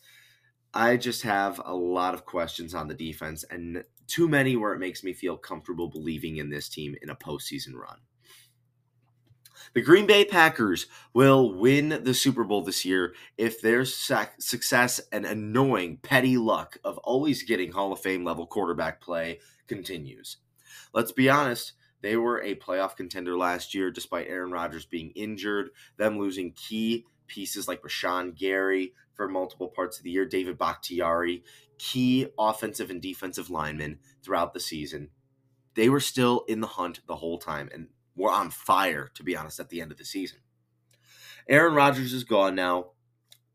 I 0.75 0.99
just 0.99 1.23
have 1.23 1.61
a 1.65 1.75
lot 1.75 2.13
of 2.13 2.27
questions 2.27 2.75
on 2.75 2.89
the 2.89 2.95
defense, 2.95 3.45
and 3.51 3.85
too 4.07 4.29
many 4.29 4.57
where 4.57 4.73
it 4.73 4.79
makes 4.79 5.03
me 5.03 5.13
feel 5.13 5.37
comfortable 5.37 5.89
believing 5.89 6.37
in 6.37 6.51
this 6.51 6.69
team 6.69 6.95
in 7.03 7.11
a 7.11 7.17
postseason 7.17 7.75
run. 7.75 7.99
The 9.75 9.83
Green 9.83 10.07
Bay 10.07 10.25
Packers 10.25 10.87
will 11.15 11.53
win 11.53 12.01
the 12.05 12.15
Super 12.15 12.45
Bowl 12.45 12.63
this 12.63 12.85
year 12.85 13.15
if 13.37 13.61
their 13.61 13.85
success 13.85 15.01
and 15.11 15.27
annoying 15.27 15.99
petty 16.01 16.37
luck 16.37 16.79
of 16.85 16.99
always 16.99 17.43
getting 17.43 17.73
Hall 17.73 17.93
of 17.93 18.01
Fame 18.01 18.25
level 18.25 18.47
quarterback 18.47 19.01
play 19.01 19.41
continues. 19.67 20.37
Let's 20.93 21.11
be 21.11 21.29
honest, 21.29 21.73
they 22.03 22.17
were 22.17 22.41
a 22.43 22.55
playoff 22.55 22.95
contender 22.97 23.37
last 23.37 23.75
year 23.75 23.91
despite 23.91 24.29
Aaron 24.29 24.53
Rodgers 24.53 24.87
being 24.87 25.11
injured, 25.17 25.71
them 25.97 26.19
losing 26.19 26.53
key 26.53 27.07
pieces 27.27 27.69
like 27.69 27.83
Rashan 27.83 28.37
Gary 28.37 28.95
for 29.15 29.29
multiple 29.29 29.69
parts 29.69 29.99
of 29.99 30.05
the 30.05 30.11
year, 30.11 30.27
David 30.27 30.59
Bakhtiari, 30.59 31.45
key 31.79 32.27
offensive 32.39 32.91
and 32.91 33.01
defensive 33.01 33.51
linemen 33.51 33.99
throughout 34.23 34.55
the 34.55 34.61
season. 34.61 35.11
They 35.75 35.89
were 35.89 36.01
still 36.01 36.45
in 36.49 36.61
the 36.61 36.67
hunt 36.67 37.01
the 37.07 37.17
whole 37.17 37.39
time, 37.39 37.69
and 37.73 37.89
were 38.17 38.31
on 38.31 38.51
fire, 38.51 39.11
to 39.15 39.23
be 39.23 39.37
honest, 39.37 39.61
at 39.61 39.69
the 39.69 39.81
end 39.81 39.93
of 39.93 39.99
the 39.99 40.05
season. 40.05 40.39
Aaron 41.49 41.75
Rodgers 41.75 42.13
is 42.13 42.25
gone 42.25 42.55
now, 42.55 42.93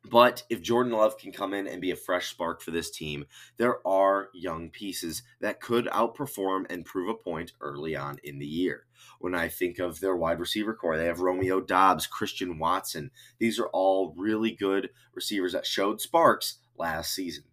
but 0.10 0.44
if 0.50 0.62
Jordan 0.62 0.94
Love 0.94 1.18
can 1.18 1.32
come 1.32 1.54
in 1.54 1.68
and 1.68 1.82
be 1.82 1.92
a 1.92 1.96
fresh 1.96 2.30
spark 2.30 2.62
for 2.62 2.72
this 2.72 2.92
team, 2.92 3.26
there 3.58 3.86
are 3.88 4.30
young 4.34 4.70
pieces 4.70 5.24
that 5.42 5.62
could 5.62 5.86
outperform 5.88 6.66
and 6.70 6.86
prove 6.86 7.10
a 7.10 7.14
point 7.14 7.54
early 7.62 7.96
on 7.96 8.18
in 8.24 8.40
the 8.40 8.46
year. 8.46 8.86
When 9.20 9.36
I 9.36 9.48
think 9.48 9.80
of 9.80 10.00
their 10.00 10.16
wide 10.16 10.40
receiver 10.40 10.74
core, 10.74 10.98
they 10.98 11.06
have 11.06 11.20
Romeo 11.20 11.62
Doubs, 11.62 12.08
Christian 12.08 12.58
Watson. 12.60 13.12
These 13.38 13.60
are 13.60 13.68
all 13.68 14.14
really 14.18 14.52
good 14.52 14.90
receivers 15.14 15.54
that 15.54 15.66
showed 15.66 16.02
sparks 16.02 16.60
last 16.78 17.14
season. 17.14 17.44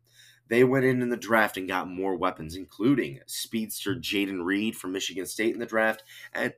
They 0.49 0.63
went 0.63 0.85
in 0.85 1.03
in 1.03 1.09
the 1.09 1.17
draft 1.17 1.57
and 1.57 1.67
got 1.67 1.89
more 1.89 2.17
weapons, 2.17 2.55
including 2.55 3.21
speedster 3.27 3.95
Jayden 3.95 4.45
Reed 4.45 4.77
from 4.77 4.93
Michigan 4.93 5.27
State 5.27 5.55
in 5.55 5.61
the 5.61 5.67
draft 5.67 6.05
and 6.33 6.53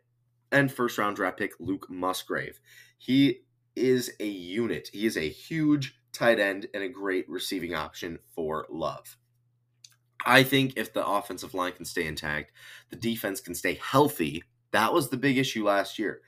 and 0.51 0.73
first 0.73 0.99
round 0.99 1.17
draft 1.17 1.39
pick 1.39 1.53
Luke 1.59 1.87
Musgrave. 1.91 2.61
He 2.97 3.43
is 3.77 4.13
a 4.21 4.27
unit. 4.27 4.91
He 4.93 5.07
is 5.07 5.17
a 5.17 5.29
huge 5.29 5.95
tight 6.13 6.39
end 6.39 6.67
and 6.75 6.83
a 6.83 6.89
great 6.89 7.29
receiving 7.29 7.75
option 7.75 8.19
for 8.35 8.67
Love. 8.71 9.17
I 10.25 10.43
think 10.43 10.75
if 10.77 10.93
the 10.93 11.07
offensive 11.07 11.55
line 11.55 11.73
can 11.73 11.85
stay 11.85 12.07
intact, 12.07 12.53
the 12.91 12.97
defense 12.97 13.41
can 13.41 13.55
stay 13.55 13.79
healthy. 13.81 14.43
That 14.73 14.93
was 14.93 15.09
the 15.09 15.17
big 15.17 15.39
issue 15.39 15.65
last 15.65 15.99
year. 15.99 16.21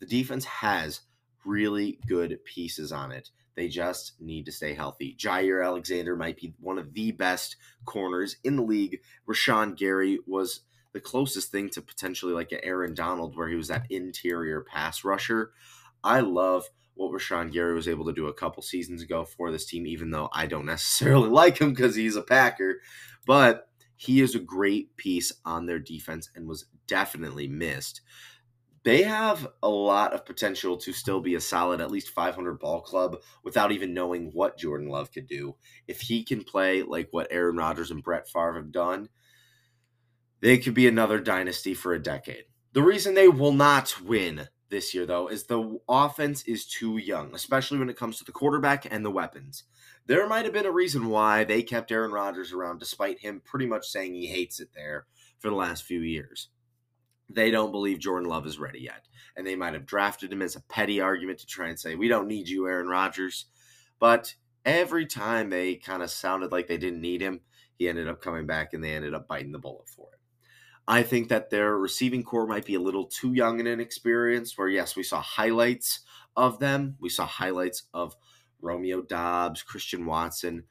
The 0.00 0.06
defense 0.06 0.44
has 0.44 1.00
really 1.44 1.98
good 2.06 2.38
pieces 2.44 2.92
on 2.92 3.12
it. 3.12 3.30
They 3.56 3.68
just 3.68 4.12
need 4.20 4.46
to 4.46 4.52
stay 4.52 4.74
healthy. 4.74 5.16
Jaire 5.18 5.64
Alexander 5.64 6.14
might 6.14 6.36
be 6.36 6.54
one 6.60 6.78
of 6.78 6.94
the 6.94 7.10
best 7.10 7.56
corners 7.84 8.36
in 8.44 8.54
the 8.54 8.62
league. 8.62 9.00
Rashan 9.28 9.76
Gary 9.76 10.20
was 10.26 10.60
the 10.92 11.00
closest 11.00 11.50
thing 11.50 11.68
to 11.70 11.82
potentially 11.82 12.32
like 12.32 12.52
an 12.52 12.60
Aaron 12.62 12.94
Donald, 12.94 13.36
where 13.36 13.48
he 13.48 13.56
was 13.56 13.68
that 13.68 13.86
interior 13.90 14.60
pass 14.60 15.04
rusher. 15.04 15.50
I 16.04 16.20
love 16.20 16.64
what 16.94 17.12
Rashan 17.12 17.52
Gary 17.52 17.74
was 17.74 17.88
able 17.88 18.04
to 18.06 18.12
do 18.12 18.26
a 18.26 18.34
couple 18.34 18.62
seasons 18.62 19.02
ago 19.02 19.24
for 19.24 19.50
this 19.50 19.66
team, 19.66 19.86
even 19.86 20.10
though 20.10 20.28
I 20.32 20.46
don't 20.46 20.66
necessarily 20.66 21.28
like 21.28 21.58
him 21.58 21.70
because 21.70 21.96
he's 21.96 22.16
a 22.16 22.22
Packer. 22.22 22.80
But 23.26 23.67
he 23.98 24.22
is 24.22 24.34
a 24.34 24.40
great 24.40 24.96
piece 24.96 25.32
on 25.44 25.66
their 25.66 25.80
defense 25.80 26.30
and 26.34 26.48
was 26.48 26.66
definitely 26.86 27.48
missed. 27.48 28.00
they 28.84 29.02
have 29.02 29.46
a 29.62 29.68
lot 29.68 30.14
of 30.14 30.24
potential 30.24 30.76
to 30.78 30.92
still 30.94 31.20
be 31.20 31.34
a 31.34 31.40
solid, 31.40 31.80
at 31.80 31.90
least 31.90 32.08
500 32.10 32.58
ball 32.58 32.80
club 32.80 33.16
without 33.44 33.72
even 33.72 33.92
knowing 33.92 34.30
what 34.32 34.56
Jordan 34.56 34.88
Love 34.88 35.12
could 35.12 35.26
do. 35.26 35.56
If 35.86 36.00
he 36.00 36.24
can 36.24 36.42
play 36.44 36.82
like 36.82 37.08
what 37.10 37.26
Aaron 37.30 37.56
Rodgers 37.56 37.90
and 37.90 38.02
Brett 38.02 38.28
Favre 38.28 38.54
have 38.54 38.72
done, 38.72 39.10
they 40.40 40.56
could 40.56 40.72
be 40.74 40.86
another 40.88 41.20
dynasty 41.20 41.74
for 41.74 41.92
a 41.92 42.02
decade. 42.02 42.44
The 42.72 42.82
reason 42.82 43.14
they 43.14 43.28
will 43.28 43.52
not 43.52 44.00
win 44.00 44.48
this 44.70 44.94
year, 44.94 45.04
though, 45.04 45.28
is 45.28 45.44
the 45.44 45.80
offense 45.88 46.44
is 46.44 46.64
too 46.64 46.96
young, 46.96 47.34
especially 47.34 47.78
when 47.78 47.90
it 47.90 47.96
comes 47.96 48.18
to 48.18 48.24
the 48.24 48.32
quarterback 48.32 48.86
and 48.90 49.04
the 49.04 49.10
weapons. 49.10 49.64
There 50.08 50.26
might 50.26 50.46
have 50.46 50.54
been 50.54 50.64
a 50.64 50.72
reason 50.72 51.08
why 51.08 51.44
they 51.44 51.62
kept 51.62 51.92
Aaron 51.92 52.12
Rodgers 52.12 52.54
around, 52.54 52.78
despite 52.80 53.20
him 53.20 53.42
pretty 53.44 53.66
much 53.66 53.86
saying 53.86 54.14
he 54.14 54.26
hates 54.26 54.58
it 54.58 54.70
there 54.74 55.06
for 55.38 55.50
the 55.50 55.56
last 55.56 55.84
few 55.84 56.00
years. 56.00 56.48
They 57.28 57.50
don't 57.50 57.72
believe 57.72 57.98
Jordan 57.98 58.26
Love 58.26 58.46
is 58.46 58.58
ready 58.58 58.80
yet. 58.80 59.06
And 59.36 59.46
they 59.46 59.54
might 59.54 59.74
have 59.74 59.84
drafted 59.84 60.32
him 60.32 60.40
as 60.40 60.56
a 60.56 60.62
petty 60.62 61.02
argument 61.02 61.40
to 61.40 61.46
try 61.46 61.68
and 61.68 61.78
say, 61.78 61.94
we 61.94 62.08
don't 62.08 62.26
need 62.26 62.48
you, 62.48 62.66
Aaron 62.66 62.88
Rodgers. 62.88 63.46
But 63.98 64.34
every 64.64 65.04
time 65.04 65.50
they 65.50 65.74
kind 65.74 66.02
of 66.02 66.10
sounded 66.10 66.52
like 66.52 66.68
they 66.68 66.78
didn't 66.78 67.02
need 67.02 67.20
him, 67.20 67.42
he 67.76 67.86
ended 67.86 68.08
up 68.08 68.22
coming 68.22 68.46
back 68.46 68.72
and 68.72 68.82
they 68.82 68.94
ended 68.94 69.12
up 69.12 69.28
biting 69.28 69.52
the 69.52 69.58
bullet 69.58 69.90
for 69.90 70.08
it. 70.14 70.20
I 70.88 71.02
think 71.02 71.28
that 71.28 71.50
their 71.50 71.76
receiving 71.76 72.22
core 72.22 72.46
might 72.46 72.64
be 72.64 72.76
a 72.76 72.80
little 72.80 73.04
too 73.04 73.34
young 73.34 73.60
and 73.60 73.68
inexperienced. 73.68 74.56
Where, 74.56 74.68
yes, 74.68 74.96
we 74.96 75.02
saw 75.02 75.20
highlights 75.20 76.00
of 76.34 76.60
them. 76.60 76.96
We 76.98 77.10
saw 77.10 77.26
highlights 77.26 77.82
of 77.92 78.16
Romeo 78.60 79.02
Doubs, 79.02 79.62
Christian 79.62 80.06
Watson. 80.06 80.64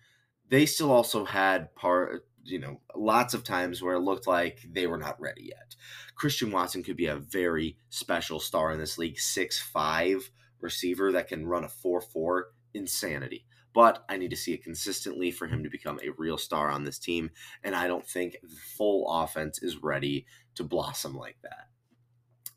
They 0.49 0.65
still 0.65 0.91
also 0.91 1.25
had 1.25 1.75
part, 1.75 2.25
you 2.43 2.59
know, 2.59 2.81
lots 2.95 3.33
of 3.33 3.43
times 3.43 3.81
where 3.81 3.95
it 3.95 4.01
looked 4.01 4.27
like 4.27 4.59
they 4.69 4.87
were 4.87 4.97
not 4.97 5.19
ready 5.19 5.49
yet. 5.49 5.75
Christian 6.15 6.51
Watson 6.51 6.83
could 6.83 6.97
be 6.97 7.07
a 7.07 7.17
very 7.17 7.77
special 7.89 8.39
star 8.39 8.71
in 8.71 8.79
this 8.79 8.97
league, 8.97 9.19
six 9.19 9.59
five 9.59 10.31
receiver 10.59 11.11
that 11.11 11.27
can 11.27 11.45
run 11.45 11.63
a 11.63 11.69
4 11.69 12.01
4. 12.01 12.47
Insanity 12.73 13.45
but 13.77 14.03
I 14.09 14.17
need 14.17 14.31
to 14.31 14.35
see 14.35 14.53
it 14.53 14.63
consistently 14.63 15.29
for 15.29 15.45
him 15.45 15.63
to 15.63 15.69
become 15.69 15.99
a 16.01 16.09
real 16.17 16.39
star 16.39 16.71
on 16.71 16.83
this 16.83 16.97
team. 16.97 17.29
And 17.63 17.75
I 17.75 17.85
don't 17.85 18.07
think 18.07 18.37
the 18.41 18.55
full 18.75 19.07
offense 19.07 19.61
is 19.61 19.83
ready 19.83 20.25
to 20.55 20.63
blossom 20.63 21.15
like 21.15 21.37
that. 21.43 21.67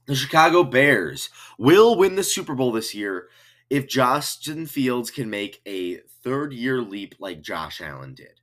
The 0.07 0.15
Chicago 0.15 0.65
Bears 0.65 1.29
will 1.59 1.95
win 1.95 2.17
the 2.17 2.25
Super 2.25 2.55
Bowl 2.55 2.73
this 2.73 2.95
year 2.95 3.29
if 3.71 3.89
Justin 3.89 4.67
Fields 4.67 5.11
can 5.11 5.31
make 5.31 5.63
a 5.65 5.99
third 6.23 6.53
year 6.53 6.83
leap 6.83 7.15
like 7.21 7.41
Josh 7.41 7.81
Allen 7.81 8.15
did. 8.15 8.41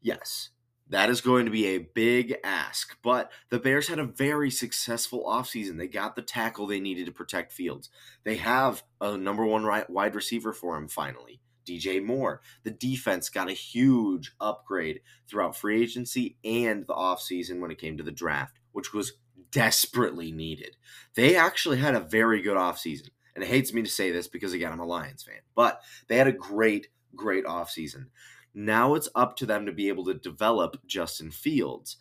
Yes, 0.00 0.48
that 0.88 1.10
is 1.10 1.20
going 1.20 1.44
to 1.44 1.52
be 1.52 1.66
a 1.66 1.78
big 1.78 2.36
ask, 2.42 2.96
but 3.02 3.30
the 3.50 3.58
Bears 3.58 3.88
had 3.88 3.98
a 3.98 4.04
very 4.04 4.50
successful 4.50 5.24
offseason. 5.26 5.78
They 5.78 5.86
got 5.86 6.16
the 6.16 6.22
tackle 6.22 6.66
they 6.66 6.80
needed 6.80 7.06
to 7.06 7.12
protect 7.12 7.52
Fields. 7.52 7.90
They 8.24 8.36
have 8.36 8.82
a 9.00 9.16
number 9.16 9.46
one 9.46 9.64
wide 9.88 10.14
receiver 10.14 10.52
for 10.52 10.76
him 10.76 10.88
finally. 10.88 11.40
DJ 11.64 12.04
Moore. 12.04 12.40
The 12.64 12.72
defense 12.72 13.28
got 13.28 13.48
a 13.48 13.54
huge 13.54 14.32
upgrade 14.40 15.00
throughout 15.28 15.56
free 15.56 15.80
agency 15.82 16.36
and 16.44 16.86
the 16.86 16.94
offseason 16.94 17.60
when 17.60 17.70
it 17.70 17.78
came 17.78 17.96
to 17.98 18.02
the 18.02 18.10
draft, 18.10 18.58
which 18.72 18.92
was 18.92 19.12
desperately 19.50 20.32
needed. 20.32 20.76
They 21.14 21.36
actually 21.36 21.78
had 21.78 21.94
a 21.94 22.00
very 22.00 22.42
good 22.42 22.56
offseason. 22.56 23.10
And 23.34 23.42
it 23.42 23.48
hates 23.48 23.72
me 23.72 23.82
to 23.82 23.88
say 23.88 24.10
this 24.10 24.28
because, 24.28 24.52
again, 24.52 24.72
I'm 24.72 24.80
a 24.80 24.86
Lions 24.86 25.22
fan, 25.22 25.40
but 25.54 25.80
they 26.08 26.16
had 26.16 26.26
a 26.28 26.32
great, 26.32 26.88
great 27.14 27.44
offseason. 27.44 28.06
Now 28.54 28.94
it's 28.94 29.08
up 29.14 29.36
to 29.36 29.46
them 29.46 29.66
to 29.66 29.72
be 29.72 29.88
able 29.88 30.04
to 30.04 30.14
develop 30.14 30.86
Justin 30.86 31.30
Fields. 31.30 31.96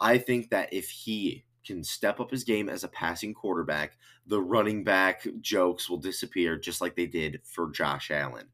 I 0.00 0.18
think 0.18 0.50
that 0.50 0.72
if 0.72 0.88
he 0.88 1.44
can 1.66 1.82
step 1.82 2.20
up 2.20 2.30
his 2.30 2.44
game 2.44 2.68
as 2.68 2.84
a 2.84 2.88
passing 2.88 3.34
quarterback, 3.34 3.96
the 4.26 4.40
running 4.40 4.84
back 4.84 5.26
jokes 5.40 5.90
will 5.90 5.96
disappear 5.96 6.56
just 6.56 6.80
like 6.80 6.94
they 6.94 7.06
did 7.06 7.40
for 7.44 7.70
Josh 7.70 8.10
Allen. 8.10 8.46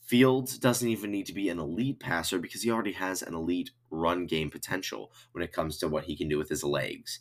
Fields 0.00 0.58
doesn't 0.58 0.88
even 0.88 1.10
need 1.10 1.26
to 1.26 1.34
be 1.34 1.50
an 1.50 1.58
elite 1.58 2.00
passer 2.00 2.38
because 2.38 2.62
he 2.62 2.70
already 2.70 2.92
has 2.92 3.20
an 3.20 3.34
elite 3.34 3.72
run 3.90 4.24
game 4.24 4.48
potential 4.48 5.12
when 5.32 5.44
it 5.44 5.52
comes 5.52 5.76
to 5.76 5.88
what 5.88 6.04
he 6.04 6.16
can 6.16 6.28
do 6.28 6.38
with 6.38 6.48
his 6.48 6.64
legs. 6.64 7.20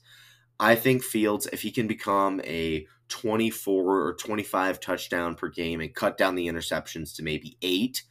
I 0.60 0.76
think 0.76 1.04
Fields, 1.04 1.48
if 1.52 1.62
he 1.62 1.72
can 1.72 1.88
become 1.88 2.42
a 2.44 2.88
24 3.10 4.08
or 4.08 4.14
25 4.16 4.80
touchdown 4.80 5.36
per 5.36 5.50
game 5.50 5.80
and 5.82 5.94
cut 5.94 6.18
down 6.18 6.36
the 6.36 6.48
interceptions 6.48 7.16
to 7.16 7.24
maybe 7.24 7.58
eight, 7.62 8.04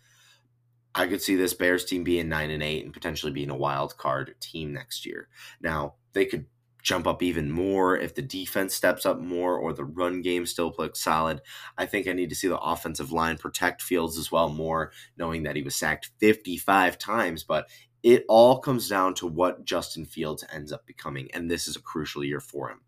I 0.95 1.07
could 1.07 1.21
see 1.21 1.37
this 1.37 1.55
Bears 1.55 1.85
team 1.85 2.05
being 2.05 2.29
nine 2.29 2.51
and 2.51 2.63
eight 2.63 2.85
and 2.85 2.95
potentially 2.95 3.33
being 3.33 3.51
a 3.51 3.57
wild 3.57 3.97
card 3.99 4.35
team 4.41 4.73
next 4.73 5.05
year. 5.05 5.29
Now, 5.61 5.95
they 6.15 6.25
could 6.25 6.47
jump 6.83 7.05
up 7.05 7.21
even 7.21 7.51
more 7.51 7.99
if 7.99 8.15
the 8.15 8.23
defense 8.23 8.73
steps 8.73 9.05
up 9.05 9.19
more 9.19 9.59
or 9.59 9.73
the 9.73 9.85
run 9.85 10.23
game 10.23 10.47
still 10.47 10.73
looks 10.79 11.03
solid. 11.03 11.43
I 11.77 11.85
think 11.85 12.07
I 12.07 12.13
need 12.13 12.31
to 12.31 12.37
see 12.37 12.47
the 12.47 12.61
offensive 12.61 13.11
line 13.11 13.39
protect 13.39 13.83
Fields 13.83 14.17
as 14.17 14.31
well 14.31 14.49
more, 14.49 14.93
knowing 15.19 15.43
that 15.43 15.57
he 15.57 15.63
was 15.63 15.75
sacked 15.75 16.13
55 16.21 16.97
times. 16.97 17.43
But 17.43 17.69
it 18.07 18.25
all 18.29 18.61
comes 18.61 18.89
down 18.89 19.15
to 19.15 19.27
what 19.27 19.65
Justin 19.65 20.05
Fields 20.05 20.45
ends 20.53 20.71
up 20.71 20.87
becoming, 20.87 21.29
and 21.35 21.51
this 21.51 21.67
is 21.67 21.75
a 21.75 21.83
crucial 21.83 22.23
year 22.23 22.39
for 22.39 22.71
him. 22.71 22.83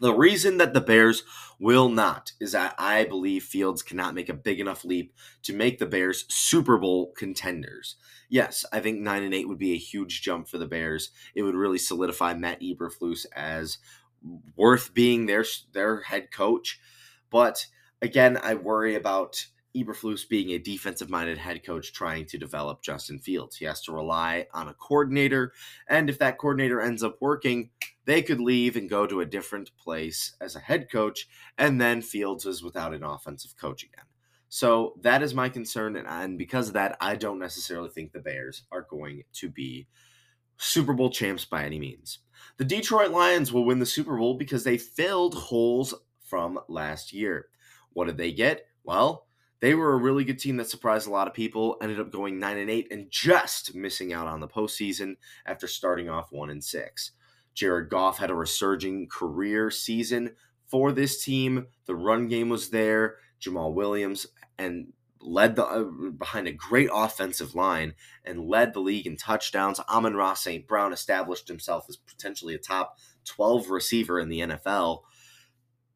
The 0.00 0.12
reason 0.12 0.58
that 0.58 0.74
the 0.74 0.82
Bears 0.82 1.22
will 1.58 1.88
not 1.88 2.32
is 2.40 2.52
that 2.52 2.74
I 2.78 3.04
believe 3.04 3.42
Fields 3.42 3.82
cannot 3.82 4.14
make 4.14 4.28
a 4.28 4.34
big 4.34 4.60
enough 4.60 4.84
leap 4.84 5.14
to 5.44 5.54
make 5.54 5.78
the 5.78 5.86
Bears 5.86 6.26
Super 6.28 6.76
Bowl 6.76 7.14
contenders. 7.16 7.96
Yes, 8.28 8.66
I 8.70 8.80
think 8.80 9.00
9 9.00 9.22
and 9.22 9.32
8 9.32 9.48
would 9.48 9.56
be 9.56 9.72
a 9.72 9.78
huge 9.78 10.20
jump 10.20 10.46
for 10.46 10.58
the 10.58 10.66
Bears. 10.66 11.10
It 11.34 11.42
would 11.42 11.54
really 11.54 11.78
solidify 11.78 12.34
Matt 12.34 12.60
Eberflus 12.60 13.24
as 13.34 13.78
worth 14.56 14.92
being 14.92 15.24
their 15.24 15.46
their 15.72 16.02
head 16.02 16.30
coach. 16.30 16.78
But 17.30 17.64
again, 18.02 18.36
I 18.42 18.56
worry 18.56 18.94
about 18.94 19.46
Eberflus 19.76 20.28
being 20.28 20.50
a 20.50 20.58
defensive 20.58 21.10
minded 21.10 21.38
head 21.38 21.64
coach 21.64 21.92
trying 21.92 22.26
to 22.26 22.38
develop 22.38 22.82
Justin 22.82 23.18
Fields. 23.18 23.56
He 23.56 23.64
has 23.64 23.80
to 23.82 23.92
rely 23.92 24.46
on 24.52 24.68
a 24.68 24.74
coordinator, 24.74 25.52
and 25.88 26.08
if 26.08 26.18
that 26.18 26.38
coordinator 26.38 26.80
ends 26.80 27.02
up 27.02 27.16
working, 27.20 27.70
they 28.04 28.22
could 28.22 28.40
leave 28.40 28.76
and 28.76 28.88
go 28.88 29.06
to 29.06 29.20
a 29.20 29.26
different 29.26 29.70
place 29.76 30.36
as 30.40 30.54
a 30.56 30.60
head 30.60 30.90
coach, 30.90 31.28
and 31.58 31.80
then 31.80 32.02
Fields 32.02 32.46
is 32.46 32.62
without 32.62 32.94
an 32.94 33.02
offensive 33.02 33.56
coach 33.56 33.82
again. 33.82 34.04
So 34.48 34.94
that 35.02 35.22
is 35.22 35.34
my 35.34 35.48
concern, 35.48 35.96
and 35.96 36.38
because 36.38 36.68
of 36.68 36.74
that, 36.74 36.96
I 37.00 37.16
don't 37.16 37.40
necessarily 37.40 37.90
think 37.90 38.12
the 38.12 38.20
Bears 38.20 38.62
are 38.70 38.86
going 38.88 39.24
to 39.34 39.48
be 39.48 39.88
Super 40.56 40.92
Bowl 40.92 41.10
champs 41.10 41.44
by 41.44 41.64
any 41.64 41.80
means. 41.80 42.20
The 42.58 42.64
Detroit 42.64 43.10
Lions 43.10 43.52
will 43.52 43.64
win 43.64 43.80
the 43.80 43.86
Super 43.86 44.16
Bowl 44.16 44.34
because 44.34 44.62
they 44.62 44.78
filled 44.78 45.34
holes 45.34 45.94
from 46.20 46.60
last 46.68 47.12
year. 47.12 47.46
What 47.92 48.06
did 48.06 48.16
they 48.16 48.30
get? 48.30 48.66
Well, 48.84 49.26
they 49.64 49.74
were 49.74 49.94
a 49.94 49.96
really 49.96 50.24
good 50.24 50.38
team 50.38 50.58
that 50.58 50.68
surprised 50.68 51.06
a 51.08 51.10
lot 51.10 51.26
of 51.26 51.32
people, 51.32 51.78
ended 51.80 51.98
up 51.98 52.12
going 52.12 52.38
9 52.38 52.58
and 52.58 52.68
8 52.68 52.88
and 52.90 53.10
just 53.10 53.74
missing 53.74 54.12
out 54.12 54.26
on 54.26 54.40
the 54.40 54.46
postseason 54.46 55.16
after 55.46 55.66
starting 55.66 56.06
off 56.06 56.30
1 56.30 56.50
and 56.50 56.62
6. 56.62 57.12
Jared 57.54 57.88
Goff 57.88 58.18
had 58.18 58.28
a 58.28 58.34
resurging 58.34 59.08
career 59.08 59.70
season 59.70 60.34
for 60.66 60.92
this 60.92 61.24
team. 61.24 61.68
The 61.86 61.94
run 61.94 62.28
game 62.28 62.50
was 62.50 62.68
there. 62.68 63.16
Jamaal 63.40 63.72
Williams 63.72 64.26
and 64.58 64.92
led 65.18 65.56
the 65.56 65.64
uh, 65.64 66.10
behind 66.10 66.46
a 66.46 66.52
great 66.52 66.90
offensive 66.92 67.54
line 67.54 67.94
and 68.22 68.46
led 68.46 68.74
the 68.74 68.80
league 68.80 69.06
in 69.06 69.16
touchdowns. 69.16 69.80
Amon-Ra 69.88 70.34
St. 70.34 70.68
Brown 70.68 70.92
established 70.92 71.48
himself 71.48 71.86
as 71.88 71.96
potentially 71.96 72.54
a 72.54 72.58
top 72.58 72.98
12 73.24 73.70
receiver 73.70 74.20
in 74.20 74.28
the 74.28 74.40
NFL. 74.40 75.04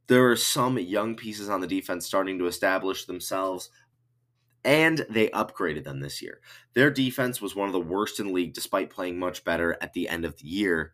There 0.09 0.31
are 0.31 0.37
some 0.37 0.79
young 0.79 1.15
pieces 1.15 1.49
on 1.49 1.61
the 1.61 1.67
defense 1.67 2.07
starting 2.07 2.39
to 2.39 2.47
establish 2.47 3.05
themselves 3.05 3.71
and 4.65 5.07
they 5.09 5.29
upgraded 5.29 5.85
them 5.85 6.01
this 6.01 6.21
year. 6.21 6.41
Their 6.75 6.91
defense 6.91 7.41
was 7.41 7.55
one 7.55 7.69
of 7.69 7.73
the 7.73 7.81
worst 7.81 8.19
in 8.21 8.27
the 8.27 8.33
league 8.33 8.55
despite 8.55 8.91
playing 8.91 9.19
much 9.19 9.45
better 9.45 9.77
at 9.81 9.93
the 9.93 10.09
end 10.09 10.25
of 10.25 10.37
the 10.37 10.47
year. 10.47 10.93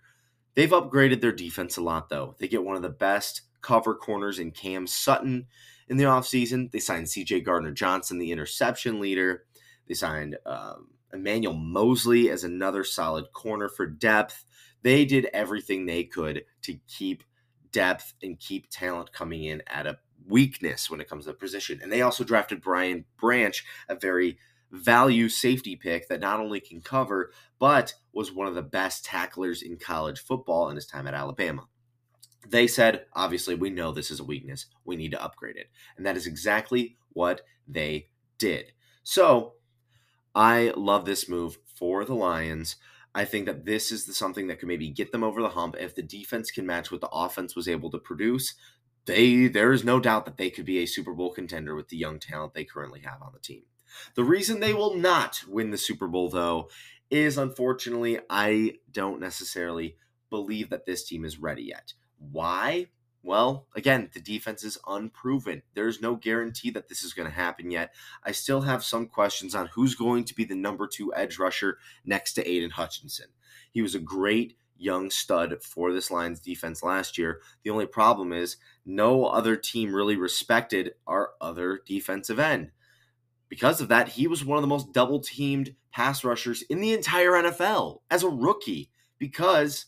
They've 0.54 0.70
upgraded 0.70 1.20
their 1.20 1.32
defense 1.32 1.76
a 1.76 1.82
lot, 1.82 2.08
though. 2.08 2.36
They 2.38 2.48
get 2.48 2.62
one 2.62 2.76
of 2.76 2.82
the 2.82 2.88
best 2.88 3.42
cover 3.62 3.94
corners 3.94 4.38
in 4.38 4.50
Cam 4.50 4.86
Sutton 4.86 5.46
in 5.88 5.96
the 5.96 6.04
offseason. 6.04 6.70
They 6.70 6.78
signed 6.78 7.06
CJ 7.06 7.44
Gardner 7.44 7.72
Johnson, 7.72 8.18
the 8.18 8.30
interception 8.30 9.00
leader. 9.00 9.44
They 9.88 9.94
signed 9.94 10.36
um, 10.46 10.88
Emmanuel 11.12 11.54
Moseley 11.54 12.30
as 12.30 12.44
another 12.44 12.84
solid 12.84 13.32
corner 13.32 13.68
for 13.68 13.86
depth. 13.86 14.44
They 14.82 15.04
did 15.04 15.28
everything 15.32 15.86
they 15.86 16.04
could 16.04 16.44
to 16.62 16.78
keep 16.86 17.24
depth 17.74 18.14
and 18.22 18.38
keep 18.38 18.70
talent 18.70 19.12
coming 19.12 19.44
in 19.44 19.62
at 19.66 19.86
a 19.86 19.98
weakness 20.26 20.88
when 20.88 21.00
it 21.00 21.08
comes 21.08 21.24
to 21.24 21.32
the 21.32 21.36
position. 21.36 21.80
And 21.82 21.92
they 21.92 22.00
also 22.00 22.24
drafted 22.24 22.62
Brian 22.62 23.04
Branch, 23.18 23.62
a 23.88 23.96
very 23.96 24.38
value 24.70 25.28
safety 25.28 25.76
pick 25.76 26.08
that 26.08 26.20
not 26.20 26.40
only 26.40 26.60
can 26.60 26.80
cover, 26.80 27.32
but 27.58 27.92
was 28.12 28.32
one 28.32 28.46
of 28.46 28.54
the 28.54 28.62
best 28.62 29.04
tacklers 29.04 29.60
in 29.60 29.76
college 29.76 30.20
football 30.20 30.70
in 30.70 30.76
his 30.76 30.86
time 30.86 31.06
at 31.06 31.14
Alabama. 31.14 31.64
They 32.48 32.66
said, 32.66 33.06
obviously, 33.12 33.54
we 33.54 33.70
know 33.70 33.90
this 33.90 34.10
is 34.10 34.20
a 34.20 34.24
weakness. 34.24 34.66
We 34.84 34.96
need 34.96 35.10
to 35.10 35.22
upgrade 35.22 35.56
it. 35.56 35.68
And 35.96 36.06
that 36.06 36.16
is 36.16 36.26
exactly 36.26 36.96
what 37.10 37.42
they 37.66 38.08
did. 38.38 38.72
So 39.02 39.54
I 40.34 40.72
love 40.76 41.04
this 41.04 41.28
move 41.28 41.58
for 41.74 42.04
the 42.04 42.14
Lions. 42.14 42.76
I 43.14 43.24
think 43.24 43.46
that 43.46 43.64
this 43.64 43.92
is 43.92 44.06
the, 44.06 44.12
something 44.12 44.48
that 44.48 44.58
could 44.58 44.68
maybe 44.68 44.90
get 44.90 45.12
them 45.12 45.22
over 45.22 45.40
the 45.40 45.50
hump. 45.50 45.76
If 45.78 45.94
the 45.94 46.02
defense 46.02 46.50
can 46.50 46.66
match 46.66 46.90
what 46.90 47.00
the 47.00 47.08
offense 47.08 47.54
was 47.54 47.68
able 47.68 47.90
to 47.90 47.98
produce, 47.98 48.54
they 49.06 49.46
there 49.46 49.72
is 49.72 49.84
no 49.84 50.00
doubt 50.00 50.24
that 50.24 50.36
they 50.36 50.50
could 50.50 50.64
be 50.64 50.78
a 50.78 50.86
Super 50.86 51.12
Bowl 51.12 51.32
contender 51.32 51.74
with 51.74 51.88
the 51.88 51.96
young 51.96 52.18
talent 52.18 52.54
they 52.54 52.64
currently 52.64 53.00
have 53.00 53.22
on 53.22 53.32
the 53.32 53.38
team. 53.38 53.62
The 54.14 54.24
reason 54.24 54.60
they 54.60 54.74
will 54.74 54.94
not 54.94 55.42
win 55.46 55.70
the 55.70 55.78
Super 55.78 56.08
Bowl 56.08 56.28
though 56.28 56.70
is 57.10 57.38
unfortunately 57.38 58.18
I 58.28 58.78
don't 58.90 59.20
necessarily 59.20 59.96
believe 60.30 60.70
that 60.70 60.86
this 60.86 61.04
team 61.04 61.24
is 61.24 61.38
ready 61.38 61.62
yet. 61.64 61.92
Why? 62.18 62.88
Well, 63.24 63.68
again, 63.74 64.10
the 64.12 64.20
defense 64.20 64.62
is 64.64 64.76
unproven. 64.86 65.62
There's 65.72 66.02
no 66.02 66.14
guarantee 66.14 66.68
that 66.72 66.90
this 66.90 67.02
is 67.02 67.14
going 67.14 67.26
to 67.26 67.34
happen 67.34 67.70
yet. 67.70 67.94
I 68.22 68.32
still 68.32 68.60
have 68.60 68.84
some 68.84 69.06
questions 69.06 69.54
on 69.54 69.68
who's 69.68 69.94
going 69.94 70.24
to 70.24 70.34
be 70.34 70.44
the 70.44 70.54
number 70.54 70.86
two 70.86 71.14
edge 71.14 71.38
rusher 71.38 71.78
next 72.04 72.34
to 72.34 72.46
Aidan 72.46 72.68
Hutchinson. 72.68 73.28
He 73.70 73.80
was 73.80 73.94
a 73.94 73.98
great 73.98 74.58
young 74.76 75.08
stud 75.08 75.62
for 75.62 75.90
this 75.90 76.10
Lions 76.10 76.38
defense 76.38 76.82
last 76.82 77.16
year. 77.16 77.40
The 77.62 77.70
only 77.70 77.86
problem 77.86 78.30
is 78.30 78.58
no 78.84 79.24
other 79.24 79.56
team 79.56 79.94
really 79.94 80.16
respected 80.16 80.92
our 81.06 81.30
other 81.40 81.80
defensive 81.86 82.38
end. 82.38 82.72
Because 83.48 83.80
of 83.80 83.88
that, 83.88 84.08
he 84.08 84.26
was 84.26 84.44
one 84.44 84.58
of 84.58 84.62
the 84.62 84.68
most 84.68 84.92
double 84.92 85.20
teamed 85.20 85.74
pass 85.92 86.24
rushers 86.24 86.60
in 86.60 86.82
the 86.82 86.92
entire 86.92 87.30
NFL 87.30 88.00
as 88.10 88.22
a 88.22 88.28
rookie 88.28 88.90
because, 89.16 89.86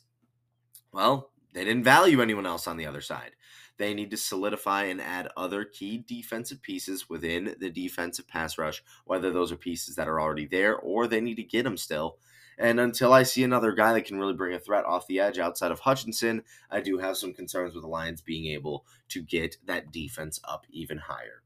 well, 0.91 1.33
they 1.57 1.65
didn't 1.65 1.85
value 1.85 2.21
anyone 2.21 2.45
else 2.45 2.67
on 2.67 2.77
the 2.77 2.85
other 2.85 3.01
side. 3.01 3.31
They 3.79 3.95
need 3.95 4.11
to 4.11 4.19
solidify 4.19 4.85
and 4.85 5.01
add 5.01 5.29
other 5.39 5.65
key 5.65 6.05
defensive 6.07 6.61
pieces 6.61 7.09
within 7.09 7.57
the 7.59 7.71
defensive 7.71 8.29
pass 8.29 8.59
rush, 8.59 8.85
whether 9.07 9.33
those 9.33 9.51
are 9.53 9.57
pieces 9.57 9.97
that 9.97 10.07
are 10.07 10.21
already 10.21 10.47
there 10.47 10.77
or 10.77 11.07
they 11.07 11.21
need 11.23 11.37
to 11.37 11.43
get 11.43 11.65
them 11.65 11.79
still. 11.79 12.19
And 12.59 12.79
until 12.79 13.13
I 13.13 13.23
see 13.23 13.43
another 13.43 13.73
guy 13.73 13.95
that 13.95 14.05
can 14.05 14.19
really 14.19 14.35
bring 14.35 14.55
a 14.55 14.59
threat 14.59 14.85
off 14.85 15.07
the 15.07 15.21
edge 15.21 15.39
outside 15.39 15.71
of 15.73 15.81
Hutchinson, 15.81 16.43
I 16.71 16.81
do 16.81 16.99
have 16.99 17.17
some 17.17 17.33
concerns 17.33 17.75
with 17.75 17.85
the 17.85 17.89
Lions 17.89 18.21
being 18.21 18.53
able 18.53 18.85
to 19.09 19.23
get 19.23 19.57
that 19.65 19.91
defense 19.91 20.39
up 20.45 20.67
even 20.71 20.99
higher. 20.99 21.43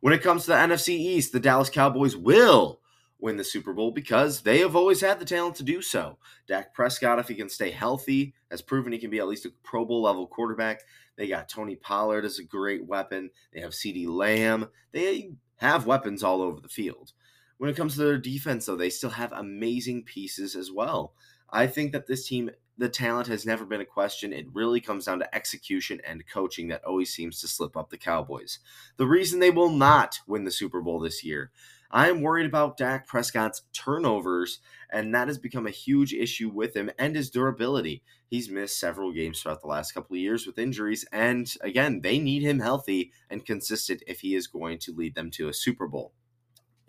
When 0.00 0.12
it 0.12 0.22
comes 0.22 0.42
to 0.42 0.50
the 0.50 0.56
NFC 0.56 0.90
East, 0.90 1.32
the 1.32 1.38
Dallas 1.38 1.70
Cowboys 1.70 2.16
will 2.16 2.80
win 3.22 3.36
the 3.36 3.44
Super 3.44 3.72
Bowl 3.72 3.92
because 3.92 4.42
they 4.42 4.58
have 4.58 4.74
always 4.76 5.00
had 5.00 5.20
the 5.20 5.24
talent 5.24 5.54
to 5.56 5.62
do 5.62 5.80
so. 5.80 6.18
Dak 6.48 6.74
Prescott, 6.74 7.20
if 7.20 7.28
he 7.28 7.36
can 7.36 7.48
stay 7.48 7.70
healthy, 7.70 8.34
has 8.52 8.62
proven 8.62 8.92
he 8.92 8.98
can 8.98 9.10
be 9.10 9.18
at 9.18 9.26
least 9.26 9.46
a 9.46 9.52
Pro 9.64 9.84
Bowl 9.84 10.02
level 10.02 10.28
quarterback. 10.28 10.82
They 11.16 11.26
got 11.26 11.48
Tony 11.48 11.74
Pollard 11.74 12.24
as 12.24 12.38
a 12.38 12.44
great 12.44 12.86
weapon. 12.86 13.30
They 13.52 13.60
have 13.60 13.72
CeeDee 13.72 14.06
Lamb. 14.06 14.68
They 14.92 15.32
have 15.56 15.86
weapons 15.86 16.22
all 16.22 16.42
over 16.42 16.60
the 16.60 16.68
field. 16.68 17.12
When 17.58 17.70
it 17.70 17.76
comes 17.76 17.94
to 17.94 18.04
their 18.04 18.18
defense, 18.18 18.66
though, 18.66 18.76
they 18.76 18.90
still 18.90 19.10
have 19.10 19.32
amazing 19.32 20.04
pieces 20.04 20.54
as 20.54 20.70
well. 20.70 21.14
I 21.50 21.66
think 21.66 21.92
that 21.92 22.06
this 22.06 22.28
team, 22.28 22.50
the 22.76 22.88
talent 22.88 23.28
has 23.28 23.46
never 23.46 23.64
been 23.64 23.80
a 23.80 23.86
question. 23.86 24.32
It 24.32 24.52
really 24.52 24.80
comes 24.80 25.06
down 25.06 25.18
to 25.20 25.34
execution 25.34 26.00
and 26.06 26.26
coaching 26.26 26.68
that 26.68 26.84
always 26.84 27.12
seems 27.12 27.40
to 27.40 27.48
slip 27.48 27.76
up 27.76 27.90
the 27.90 27.98
Cowboys. 27.98 28.58
The 28.96 29.06
reason 29.06 29.40
they 29.40 29.50
will 29.50 29.70
not 29.70 30.20
win 30.26 30.44
the 30.44 30.50
Super 30.50 30.80
Bowl 30.80 31.00
this 31.00 31.24
year 31.24 31.50
I 31.92 32.08
am 32.08 32.22
worried 32.22 32.46
about 32.46 32.78
Dak 32.78 33.06
Prescott's 33.06 33.62
turnovers, 33.74 34.60
and 34.90 35.14
that 35.14 35.28
has 35.28 35.36
become 35.36 35.66
a 35.66 35.70
huge 35.70 36.14
issue 36.14 36.48
with 36.48 36.74
him 36.74 36.90
and 36.98 37.14
his 37.14 37.28
durability. 37.28 38.02
He's 38.32 38.48
missed 38.48 38.80
several 38.80 39.12
games 39.12 39.42
throughout 39.42 39.60
the 39.60 39.66
last 39.66 39.92
couple 39.92 40.16
of 40.16 40.20
years 40.20 40.46
with 40.46 40.58
injuries, 40.58 41.04
and 41.12 41.52
again, 41.60 42.00
they 42.00 42.18
need 42.18 42.40
him 42.40 42.60
healthy 42.60 43.12
and 43.28 43.44
consistent 43.44 44.02
if 44.06 44.20
he 44.20 44.34
is 44.34 44.46
going 44.46 44.78
to 44.78 44.94
lead 44.94 45.14
them 45.14 45.30
to 45.32 45.48
a 45.48 45.52
Super 45.52 45.86
Bowl. 45.86 46.14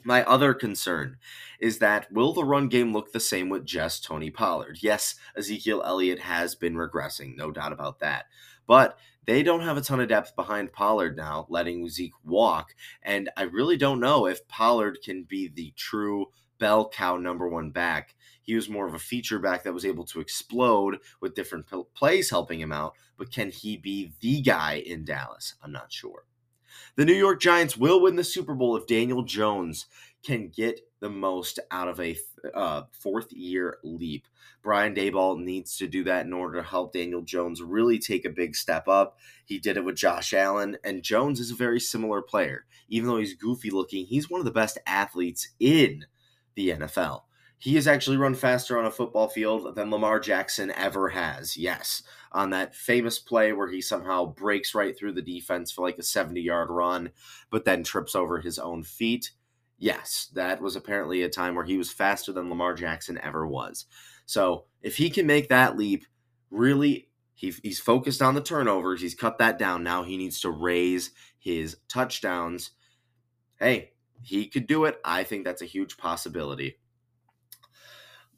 My 0.05 0.23
other 0.23 0.53
concern 0.53 1.17
is 1.59 1.79
that 1.79 2.09
will 2.09 2.31
the 2.31 2.45
run 2.45 2.69
game 2.69 2.93
look 2.93 3.11
the 3.11 3.19
same 3.19 3.49
with 3.49 3.65
just 3.65 4.05
Tony 4.05 4.29
Pollard? 4.29 4.77
Yes, 4.79 5.15
Ezekiel 5.35 5.83
Elliott 5.85 6.19
has 6.19 6.55
been 6.55 6.75
regressing, 6.75 7.35
no 7.35 7.51
doubt 7.51 7.73
about 7.73 7.99
that. 7.99 8.27
But 8.65 8.97
they 9.25 9.43
don't 9.43 9.63
have 9.63 9.75
a 9.75 9.81
ton 9.81 9.99
of 9.99 10.07
depth 10.07 10.37
behind 10.37 10.71
Pollard 10.71 11.17
now, 11.17 11.45
letting 11.49 11.89
Zeke 11.89 12.13
walk. 12.23 12.73
And 13.01 13.29
I 13.35 13.41
really 13.41 13.75
don't 13.75 13.99
know 13.99 14.27
if 14.27 14.47
Pollard 14.47 14.99
can 15.03 15.23
be 15.23 15.49
the 15.49 15.73
true 15.75 16.27
bell 16.57 16.87
cow 16.87 17.17
number 17.17 17.49
one 17.49 17.71
back. 17.71 18.15
He 18.43 18.55
was 18.55 18.69
more 18.69 18.87
of 18.87 18.93
a 18.93 18.99
feature 18.99 19.39
back 19.39 19.63
that 19.63 19.73
was 19.73 19.85
able 19.85 20.05
to 20.05 20.19
explode 20.19 20.99
with 21.19 21.35
different 21.35 21.65
plays 21.95 22.29
helping 22.29 22.59
him 22.59 22.71
out. 22.71 22.93
But 23.17 23.31
can 23.31 23.51
he 23.51 23.77
be 23.77 24.13
the 24.19 24.41
guy 24.41 24.83
in 24.85 25.05
Dallas? 25.05 25.55
I'm 25.63 25.71
not 25.71 25.91
sure. 25.91 26.25
The 26.95 27.05
New 27.05 27.13
York 27.13 27.41
Giants 27.41 27.77
will 27.77 28.01
win 28.01 28.15
the 28.15 28.23
Super 28.23 28.53
Bowl 28.53 28.75
if 28.75 28.87
Daniel 28.87 29.23
Jones 29.23 29.87
can 30.23 30.49
get 30.49 30.79
the 30.99 31.09
most 31.09 31.59
out 31.69 31.87
of 31.87 31.99
a 31.99 32.15
uh, 32.53 32.83
fourth 32.91 33.31
year 33.33 33.77
leap. 33.83 34.27
Brian 34.61 34.95
Daboll 34.95 35.37
needs 35.37 35.77
to 35.77 35.87
do 35.87 36.05
that 36.05 36.25
in 36.25 36.31
order 36.33 36.61
to 36.61 36.67
help 36.67 36.93
Daniel 36.93 37.21
Jones 37.21 37.61
really 37.61 37.99
take 37.99 38.25
a 38.25 38.29
big 38.29 38.55
step 38.55 38.87
up. 38.87 39.17
He 39.43 39.59
did 39.59 39.75
it 39.75 39.83
with 39.83 39.97
Josh 39.97 40.33
Allen, 40.33 40.77
and 40.83 41.03
Jones 41.03 41.39
is 41.39 41.51
a 41.51 41.55
very 41.55 41.79
similar 41.79 42.21
player. 42.21 42.65
Even 42.87 43.09
though 43.09 43.17
he's 43.17 43.33
goofy 43.33 43.69
looking, 43.69 44.05
he's 44.05 44.29
one 44.29 44.39
of 44.39 44.45
the 44.45 44.51
best 44.51 44.77
athletes 44.87 45.49
in 45.59 46.05
the 46.55 46.69
NFL. 46.69 47.23
He 47.63 47.75
has 47.75 47.87
actually 47.87 48.17
run 48.17 48.35
faster 48.35 48.77
on 48.77 48.83
a 48.83 48.91
football 48.91 49.29
field 49.29 49.75
than 49.75 49.89
Lamar 49.89 50.19
Jackson 50.19 50.69
ever 50.71 51.07
has. 51.07 51.55
Yes, 51.55 52.03
on 52.33 52.49
that 52.49 52.75
famous 52.75 53.19
play 53.19 53.53
where 53.53 53.69
he 53.69 53.79
somehow 53.79 54.25
breaks 54.25 54.75
right 54.75 54.93
through 54.99 55.13
the 55.13 55.21
defense 55.21 55.71
for 55.71 55.81
like 55.81 55.97
a 55.97 56.03
70 56.03 56.41
yard 56.41 56.69
run, 56.69 57.11
but 57.49 57.63
then 57.63 57.81
trips 57.81 58.15
over 58.15 58.41
his 58.41 58.59
own 58.59 58.83
feet. 58.83 59.31
Yes, 59.77 60.29
that 60.33 60.61
was 60.61 60.75
apparently 60.75 61.21
a 61.21 61.29
time 61.29 61.55
where 61.55 61.63
he 61.63 61.77
was 61.77 61.89
faster 61.89 62.33
than 62.33 62.49
Lamar 62.49 62.73
Jackson 62.73 63.17
ever 63.23 63.47
was. 63.47 63.85
So 64.25 64.65
if 64.81 64.97
he 64.97 65.09
can 65.09 65.25
make 65.25 65.47
that 65.47 65.77
leap, 65.77 66.05
really, 66.51 67.07
he, 67.33 67.53
he's 67.63 67.79
focused 67.79 68.21
on 68.21 68.35
the 68.35 68.41
turnovers. 68.41 68.99
He's 68.99 69.15
cut 69.15 69.37
that 69.37 69.57
down. 69.57 69.83
Now 69.83 70.03
he 70.03 70.17
needs 70.17 70.41
to 70.41 70.49
raise 70.49 71.11
his 71.39 71.77
touchdowns. 71.87 72.71
Hey, 73.57 73.93
he 74.21 74.47
could 74.47 74.67
do 74.67 74.83
it. 74.83 74.99
I 75.05 75.23
think 75.23 75.45
that's 75.45 75.61
a 75.61 75.65
huge 75.65 75.95
possibility. 75.95 76.75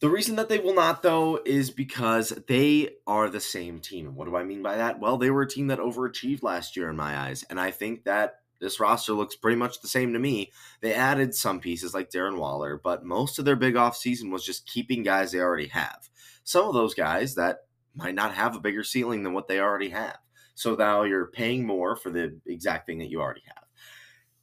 The 0.05 0.11
reason 0.11 0.35
that 0.35 0.49
they 0.49 0.59
will 0.59 0.75
not, 0.75 1.01
though, 1.01 1.41
is 1.43 1.71
because 1.71 2.29
they 2.47 2.89
are 3.07 3.27
the 3.27 3.39
same 3.39 3.79
team. 3.79 4.05
And 4.05 4.15
what 4.15 4.27
do 4.27 4.35
I 4.35 4.43
mean 4.43 4.61
by 4.61 4.77
that? 4.77 4.99
Well, 4.99 5.17
they 5.17 5.31
were 5.31 5.41
a 5.41 5.49
team 5.49 5.65
that 5.69 5.79
overachieved 5.79 6.43
last 6.43 6.77
year 6.77 6.91
in 6.91 6.95
my 6.95 7.17
eyes. 7.17 7.43
And 7.49 7.59
I 7.59 7.71
think 7.71 8.03
that 8.03 8.35
this 8.61 8.79
roster 8.79 9.13
looks 9.13 9.35
pretty 9.35 9.57
much 9.57 9.81
the 9.81 9.87
same 9.87 10.13
to 10.13 10.19
me. 10.19 10.51
They 10.81 10.93
added 10.93 11.33
some 11.33 11.59
pieces 11.59 11.95
like 11.95 12.11
Darren 12.11 12.37
Waller, 12.37 12.79
but 12.83 13.03
most 13.03 13.39
of 13.39 13.45
their 13.45 13.55
big 13.55 13.73
offseason 13.73 14.29
was 14.29 14.45
just 14.45 14.67
keeping 14.67 15.01
guys 15.01 15.31
they 15.31 15.39
already 15.39 15.69
have. 15.69 16.07
Some 16.43 16.67
of 16.67 16.75
those 16.75 16.93
guys 16.93 17.33
that 17.33 17.61
might 17.95 18.13
not 18.13 18.35
have 18.35 18.55
a 18.55 18.59
bigger 18.59 18.83
ceiling 18.83 19.23
than 19.23 19.33
what 19.33 19.47
they 19.47 19.59
already 19.59 19.89
have. 19.89 20.19
So 20.53 20.75
now 20.75 21.01
you're 21.01 21.31
paying 21.31 21.65
more 21.65 21.95
for 21.95 22.11
the 22.11 22.39
exact 22.45 22.85
thing 22.85 22.99
that 22.99 23.09
you 23.09 23.21
already 23.21 23.41
have. 23.47 23.64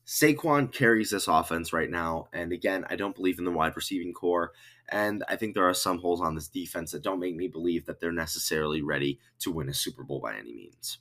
Saquon 0.07 0.73
carries 0.73 1.11
this 1.11 1.29
offense 1.29 1.73
right 1.73 1.91
now. 1.91 2.29
And 2.33 2.53
again, 2.53 2.85
I 2.91 2.97
don't 2.97 3.15
believe 3.15 3.39
in 3.39 3.45
the 3.45 3.51
wide 3.51 3.77
receiving 3.77 4.13
core. 4.13 4.53
And 4.91 5.25
I 5.29 5.37
think 5.37 5.55
there 5.55 5.69
are 5.69 5.75
some 5.75 5.99
holes 5.99 6.21
on 6.21 6.35
this 6.35 6.49
defense 6.49 6.93
that 6.93 7.03
don't 7.03 7.21
make 7.21 7.37
me 7.37 7.49
believe 7.49 7.87
that 7.87 8.01
they're 8.01 8.13
necessarily 8.13 8.83
ready 8.83 9.21
to 9.41 9.51
win 9.51 9.69
a 9.69 9.75
Super 9.75 10.03
Bowl 10.03 10.21
by 10.21 10.35
any 10.35 10.53
means 10.53 10.99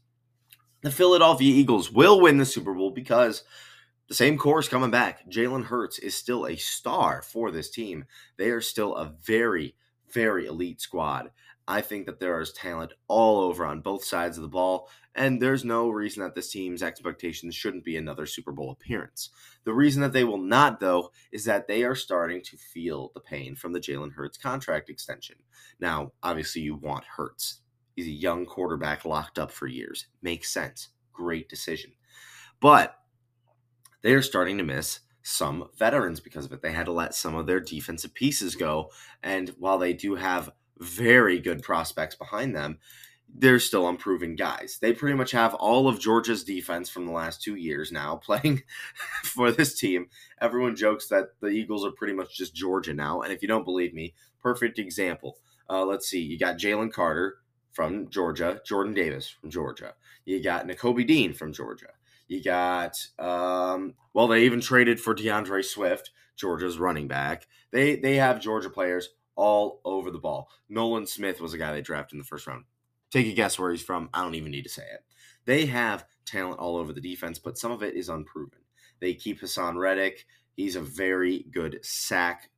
the 0.81 0.91
Philadelphia 0.91 1.53
Eagles 1.53 1.91
will 1.91 2.19
win 2.19 2.37
the 2.37 2.45
Super 2.45 2.73
Bowl 2.73 2.91
because 2.91 3.43
the 4.07 4.15
same 4.15 4.37
core 4.37 4.59
is 4.59 4.67
coming 4.67 4.91
back. 4.91 5.29
Jalen 5.29 5.65
Hurts 5.65 5.99
is 5.99 6.15
still 6.15 6.45
a 6.45 6.55
star 6.55 7.21
for 7.21 7.51
this 7.51 7.69
team. 7.69 8.05
They 8.37 8.49
are 8.49 8.61
still 8.61 8.95
a 8.95 9.13
very, 9.23 9.75
very 10.11 10.47
elite 10.47 10.81
squad. 10.81 11.31
I 11.71 11.79
think 11.79 12.05
that 12.05 12.19
there 12.19 12.41
is 12.41 12.51
talent 12.51 12.91
all 13.07 13.39
over 13.39 13.65
on 13.65 13.79
both 13.79 14.03
sides 14.03 14.37
of 14.37 14.41
the 14.41 14.49
ball, 14.49 14.89
and 15.15 15.41
there's 15.41 15.63
no 15.63 15.87
reason 15.87 16.21
that 16.21 16.35
this 16.35 16.51
team's 16.51 16.83
expectations 16.83 17.55
shouldn't 17.55 17.85
be 17.85 17.95
another 17.95 18.25
Super 18.25 18.51
Bowl 18.51 18.71
appearance. 18.71 19.29
The 19.63 19.73
reason 19.73 20.01
that 20.01 20.11
they 20.11 20.25
will 20.25 20.37
not, 20.37 20.81
though, 20.81 21.13
is 21.31 21.45
that 21.45 21.69
they 21.69 21.85
are 21.85 21.95
starting 21.95 22.41
to 22.41 22.57
feel 22.57 23.11
the 23.13 23.21
pain 23.21 23.55
from 23.55 23.71
the 23.71 23.79
Jalen 23.79 24.11
Hurts 24.11 24.37
contract 24.37 24.89
extension. 24.89 25.37
Now, 25.79 26.11
obviously, 26.21 26.61
you 26.61 26.75
want 26.75 27.05
Hurts. 27.05 27.61
He's 27.95 28.07
a 28.07 28.11
young 28.11 28.45
quarterback 28.45 29.05
locked 29.05 29.39
up 29.39 29.49
for 29.49 29.67
years. 29.67 30.07
Makes 30.21 30.51
sense. 30.51 30.89
Great 31.13 31.47
decision. 31.47 31.93
But 32.59 32.97
they 34.01 34.13
are 34.13 34.21
starting 34.21 34.57
to 34.57 34.65
miss 34.65 34.99
some 35.23 35.69
veterans 35.77 36.19
because 36.19 36.43
of 36.43 36.51
it. 36.51 36.61
They 36.61 36.73
had 36.73 36.87
to 36.87 36.91
let 36.91 37.15
some 37.15 37.35
of 37.35 37.47
their 37.47 37.61
defensive 37.61 38.13
pieces 38.13 38.55
go. 38.55 38.91
And 39.23 39.55
while 39.57 39.77
they 39.77 39.93
do 39.93 40.15
have 40.15 40.49
very 40.81 41.39
good 41.39 41.63
prospects 41.63 42.15
behind 42.15 42.55
them, 42.55 42.79
they're 43.33 43.59
still 43.59 43.87
unproven 43.87 44.35
guys. 44.35 44.77
They 44.81 44.91
pretty 44.91 45.15
much 45.15 45.31
have 45.31 45.53
all 45.53 45.87
of 45.87 45.99
Georgia's 45.99 46.43
defense 46.43 46.89
from 46.89 47.05
the 47.05 47.13
last 47.13 47.41
two 47.41 47.55
years 47.55 47.91
now 47.91 48.15
playing 48.23 48.63
for 49.23 49.51
this 49.51 49.79
team. 49.79 50.07
Everyone 50.41 50.75
jokes 50.75 51.07
that 51.07 51.39
the 51.39 51.47
Eagles 51.47 51.85
are 51.85 51.91
pretty 51.91 52.13
much 52.13 52.35
just 52.35 52.53
Georgia 52.53 52.93
now. 52.93 53.21
And 53.21 53.31
if 53.31 53.41
you 53.41 53.47
don't 53.47 53.63
believe 53.63 53.93
me, 53.93 54.13
perfect 54.41 54.79
example. 54.79 55.37
Uh, 55.69 55.85
let's 55.85 56.09
see. 56.09 56.19
You 56.19 56.37
got 56.37 56.57
Jalen 56.57 56.91
Carter, 56.91 57.37
from 57.71 58.09
Georgia, 58.09 58.61
Jordan 58.65 58.93
Davis 58.93 59.27
from 59.29 59.49
Georgia. 59.49 59.93
You 60.25 60.43
got 60.43 60.67
Nakobe 60.67 61.07
Dean 61.07 61.33
from 61.33 61.53
Georgia. 61.53 61.89
You 62.27 62.43
got, 62.43 62.97
um, 63.19 63.95
well, 64.13 64.27
they 64.27 64.43
even 64.43 64.61
traded 64.61 64.99
for 64.99 65.13
D'Andre 65.13 65.61
Swift, 65.61 66.11
Georgia's 66.35 66.77
running 66.77 67.07
back. 67.07 67.47
They 67.71 67.95
they 67.95 68.15
have 68.15 68.41
Georgia 68.41 68.69
players 68.69 69.09
all 69.41 69.81
over 69.83 70.11
the 70.11 70.19
ball. 70.19 70.51
Nolan 70.69 71.07
Smith 71.07 71.41
was 71.41 71.55
a 71.55 71.57
guy 71.57 71.71
they 71.71 71.81
drafted 71.81 72.13
in 72.13 72.19
the 72.19 72.23
first 72.23 72.45
round. 72.45 72.65
Take 73.09 73.25
a 73.25 73.33
guess 73.33 73.57
where 73.57 73.71
he's 73.71 73.81
from. 73.81 74.07
I 74.13 74.21
don't 74.21 74.35
even 74.35 74.51
need 74.51 74.65
to 74.65 74.69
say 74.69 74.83
it. 74.83 75.03
They 75.45 75.65
have 75.65 76.05
talent 76.27 76.59
all 76.59 76.77
over 76.77 76.93
the 76.93 77.01
defense, 77.01 77.39
but 77.39 77.57
some 77.57 77.71
of 77.71 77.81
it 77.81 77.95
is 77.95 78.07
unproven. 78.07 78.59
They 78.99 79.15
keep 79.15 79.41
Haason 79.41 79.77
Reddick. 79.77 80.27
He's 80.55 80.75
a 80.75 80.81
very 80.81 81.47
good 81.51 81.79
sack, 81.81 82.51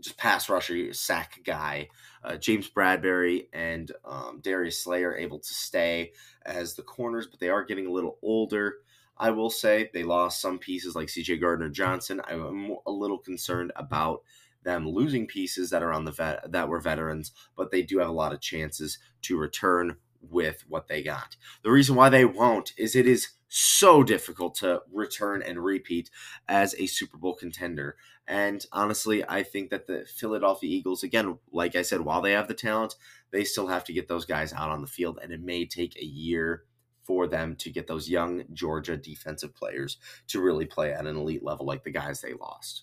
just 0.00 0.18
pass 0.18 0.48
rusher, 0.48 0.92
sack 0.92 1.38
guy. 1.44 1.90
Uh, 2.24 2.34
James 2.34 2.68
Bradberry 2.68 3.46
and 3.52 3.92
um, 4.04 4.40
Darius 4.42 4.82
Slay 4.82 5.04
are 5.04 5.16
able 5.16 5.38
to 5.38 5.54
stay 5.54 6.10
as 6.44 6.74
the 6.74 6.82
corners, 6.82 7.28
but 7.28 7.38
they 7.38 7.50
are 7.50 7.64
getting 7.64 7.86
a 7.86 7.92
little 7.92 8.18
older. 8.20 8.78
I 9.16 9.30
will 9.30 9.48
say 9.48 9.90
they 9.94 10.02
lost 10.02 10.40
some 10.40 10.58
pieces 10.58 10.96
like 10.96 11.06
CJ 11.06 11.40
Gardner 11.40 11.68
Johnson. 11.68 12.20
I'm 12.26 12.72
a 12.84 12.90
little 12.90 13.18
concerned 13.18 13.70
about 13.76 14.22
them 14.66 14.86
losing 14.86 15.26
pieces 15.26 15.70
that 15.70 15.82
are 15.82 15.92
on 15.92 16.04
the 16.04 16.12
vet 16.12 16.52
that 16.52 16.68
were 16.68 16.80
veterans, 16.80 17.32
but 17.56 17.70
they 17.70 17.82
do 17.82 17.98
have 17.98 18.08
a 18.08 18.12
lot 18.12 18.34
of 18.34 18.40
chances 18.42 18.98
to 19.22 19.38
return 19.38 19.96
with 20.20 20.64
what 20.68 20.88
they 20.88 21.02
got. 21.02 21.36
The 21.62 21.70
reason 21.70 21.94
why 21.94 22.08
they 22.08 22.24
won't 22.24 22.72
is 22.76 22.94
it 22.94 23.06
is 23.06 23.28
so 23.48 24.02
difficult 24.02 24.56
to 24.56 24.82
return 24.92 25.40
and 25.40 25.64
repeat 25.64 26.10
as 26.48 26.74
a 26.74 26.86
Super 26.86 27.16
Bowl 27.16 27.34
contender. 27.34 27.96
And 28.26 28.66
honestly, 28.72 29.24
I 29.28 29.44
think 29.44 29.70
that 29.70 29.86
the 29.86 30.04
Philadelphia 30.04 30.68
Eagles, 30.68 31.04
again, 31.04 31.38
like 31.52 31.76
I 31.76 31.82
said, 31.82 32.00
while 32.00 32.20
they 32.20 32.32
have 32.32 32.48
the 32.48 32.54
talent, 32.54 32.96
they 33.30 33.44
still 33.44 33.68
have 33.68 33.84
to 33.84 33.92
get 33.92 34.08
those 34.08 34.24
guys 34.24 34.52
out 34.52 34.70
on 34.70 34.80
the 34.80 34.88
field, 34.88 35.20
and 35.22 35.32
it 35.32 35.40
may 35.40 35.64
take 35.64 35.96
a 35.96 36.04
year 36.04 36.64
for 37.04 37.28
them 37.28 37.54
to 37.54 37.70
get 37.70 37.86
those 37.86 38.10
young 38.10 38.42
Georgia 38.52 38.96
defensive 38.96 39.54
players 39.54 39.98
to 40.26 40.40
really 40.40 40.66
play 40.66 40.92
at 40.92 41.06
an 41.06 41.16
elite 41.16 41.44
level 41.44 41.64
like 41.64 41.84
the 41.84 41.90
guys 41.90 42.20
they 42.20 42.32
lost. 42.32 42.82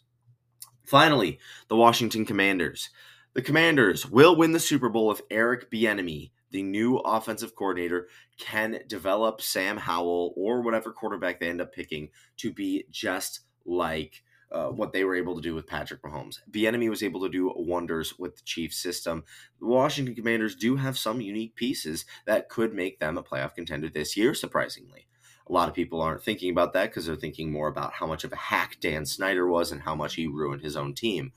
Finally, 0.84 1.40
the 1.68 1.76
Washington 1.76 2.26
Commanders. 2.26 2.90
The 3.34 3.42
Commanders 3.42 4.10
will 4.10 4.36
win 4.36 4.52
the 4.52 4.60
Super 4.60 4.90
Bowl 4.90 5.12
if 5.12 5.22
Eric 5.32 5.72
Bieniemy, 5.72 6.32
the 6.52 6.62
new 6.62 6.98
offensive 6.98 7.56
coordinator, 7.56 8.08
can 8.38 8.80
develop 8.88 9.42
Sam 9.42 9.78
Howell 9.78 10.34
or 10.36 10.62
whatever 10.62 10.92
quarterback 10.92 11.40
they 11.40 11.50
end 11.50 11.62
up 11.62 11.74
picking 11.74 12.10
to 12.38 12.52
be 12.52 12.86
just 12.92 13.40
like 13.66 14.24
uh, 14.52 14.68
what 14.68 14.94
they 14.94 15.04
were 15.04 15.16
able 15.16 15.36
to 15.36 15.42
do 15.42 15.56
with 15.56 15.66
Patrick 15.66 16.04
Mahomes. 16.04 16.38
Bieniemy 16.52 16.90
was 16.90 17.02
able 17.02 17.22
to 17.22 17.30
do 17.30 17.52
wonders 17.56 18.20
with 18.20 18.36
the 18.36 18.44
Chiefs 18.44 18.78
system. 18.78 19.24
The 19.60 19.66
Washington 19.66 20.14
Commanders 20.14 20.56
do 20.56 20.76
have 20.76 20.98
some 20.98 21.22
unique 21.22 21.56
pieces 21.56 22.06
that 22.26 22.50
could 22.50 22.74
make 22.74 23.00
them 23.00 23.18
a 23.18 23.24
playoff 23.24 23.56
contender 23.56 23.90
this 23.90 24.16
year, 24.16 24.36
surprisingly. 24.36 25.08
A 25.48 25.52
lot 25.52 25.68
of 25.68 25.76
people 25.76 26.02
aren't 26.02 26.24
thinking 26.24 26.50
about 26.50 26.74
that 26.74 26.90
because 26.90 27.06
they're 27.06 27.16
thinking 27.16 27.52
more 27.52 27.68
about 27.68 27.94
how 27.94 28.08
much 28.08 28.24
of 28.24 28.32
a 28.32 28.38
hack 28.38 28.78
Dan 28.80 29.06
Snyder 29.06 29.48
was 29.48 29.72
and 29.72 29.82
how 29.82 29.96
much 29.96 30.16
he 30.16 30.28
ruined 30.28 30.62
his 30.62 30.78
own 30.78 30.94
team. 30.94 31.34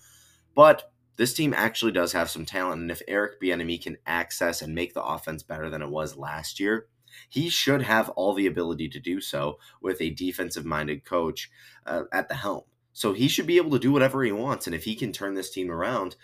But 0.55 0.93
this 1.17 1.35
team 1.35 1.55
actually 1.55 1.93
does 1.93 2.13
have 2.13 2.31
some 2.31 2.45
talent, 2.45 2.83
and 2.83 2.91
if 2.91 3.03
Eric 3.09 3.41
Bieniemy 3.41 3.83
can 3.83 3.97
access 4.07 4.63
and 4.63 4.75
make 4.75 4.95
the 4.95 5.03
offense 5.03 5.43
better 5.43 5.71
than 5.71 5.83
it 5.83 5.91
was 5.91 6.17
last 6.17 6.61
year, 6.61 6.87
he 7.29 7.49
should 7.49 7.83
have 7.83 8.11
all 8.11 8.35
the 8.35 8.47
ability 8.47 8.89
to 8.91 9.01
do 9.01 9.21
so 9.21 9.59
with 9.81 10.01
a 10.01 10.11
defensive-minded 10.11 11.05
coach 11.05 11.51
uh, 11.87 12.03
at 12.13 12.29
the 12.29 12.35
helm. 12.35 12.63
So 12.93 13.13
he 13.13 13.29
should 13.29 13.47
be 13.47 13.57
able 13.57 13.71
to 13.71 13.79
do 13.79 13.93
whatever 13.93 14.23
he 14.25 14.33
wants. 14.33 14.67
And 14.67 14.75
if 14.75 14.85
he 14.85 14.95
can 14.95 15.13
turn 15.13 15.35
this 15.35 15.51
team 15.51 15.71
around 15.71 16.17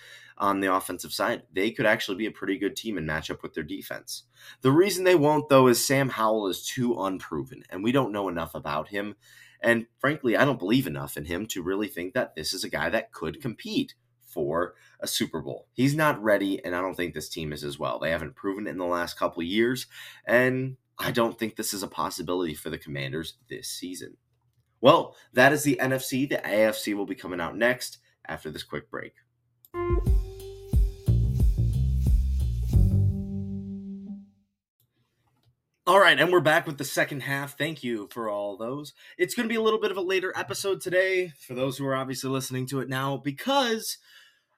on 0.42 0.58
the 0.58 0.74
offensive 0.74 1.12
side, 1.12 1.44
they 1.52 1.70
could 1.70 1.86
actually 1.86 2.16
be 2.16 2.26
a 2.26 2.32
pretty 2.32 2.58
good 2.58 2.74
team 2.74 2.98
and 2.98 3.06
match 3.06 3.30
up 3.30 3.44
with 3.44 3.54
their 3.54 3.62
defense. 3.62 4.24
The 4.62 4.72
reason 4.72 5.04
they 5.04 5.14
won't, 5.14 5.48
though, 5.48 5.68
is 5.68 5.86
Sam 5.86 6.08
Howell 6.08 6.48
is 6.48 6.66
too 6.66 7.00
unproven, 7.00 7.62
and 7.70 7.84
we 7.84 7.92
don't 7.92 8.10
know 8.10 8.28
enough 8.28 8.56
about 8.56 8.88
him. 8.88 9.14
And 9.60 9.86
frankly, 10.00 10.36
I 10.36 10.44
don't 10.44 10.58
believe 10.58 10.88
enough 10.88 11.16
in 11.16 11.26
him 11.26 11.46
to 11.46 11.62
really 11.62 11.86
think 11.86 12.14
that 12.14 12.34
this 12.34 12.52
is 12.52 12.64
a 12.64 12.68
guy 12.68 12.90
that 12.90 13.12
could 13.12 13.40
compete 13.40 13.94
for 14.26 14.74
a 14.98 15.06
Super 15.06 15.40
Bowl. 15.40 15.68
He's 15.74 15.94
not 15.94 16.20
ready, 16.20 16.62
and 16.64 16.74
I 16.74 16.80
don't 16.80 16.96
think 16.96 17.14
this 17.14 17.28
team 17.28 17.52
is 17.52 17.62
as 17.62 17.78
well. 17.78 18.00
They 18.00 18.10
haven't 18.10 18.34
proven 18.34 18.66
it 18.66 18.70
in 18.70 18.78
the 18.78 18.84
last 18.84 19.16
couple 19.16 19.44
years, 19.44 19.86
and 20.26 20.76
I 20.98 21.12
don't 21.12 21.38
think 21.38 21.54
this 21.54 21.72
is 21.72 21.84
a 21.84 21.88
possibility 21.88 22.54
for 22.54 22.68
the 22.68 22.78
Commanders 22.78 23.34
this 23.48 23.68
season. 23.68 24.16
Well, 24.80 25.14
that 25.34 25.52
is 25.52 25.62
the 25.62 25.78
NFC. 25.80 26.28
The 26.28 26.38
AFC 26.38 26.94
will 26.96 27.06
be 27.06 27.14
coming 27.14 27.40
out 27.40 27.56
next 27.56 27.98
after 28.26 28.50
this 28.50 28.64
quick 28.64 28.90
break. 28.90 29.12
Right, 36.12 36.20
and 36.20 36.30
we're 36.30 36.40
back 36.40 36.66
with 36.66 36.76
the 36.76 36.84
second 36.84 37.20
half. 37.20 37.56
Thank 37.56 37.82
you 37.82 38.06
for 38.12 38.28
all 38.28 38.58
those. 38.58 38.92
It's 39.16 39.34
going 39.34 39.48
to 39.48 39.52
be 39.52 39.56
a 39.56 39.62
little 39.62 39.80
bit 39.80 39.90
of 39.90 39.96
a 39.96 40.02
later 40.02 40.30
episode 40.36 40.82
today 40.82 41.32
for 41.38 41.54
those 41.54 41.78
who 41.78 41.86
are 41.86 41.94
obviously 41.94 42.28
listening 42.28 42.66
to 42.66 42.80
it 42.80 42.88
now 42.90 43.16
because 43.16 43.96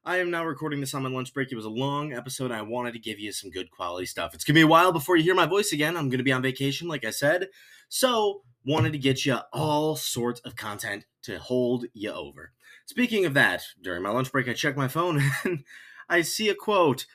I 0.04 0.16
am 0.16 0.32
now 0.32 0.44
recording 0.44 0.80
this 0.80 0.94
on 0.94 1.04
my 1.04 1.08
lunch 1.08 1.32
break. 1.32 1.52
It 1.52 1.56
was 1.56 1.64
a 1.64 1.70
long 1.70 2.12
episode. 2.12 2.50
I 2.50 2.62
wanted 2.62 2.94
to 2.94 2.98
give 2.98 3.20
you 3.20 3.30
some 3.30 3.50
good 3.50 3.70
quality 3.70 4.06
stuff. 4.06 4.34
It's 4.34 4.42
going 4.42 4.54
to 4.54 4.58
be 4.58 4.64
a 4.64 4.66
while 4.66 4.90
before 4.90 5.16
you 5.16 5.22
hear 5.22 5.36
my 5.36 5.46
voice 5.46 5.70
again. 5.70 5.96
I'm 5.96 6.08
going 6.08 6.18
to 6.18 6.24
be 6.24 6.32
on 6.32 6.42
vacation, 6.42 6.88
like 6.88 7.04
I 7.04 7.10
said. 7.10 7.46
So, 7.88 8.42
wanted 8.66 8.92
to 8.92 8.98
get 8.98 9.24
you 9.24 9.38
all 9.52 9.94
sorts 9.94 10.40
of 10.40 10.56
content 10.56 11.04
to 11.22 11.38
hold 11.38 11.84
you 11.92 12.10
over. 12.10 12.50
Speaking 12.86 13.26
of 13.26 13.34
that, 13.34 13.62
during 13.80 14.02
my 14.02 14.10
lunch 14.10 14.32
break, 14.32 14.48
I 14.48 14.54
check 14.54 14.76
my 14.76 14.88
phone 14.88 15.22
and 15.44 15.62
I 16.08 16.22
see 16.22 16.48
a 16.48 16.54
quote 16.56 17.06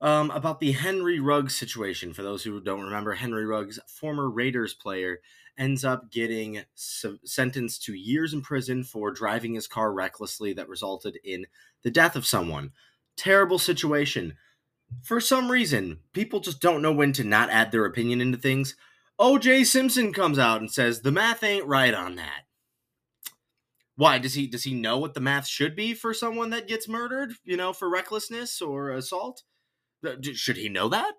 um, 0.00 0.30
about 0.30 0.60
the 0.60 0.72
Henry 0.72 1.20
Ruggs 1.20 1.56
situation. 1.56 2.12
For 2.12 2.22
those 2.22 2.44
who 2.44 2.60
don't 2.60 2.84
remember, 2.84 3.14
Henry 3.14 3.44
Ruggs, 3.44 3.78
former 3.86 4.30
Raiders 4.30 4.74
player, 4.74 5.20
ends 5.58 5.84
up 5.84 6.10
getting 6.10 6.62
sentenced 6.74 7.82
to 7.84 7.94
years 7.94 8.32
in 8.32 8.42
prison 8.42 8.84
for 8.84 9.10
driving 9.10 9.54
his 9.54 9.66
car 9.66 9.92
recklessly 9.92 10.52
that 10.52 10.68
resulted 10.68 11.18
in 11.24 11.46
the 11.82 11.90
death 11.90 12.14
of 12.14 12.26
someone. 12.26 12.70
Terrible 13.16 13.58
situation. 13.58 14.36
For 15.02 15.20
some 15.20 15.50
reason, 15.50 15.98
people 16.12 16.40
just 16.40 16.60
don't 16.60 16.80
know 16.80 16.92
when 16.92 17.12
to 17.14 17.24
not 17.24 17.50
add 17.50 17.72
their 17.72 17.84
opinion 17.84 18.20
into 18.20 18.38
things. 18.38 18.76
OJ 19.20 19.66
Simpson 19.66 20.12
comes 20.12 20.38
out 20.38 20.60
and 20.60 20.70
says 20.70 21.00
the 21.00 21.10
math 21.10 21.42
ain't 21.42 21.66
right 21.66 21.92
on 21.92 22.14
that. 22.16 22.42
Why 23.96 24.18
does 24.18 24.34
he 24.34 24.46
does 24.46 24.62
he 24.62 24.74
know 24.74 24.96
what 24.96 25.14
the 25.14 25.20
math 25.20 25.48
should 25.48 25.74
be 25.74 25.92
for 25.92 26.14
someone 26.14 26.50
that 26.50 26.68
gets 26.68 26.88
murdered, 26.88 27.32
you 27.42 27.56
know, 27.56 27.72
for 27.72 27.90
recklessness 27.90 28.62
or 28.62 28.90
assault? 28.90 29.42
Uh, 30.04 30.14
should 30.34 30.56
he 30.56 30.68
know 30.68 30.88
that? 30.88 31.14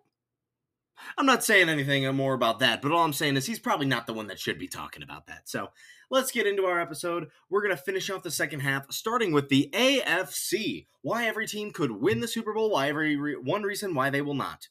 I'm 1.18 1.26
not 1.26 1.44
saying 1.44 1.70
anything 1.70 2.14
more 2.16 2.34
about 2.34 2.60
that, 2.60 2.82
but 2.82 2.92
all 2.92 3.04
I'm 3.04 3.14
saying 3.14 3.38
is 3.38 3.46
he's 3.46 3.60
probably 3.60 3.86
not 3.86 4.06
the 4.08 4.14
one 4.14 4.28
that 4.28 4.40
should 4.40 4.60
be 4.60 4.68
talking 4.68 5.04
about 5.04 5.28
that. 5.28 5.48
So 5.48 5.70
let's 6.10 6.32
get 6.32 6.48
into 6.48 6.66
our 6.66 6.80
episode. 6.80 7.28
We're 7.50 7.62
going 7.62 7.76
to 7.76 7.82
finish 7.82 8.10
off 8.10 8.24
the 8.24 8.32
second 8.32 8.62
half, 8.62 8.92
starting 8.92 9.32
with 9.32 9.50
the 9.50 9.70
AFC. 9.74 10.88
Why 11.02 11.26
every 11.26 11.48
team 11.48 11.72
could 11.72 11.92
win 11.92 12.20
the 12.20 12.28
Super 12.28 12.54
Bowl, 12.54 12.72
why 12.72 12.90
every 12.90 13.16
re- 13.16 13.36
one 13.36 13.64
reason 13.64 13.94
why 13.94 14.10
they 14.10 14.22
will 14.22 14.34
not. 14.34 14.68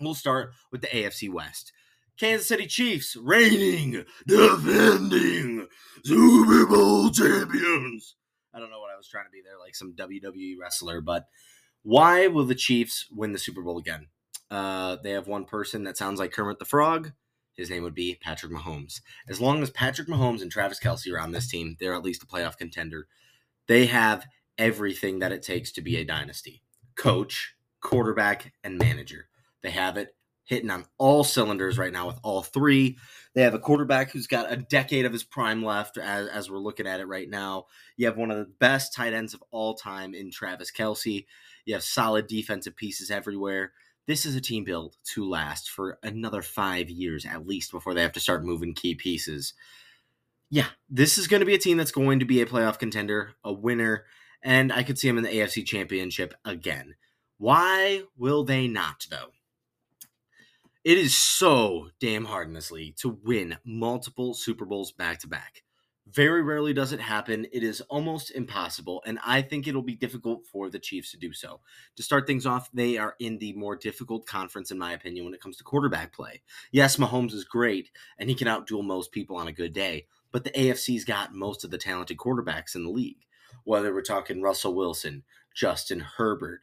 We'll 0.00 0.14
start 0.14 0.52
with 0.72 0.80
the 0.80 0.88
AFC 0.88 1.30
West. 1.32 1.72
Kansas 2.18 2.46
City 2.46 2.66
Chiefs, 2.66 3.16
reigning, 3.16 4.04
defending 4.26 5.66
Super 6.04 6.66
Bowl 6.66 7.10
champions. 7.10 8.16
I 8.52 8.60
don't 8.60 8.70
know 8.70 8.80
what 8.80 8.92
I 8.92 8.96
was 8.96 9.08
trying 9.08 9.24
to 9.24 9.30
be 9.30 9.42
there, 9.44 9.58
like 9.58 9.74
some 9.74 9.94
WWE 9.94 10.54
wrestler, 10.60 11.00
but 11.00 11.26
why 11.84 12.26
will 12.26 12.44
the 12.44 12.54
Chiefs 12.54 13.06
win 13.12 13.32
the 13.32 13.38
Super 13.38 13.62
Bowl 13.62 13.78
again? 13.78 14.08
Uh, 14.50 14.96
they 15.02 15.10
have 15.10 15.28
one 15.28 15.44
person 15.44 15.84
that 15.84 15.96
sounds 15.96 16.18
like 16.18 16.32
Kermit 16.32 16.58
the 16.58 16.64
Frog. 16.64 17.12
His 17.54 17.70
name 17.70 17.84
would 17.84 17.94
be 17.94 18.18
Patrick 18.20 18.52
Mahomes. 18.52 19.00
As 19.28 19.40
long 19.40 19.62
as 19.62 19.70
Patrick 19.70 20.08
Mahomes 20.08 20.42
and 20.42 20.50
Travis 20.50 20.80
Kelce 20.80 21.12
are 21.12 21.20
on 21.20 21.30
this 21.30 21.48
team, 21.48 21.76
they're 21.78 21.94
at 21.94 22.02
least 22.02 22.22
a 22.22 22.26
playoff 22.26 22.56
contender. 22.56 23.06
They 23.68 23.86
have 23.86 24.26
everything 24.58 25.20
that 25.20 25.32
it 25.32 25.42
takes 25.42 25.70
to 25.72 25.80
be 25.80 25.96
a 25.96 26.04
dynasty 26.04 26.62
coach, 26.96 27.54
quarterback, 27.80 28.52
and 28.62 28.78
manager. 28.78 29.28
They 29.62 29.70
have 29.70 29.96
it 29.96 30.14
hitting 30.44 30.70
on 30.70 30.84
all 30.98 31.24
cylinders 31.24 31.78
right 31.78 31.92
now 31.92 32.06
with 32.06 32.18
all 32.22 32.42
three. 32.42 32.98
They 33.34 33.42
have 33.42 33.54
a 33.54 33.58
quarterback 33.58 34.10
who's 34.10 34.26
got 34.26 34.52
a 34.52 34.56
decade 34.56 35.06
of 35.06 35.12
his 35.12 35.24
prime 35.24 35.64
left 35.64 35.96
as, 35.96 36.28
as 36.28 36.50
we're 36.50 36.58
looking 36.58 36.86
at 36.86 37.00
it 37.00 37.08
right 37.08 37.28
now. 37.28 37.66
You 37.96 38.06
have 38.06 38.16
one 38.16 38.30
of 38.30 38.38
the 38.38 38.52
best 38.60 38.94
tight 38.94 39.14
ends 39.14 39.34
of 39.34 39.42
all 39.50 39.74
time 39.74 40.14
in 40.14 40.30
Travis 40.30 40.70
Kelce. 40.70 41.24
You 41.64 41.74
have 41.74 41.82
solid 41.82 42.26
defensive 42.26 42.76
pieces 42.76 43.10
everywhere. 43.10 43.72
This 44.06 44.26
is 44.26 44.36
a 44.36 44.40
team 44.40 44.64
built 44.64 44.96
to 45.14 45.28
last 45.28 45.70
for 45.70 45.98
another 46.02 46.42
five 46.42 46.90
years 46.90 47.24
at 47.24 47.46
least 47.46 47.72
before 47.72 47.94
they 47.94 48.02
have 48.02 48.12
to 48.12 48.20
start 48.20 48.44
moving 48.44 48.74
key 48.74 48.94
pieces. 48.94 49.54
Yeah, 50.50 50.66
this 50.90 51.18
is 51.18 51.26
going 51.26 51.40
to 51.40 51.46
be 51.46 51.54
a 51.54 51.58
team 51.58 51.78
that's 51.78 51.90
going 51.90 52.20
to 52.20 52.26
be 52.26 52.40
a 52.40 52.46
playoff 52.46 52.78
contender, 52.78 53.32
a 53.42 53.52
winner, 53.52 54.04
and 54.42 54.72
I 54.72 54.82
could 54.82 54.98
see 54.98 55.08
them 55.08 55.18
in 55.18 55.24
the 55.24 55.30
AFC 55.30 55.64
Championship 55.64 56.34
again. 56.44 56.94
Why 57.38 58.02
will 58.16 58.44
they 58.44 58.68
not, 58.68 59.06
though? 59.10 59.32
It 60.84 60.98
is 60.98 61.16
so 61.16 61.88
damn 61.98 62.26
hard 62.26 62.46
in 62.46 62.54
this 62.54 62.70
league 62.70 62.96
to 62.98 63.18
win 63.24 63.56
multiple 63.64 64.34
Super 64.34 64.66
Bowls 64.66 64.92
back 64.92 65.18
to 65.20 65.26
back. 65.26 65.63
Very 66.06 66.42
rarely 66.42 66.74
does 66.74 66.92
it 66.92 67.00
happen. 67.00 67.46
It 67.50 67.62
is 67.62 67.80
almost 67.82 68.30
impossible, 68.30 69.02
and 69.06 69.18
I 69.24 69.40
think 69.40 69.66
it'll 69.66 69.82
be 69.82 69.94
difficult 69.94 70.46
for 70.46 70.68
the 70.68 70.78
Chiefs 70.78 71.10
to 71.12 71.16
do 71.16 71.32
so. 71.32 71.60
To 71.96 72.02
start 72.02 72.26
things 72.26 72.44
off, 72.44 72.70
they 72.72 72.98
are 72.98 73.16
in 73.20 73.38
the 73.38 73.54
more 73.54 73.74
difficult 73.74 74.26
conference, 74.26 74.70
in 74.70 74.78
my 74.78 74.92
opinion, 74.92 75.24
when 75.24 75.32
it 75.32 75.40
comes 75.40 75.56
to 75.56 75.64
quarterback 75.64 76.12
play. 76.12 76.42
Yes, 76.72 76.98
Mahomes 76.98 77.32
is 77.32 77.44
great, 77.44 77.90
and 78.18 78.28
he 78.28 78.34
can 78.34 78.48
outduel 78.48 78.84
most 78.84 79.12
people 79.12 79.36
on 79.36 79.48
a 79.48 79.52
good 79.52 79.72
day, 79.72 80.06
but 80.30 80.44
the 80.44 80.50
AFC's 80.50 81.06
got 81.06 81.34
most 81.34 81.64
of 81.64 81.70
the 81.70 81.78
talented 81.78 82.18
quarterbacks 82.18 82.74
in 82.74 82.84
the 82.84 82.90
league. 82.90 83.24
Whether 83.64 83.94
we're 83.94 84.02
talking 84.02 84.42
Russell 84.42 84.74
Wilson, 84.74 85.22
Justin 85.54 86.00
Herbert, 86.00 86.60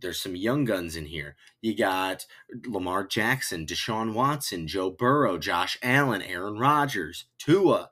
there's 0.00 0.20
some 0.20 0.34
young 0.34 0.64
guns 0.64 0.96
in 0.96 1.06
here. 1.06 1.36
You 1.60 1.76
got 1.76 2.26
Lamar 2.66 3.04
Jackson, 3.06 3.66
Deshaun 3.66 4.14
Watson, 4.14 4.66
Joe 4.66 4.90
Burrow, 4.90 5.36
Josh 5.36 5.78
Allen, 5.82 6.22
Aaron 6.22 6.58
Rodgers, 6.58 7.26
Tua. 7.38 7.90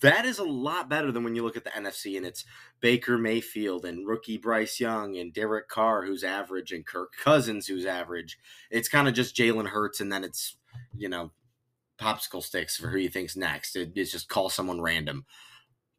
That 0.00 0.24
is 0.24 0.38
a 0.38 0.44
lot 0.44 0.88
better 0.88 1.12
than 1.12 1.24
when 1.24 1.36
you 1.36 1.42
look 1.42 1.56
at 1.56 1.64
the 1.64 1.70
NFC 1.70 2.16
and 2.16 2.24
it's 2.24 2.44
Baker 2.80 3.18
Mayfield 3.18 3.84
and 3.84 4.06
rookie 4.06 4.38
Bryce 4.38 4.80
Young 4.80 5.16
and 5.16 5.32
Derek 5.32 5.68
Carr, 5.68 6.06
who's 6.06 6.24
average, 6.24 6.72
and 6.72 6.86
Kirk 6.86 7.12
Cousins, 7.22 7.66
who's 7.66 7.84
average. 7.84 8.38
It's 8.70 8.88
kind 8.88 9.08
of 9.08 9.14
just 9.14 9.36
Jalen 9.36 9.68
Hurts, 9.68 10.00
and 10.00 10.10
then 10.10 10.24
it's, 10.24 10.56
you 10.96 11.08
know, 11.08 11.32
popsicle 11.98 12.42
sticks 12.42 12.76
for 12.76 12.88
who 12.88 12.98
you 12.98 13.08
think's 13.08 13.36
next. 13.36 13.76
It, 13.76 13.92
it's 13.94 14.10
just 14.10 14.28
call 14.28 14.48
someone 14.48 14.80
random. 14.80 15.26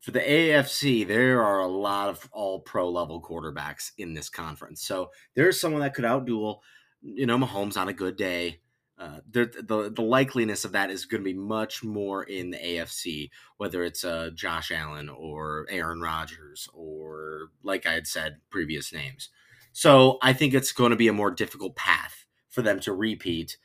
For 0.01 0.11
the 0.11 0.19
AFC, 0.19 1.07
there 1.07 1.43
are 1.43 1.61
a 1.61 1.67
lot 1.67 2.09
of 2.09 2.29
all 2.31 2.59
pro 2.59 2.89
level 2.89 3.21
quarterbacks 3.21 3.91
in 3.97 4.13
this 4.13 4.29
conference. 4.29 4.83
So 4.85 5.09
there's 5.35 5.59
someone 5.59 5.81
that 5.81 5.95
could 5.95 6.05
outduel, 6.05 6.59
you 7.01 7.25
know, 7.25 7.37
Mahomes 7.37 7.77
on 7.77 7.89
a 7.89 7.93
good 7.93 8.15
day. 8.15 8.61
Uh, 8.97 9.19
the, 9.29 9.45
the 9.45 9.89
the 9.89 10.01
likeliness 10.01 10.63
of 10.63 10.71
that 10.71 10.89
is 10.89 11.05
going 11.05 11.21
to 11.21 11.25
be 11.25 11.37
much 11.37 11.83
more 11.83 12.23
in 12.23 12.51
the 12.51 12.57
AFC, 12.57 13.29
whether 13.57 13.83
it's 13.83 14.05
uh, 14.05 14.29
Josh 14.33 14.71
Allen 14.71 15.09
or 15.09 15.67
Aaron 15.69 15.99
Rodgers 15.99 16.69
or, 16.73 17.49
like 17.61 17.85
I 17.85 17.91
had 17.91 18.07
said, 18.07 18.37
previous 18.49 18.93
names. 18.93 19.29
So 19.73 20.17
I 20.21 20.31
think 20.31 20.53
it's 20.53 20.71
going 20.71 20.91
to 20.91 20.95
be 20.95 21.09
a 21.09 21.13
more 21.13 21.31
difficult 21.31 21.75
path 21.75 22.25
for 22.47 22.61
them 22.61 22.79
to 22.81 22.93
repeat 22.93 23.57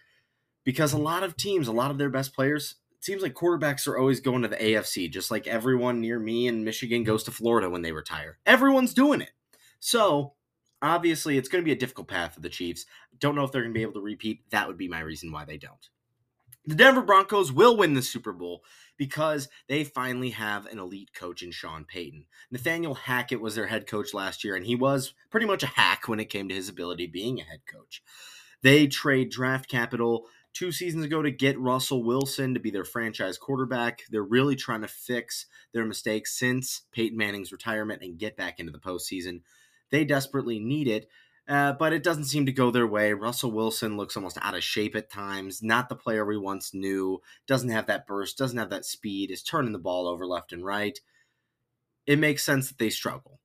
because 0.64 0.92
a 0.92 0.98
lot 0.98 1.22
of 1.22 1.36
teams, 1.36 1.68
a 1.68 1.72
lot 1.72 1.92
of 1.92 1.98
their 1.98 2.10
best 2.10 2.34
players, 2.34 2.74
it 2.98 3.04
seems 3.04 3.22
like 3.22 3.34
quarterbacks 3.34 3.86
are 3.86 3.96
always 3.96 4.18
going 4.18 4.42
to 4.42 4.48
the 4.48 4.56
AFC, 4.56 5.08
just 5.08 5.30
like 5.30 5.46
everyone 5.46 6.00
near 6.00 6.18
me 6.18 6.48
in 6.48 6.64
Michigan 6.64 7.04
goes 7.04 7.22
to 7.22 7.30
Florida 7.30 7.70
when 7.70 7.82
they 7.82 7.92
retire. 7.92 8.38
Everyone's 8.44 8.92
doing 8.92 9.20
it. 9.20 9.30
So 9.78 10.34
obviously, 10.82 11.36
it's 11.36 11.48
going 11.48 11.62
to 11.62 11.66
be 11.66 11.72
a 11.72 11.78
difficult 11.78 12.08
path 12.08 12.34
for 12.34 12.40
the 12.40 12.48
Chiefs. 12.48 12.86
Don't 13.18 13.34
know 13.34 13.44
if 13.44 13.52
they're 13.52 13.62
going 13.62 13.74
to 13.74 13.78
be 13.78 13.82
able 13.82 13.94
to 13.94 14.00
repeat. 14.00 14.48
That 14.50 14.68
would 14.68 14.78
be 14.78 14.88
my 14.88 15.00
reason 15.00 15.32
why 15.32 15.44
they 15.44 15.58
don't. 15.58 15.88
The 16.66 16.74
Denver 16.74 17.02
Broncos 17.02 17.50
will 17.50 17.76
win 17.76 17.94
the 17.94 18.02
Super 18.02 18.32
Bowl 18.32 18.62
because 18.98 19.48
they 19.66 19.82
finally 19.82 20.30
have 20.30 20.66
an 20.66 20.78
elite 20.78 21.14
coach 21.14 21.42
in 21.42 21.52
Sean 21.52 21.84
Payton. 21.84 22.26
Nathaniel 22.50 22.94
Hackett 22.94 23.40
was 23.40 23.54
their 23.54 23.66
head 23.66 23.86
coach 23.86 24.12
last 24.12 24.44
year, 24.44 24.54
and 24.54 24.66
he 24.66 24.76
was 24.76 25.14
pretty 25.30 25.46
much 25.46 25.62
a 25.62 25.68
hack 25.68 26.06
when 26.06 26.20
it 26.20 26.28
came 26.28 26.48
to 26.48 26.54
his 26.54 26.68
ability 26.68 27.06
being 27.06 27.40
a 27.40 27.44
head 27.44 27.60
coach. 27.66 28.02
They 28.62 28.86
trade 28.86 29.30
draft 29.30 29.70
capital 29.70 30.26
two 30.52 30.70
seasons 30.70 31.04
ago 31.04 31.22
to 31.22 31.30
get 31.30 31.58
Russell 31.58 32.04
Wilson 32.04 32.54
to 32.54 32.60
be 32.60 32.70
their 32.70 32.84
franchise 32.84 33.38
quarterback. 33.38 34.02
They're 34.10 34.22
really 34.22 34.56
trying 34.56 34.82
to 34.82 34.88
fix 34.88 35.46
their 35.72 35.84
mistakes 35.84 36.38
since 36.38 36.82
Peyton 36.92 37.16
Manning's 37.16 37.52
retirement 37.52 38.02
and 38.02 38.18
get 38.18 38.36
back 38.36 38.60
into 38.60 38.72
the 38.72 38.78
postseason. 38.78 39.40
They 39.90 40.04
desperately 40.04 40.58
need 40.58 40.88
it, 40.88 41.08
uh, 41.48 41.72
but 41.72 41.92
it 41.92 42.02
doesn't 42.02 42.24
seem 42.24 42.46
to 42.46 42.52
go 42.52 42.70
their 42.70 42.86
way. 42.86 43.12
Russell 43.12 43.50
Wilson 43.50 43.96
looks 43.96 44.16
almost 44.16 44.38
out 44.40 44.54
of 44.54 44.62
shape 44.62 44.94
at 44.94 45.10
times, 45.10 45.62
not 45.62 45.88
the 45.88 45.96
player 45.96 46.24
we 46.24 46.38
once 46.38 46.72
knew, 46.72 47.20
doesn't 47.46 47.70
have 47.70 47.86
that 47.86 48.06
burst, 48.06 48.38
doesn't 48.38 48.58
have 48.58 48.70
that 48.70 48.84
speed, 48.84 49.30
is 49.30 49.42
turning 49.42 49.72
the 49.72 49.78
ball 49.78 50.06
over 50.06 50.26
left 50.26 50.52
and 50.52 50.64
right. 50.64 50.98
It 52.06 52.18
makes 52.18 52.44
sense 52.44 52.68
that 52.68 52.78
they 52.78 52.90
struggle. 52.90 53.40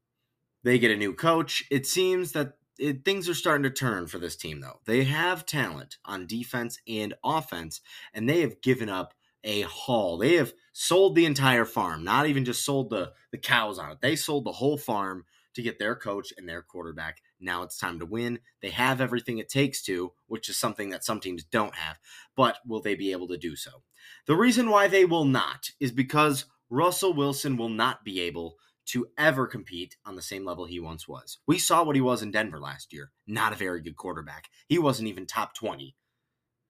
They 0.63 0.79
get 0.79 0.91
a 0.91 0.97
new 0.97 1.13
coach. 1.13 1.63
It 1.69 1.85
seems 1.85 2.31
that 2.31 2.53
it, 2.77 3.05
things 3.05 3.29
are 3.29 3.33
starting 3.35 3.63
to 3.63 3.69
turn 3.69 4.07
for 4.07 4.17
this 4.19 4.35
team, 4.35 4.61
though. 4.61 4.79
They 4.85 5.03
have 5.03 5.45
talent 5.45 5.97
on 6.05 6.27
defense 6.27 6.79
and 6.87 7.13
offense, 7.23 7.81
and 8.13 8.27
they 8.27 8.41
have 8.41 8.61
given 8.61 8.89
up 8.89 9.13
a 9.43 9.61
haul. 9.61 10.17
They 10.17 10.35
have 10.35 10.53
sold 10.73 11.15
the 11.15 11.25
entire 11.25 11.65
farm, 11.65 12.03
not 12.03 12.25
even 12.25 12.45
just 12.45 12.65
sold 12.65 12.89
the, 12.89 13.13
the 13.31 13.37
cows 13.37 13.77
on 13.77 13.91
it. 13.91 14.01
They 14.01 14.15
sold 14.15 14.45
the 14.45 14.51
whole 14.53 14.77
farm 14.77 15.25
to 15.55 15.61
get 15.61 15.79
their 15.79 15.95
coach 15.95 16.31
and 16.37 16.47
their 16.47 16.61
quarterback. 16.61 17.17
Now 17.39 17.63
it's 17.63 17.77
time 17.77 17.99
to 17.99 18.05
win. 18.05 18.39
They 18.61 18.69
have 18.69 19.01
everything 19.01 19.37
it 19.37 19.49
takes 19.49 19.81
to, 19.83 20.13
which 20.27 20.49
is 20.49 20.57
something 20.57 20.89
that 20.89 21.03
some 21.03 21.19
teams 21.19 21.43
don't 21.43 21.75
have, 21.75 21.97
but 22.35 22.57
will 22.65 22.81
they 22.81 22.95
be 22.95 23.11
able 23.11 23.27
to 23.29 23.37
do 23.37 23.55
so? 23.55 23.83
The 24.27 24.35
reason 24.35 24.69
why 24.69 24.87
they 24.87 25.05
will 25.05 25.25
not 25.25 25.69
is 25.79 25.91
because 25.91 26.45
Russell 26.69 27.13
Wilson 27.13 27.57
will 27.57 27.69
not 27.69 28.03
be 28.03 28.21
able 28.21 28.55
to 28.87 29.07
ever 29.17 29.47
compete 29.47 29.95
on 30.05 30.15
the 30.15 30.21
same 30.21 30.45
level 30.45 30.65
he 30.65 30.79
once 30.79 31.07
was. 31.07 31.39
We 31.47 31.57
saw 31.57 31.83
what 31.83 31.95
he 31.95 32.01
was 32.01 32.21
in 32.21 32.31
Denver 32.31 32.59
last 32.59 32.93
year. 32.93 33.11
Not 33.25 33.53
a 33.53 33.57
very 33.57 33.81
good 33.81 33.95
quarterback. 33.95 34.49
He 34.67 34.77
wasn't 34.77 35.09
even 35.09 35.25
top 35.25 35.55
20. 35.55 35.95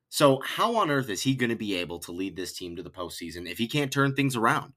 So, 0.09 0.39
how 0.45 0.77
on 0.77 0.91
earth 0.91 1.09
is 1.09 1.23
he 1.23 1.35
going 1.35 1.49
to 1.49 1.57
be 1.57 1.75
able 1.75 1.99
to 1.99 2.13
lead 2.13 2.37
this 2.37 2.53
team 2.53 2.77
to 2.77 2.83
the 2.83 2.89
postseason 2.89 3.49
if 3.49 3.57
he 3.57 3.67
can't 3.67 3.91
turn 3.91 4.13
things 4.13 4.35
around? 4.35 4.73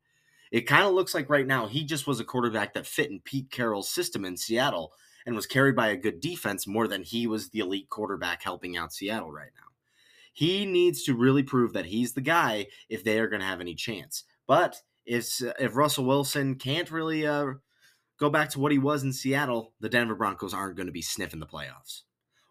It 0.51 0.63
kind 0.63 0.85
of 0.85 0.95
looks 0.95 1.15
like 1.15 1.29
right 1.29 1.47
now 1.47 1.67
he 1.67 1.85
just 1.85 2.07
was 2.07 2.21
a 2.21 2.25
quarterback 2.25 2.75
that 2.75 2.87
fit 2.87 3.11
in 3.11 3.21
Pete 3.21 3.51
Carroll's 3.51 3.91
system 3.91 4.25
in 4.25 4.37
Seattle 4.37 4.93
and 5.27 5.35
was 5.35 5.47
carried 5.47 5.77
by 5.77 5.89
a 5.89 5.97
good 5.97 6.21
defense 6.21 6.67
more 6.67 6.89
than 6.89 7.03
he 7.03 7.27
was 7.27 7.51
the 7.51 7.59
elite 7.59 7.91
quarterback 7.91 8.43
helping 8.43 8.77
out 8.77 8.93
Seattle 8.93 9.31
right 9.31 9.51
now. 9.55 9.69
He 10.33 10.65
needs 10.65 11.03
to 11.05 11.15
really 11.15 11.43
prove 11.43 11.73
that 11.73 11.87
he's 11.87 12.15
the 12.15 12.21
guy 12.21 12.69
if 12.89 13.05
they 13.05 13.19
are 13.19 13.29
going 13.29 13.41
to 13.41 13.47
have 13.47 13.61
any 13.61 13.75
chance. 13.75 14.25
But 14.47 14.81
if 15.05 15.41
if 15.59 15.77
Russell 15.77 16.05
Wilson 16.05 16.55
can't 16.55 16.91
really 16.91 17.27
uh, 17.27 17.55
go 18.19 18.31
back 18.31 18.51
to 18.51 18.61
what 18.61 18.73
he 18.73 18.79
was 18.79 19.03
in 19.03 19.13
Seattle, 19.13 19.75
the 19.81 19.89
Denver 19.89 20.15
Broncos 20.15 20.55
aren't 20.55 20.77
going 20.77 20.87
to 20.87 20.93
be 20.93 21.03
sniffing 21.03 21.41
the 21.41 21.47
playoffs. 21.47 22.03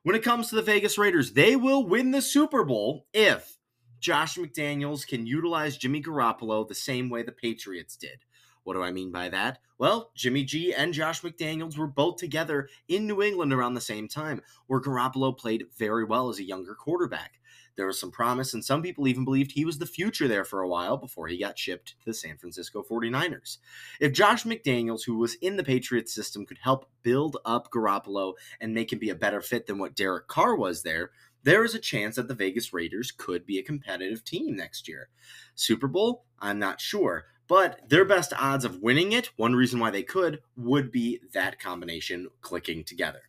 When 0.04 0.16
it 0.16 0.24
comes 0.24 0.50
to 0.50 0.56
the 0.56 0.62
Vegas 0.62 0.98
Raiders, 0.98 1.34
they 1.34 1.56
will 1.56 1.86
win 1.86 2.12
the 2.12 2.22
Super 2.22 2.64
Bowl 2.64 3.06
if 3.14 3.57
Josh 4.00 4.38
McDaniels 4.38 5.08
can 5.08 5.26
utilize 5.26 5.78
Jimmy 5.78 6.02
Garoppolo 6.02 6.68
the 6.68 6.76
same 6.76 7.10
way 7.10 7.24
the 7.24 7.32
Patriots 7.32 7.96
did. 7.96 8.20
What 8.64 8.74
do 8.74 8.84
I 8.84 8.92
mean 8.92 9.12
by 9.12 9.30
that? 9.30 9.60
Well, 9.78 10.12
Jimmy 10.14 10.44
G 10.44 10.74
and 10.74 10.94
Josh 10.94 11.22
McDaniels 11.22 11.78
were 11.78 11.88
both 11.88 12.18
together 12.18 12.68
in 12.90 13.08
New 13.08 13.22
England 13.22 13.54
around 13.54 13.76
the 13.76 13.82
same 13.82 14.08
time, 14.08 14.42
where 14.68 14.82
Garoppolo 14.82 15.38
played 15.38 15.68
very 15.78 16.04
well 16.04 16.30
as 16.30 16.40
a 16.40 16.44
younger 16.44 16.76
quarterback. 16.76 17.40
There 17.78 17.86
was 17.86 18.00
some 18.00 18.12
promise, 18.12 18.54
and 18.54 18.66
some 18.66 18.82
people 18.82 19.08
even 19.08 19.24
believed 19.24 19.52
he 19.52 19.64
was 19.64 19.78
the 19.78 19.86
future 19.86 20.28
there 20.28 20.44
for 20.44 20.62
a 20.62 20.68
while 20.68 20.98
before 20.98 21.28
he 21.28 21.38
got 21.38 21.60
shipped 21.60 21.96
to 22.00 22.06
the 22.08 22.14
San 22.14 22.38
Francisco 22.38 22.84
49ers. 22.84 23.60
If 24.02 24.14
Josh 24.14 24.44
McDaniels, 24.44 25.06
who 25.06 25.18
was 25.18 25.36
in 25.36 25.58
the 25.58 25.64
Patriots 25.64 26.14
system, 26.14 26.46
could 26.46 26.58
help 26.58 26.90
build 27.04 27.38
up 27.46 27.72
Garoppolo 27.72 28.34
and 28.60 28.74
make 28.74 28.92
him 28.92 29.00
be 29.00 29.12
a 29.12 29.16
better 29.16 29.42
fit 29.42 29.68
than 29.68 29.78
what 29.78 29.96
Derek 29.96 30.28
Carr 30.28 30.56
was 30.56 30.82
there, 30.82 31.12
there 31.48 31.64
is 31.64 31.74
a 31.74 31.80
chance 31.80 32.18
that 32.18 32.28
the 32.28 32.36
Vegas 32.36 32.74
Raiders 32.74 33.10
could 33.10 33.46
be 33.46 33.58
a 33.58 33.64
competitive 33.64 34.22
team 34.26 34.54
next 34.54 34.86
year. 34.86 35.08
Super 35.56 35.88
Bowl? 35.88 36.26
I'm 36.42 36.60
not 36.60 36.82
sure. 36.82 37.28
But 37.48 37.88
their 37.88 38.04
best 38.04 38.34
odds 38.38 38.66
of 38.66 38.82
winning 38.82 39.14
it, 39.14 39.30
one 39.38 39.56
reason 39.56 39.80
why 39.80 39.90
they 39.90 40.04
could, 40.04 40.42
would 40.58 40.92
be 40.92 41.22
that 41.32 41.58
combination 41.58 42.28
clicking 42.42 42.84
together. 42.84 43.22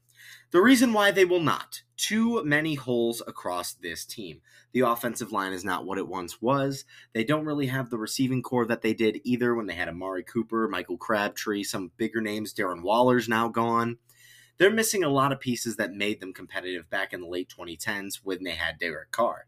The 0.50 0.60
reason 0.60 0.92
why 0.92 1.12
they 1.12 1.24
will 1.24 1.38
not 1.40 1.82
too 1.96 2.42
many 2.42 2.74
holes 2.74 3.22
across 3.24 3.74
this 3.74 4.04
team. 4.04 4.40
The 4.72 4.80
offensive 4.80 5.30
line 5.30 5.52
is 5.52 5.64
not 5.64 5.86
what 5.86 5.98
it 5.98 6.08
once 6.08 6.42
was. 6.42 6.84
They 7.12 7.22
don't 7.22 7.44
really 7.44 7.66
have 7.66 7.88
the 7.88 7.98
receiving 7.98 8.42
corps 8.42 8.66
that 8.66 8.82
they 8.82 8.94
did 8.94 9.20
either 9.22 9.54
when 9.54 9.66
they 9.66 9.74
had 9.74 9.88
Amari 9.88 10.24
Cooper, 10.24 10.66
Michael 10.66 10.96
Crabtree, 10.96 11.62
some 11.62 11.92
bigger 11.96 12.20
names. 12.20 12.52
Darren 12.52 12.82
Waller's 12.82 13.28
now 13.28 13.48
gone. 13.48 13.98
They're 14.58 14.70
missing 14.70 15.04
a 15.04 15.08
lot 15.08 15.32
of 15.32 15.40
pieces 15.40 15.76
that 15.76 15.94
made 15.94 16.20
them 16.20 16.32
competitive 16.34 16.90
back 16.90 17.12
in 17.12 17.20
the 17.20 17.28
late 17.28 17.52
2010s 17.56 18.20
when 18.22 18.42
they 18.42 18.52
had 18.52 18.78
Derek 18.78 19.10
Carr. 19.12 19.46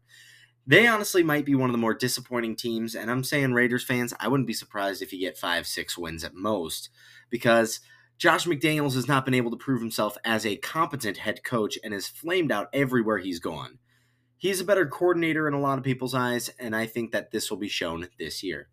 They 0.65 0.87
honestly 0.87 1.23
might 1.23 1.45
be 1.45 1.55
one 1.55 1.69
of 1.69 1.73
the 1.73 1.79
more 1.79 1.93
disappointing 1.93 2.55
teams, 2.55 2.95
and 2.95 3.09
I'm 3.09 3.23
saying 3.23 3.53
Raiders 3.53 3.83
fans, 3.83 4.13
I 4.19 4.27
wouldn't 4.27 4.47
be 4.47 4.53
surprised 4.53 5.01
if 5.01 5.11
you 5.11 5.19
get 5.19 5.37
five, 5.37 5.67
six 5.67 5.97
wins 5.97 6.23
at 6.23 6.35
most, 6.35 6.89
because 7.29 7.79
Josh 8.17 8.45
McDaniels 8.45 8.93
has 8.93 9.07
not 9.07 9.25
been 9.25 9.33
able 9.33 9.49
to 9.51 9.57
prove 9.57 9.81
himself 9.81 10.15
as 10.23 10.45
a 10.45 10.57
competent 10.57 11.17
head 11.17 11.43
coach 11.43 11.79
and 11.83 11.93
is 11.93 12.07
flamed 12.07 12.51
out 12.51 12.69
everywhere 12.71 13.17
he's 13.17 13.39
gone. 13.39 13.79
He's 14.37 14.61
a 14.61 14.65
better 14.65 14.85
coordinator 14.85 15.47
in 15.47 15.53
a 15.53 15.59
lot 15.59 15.79
of 15.79 15.83
people's 15.83 16.13
eyes, 16.13 16.49
and 16.59 16.75
I 16.75 16.85
think 16.85 17.11
that 17.11 17.31
this 17.31 17.49
will 17.49 17.57
be 17.57 17.67
shown 17.67 18.07
this 18.19 18.43
year. 18.43 18.69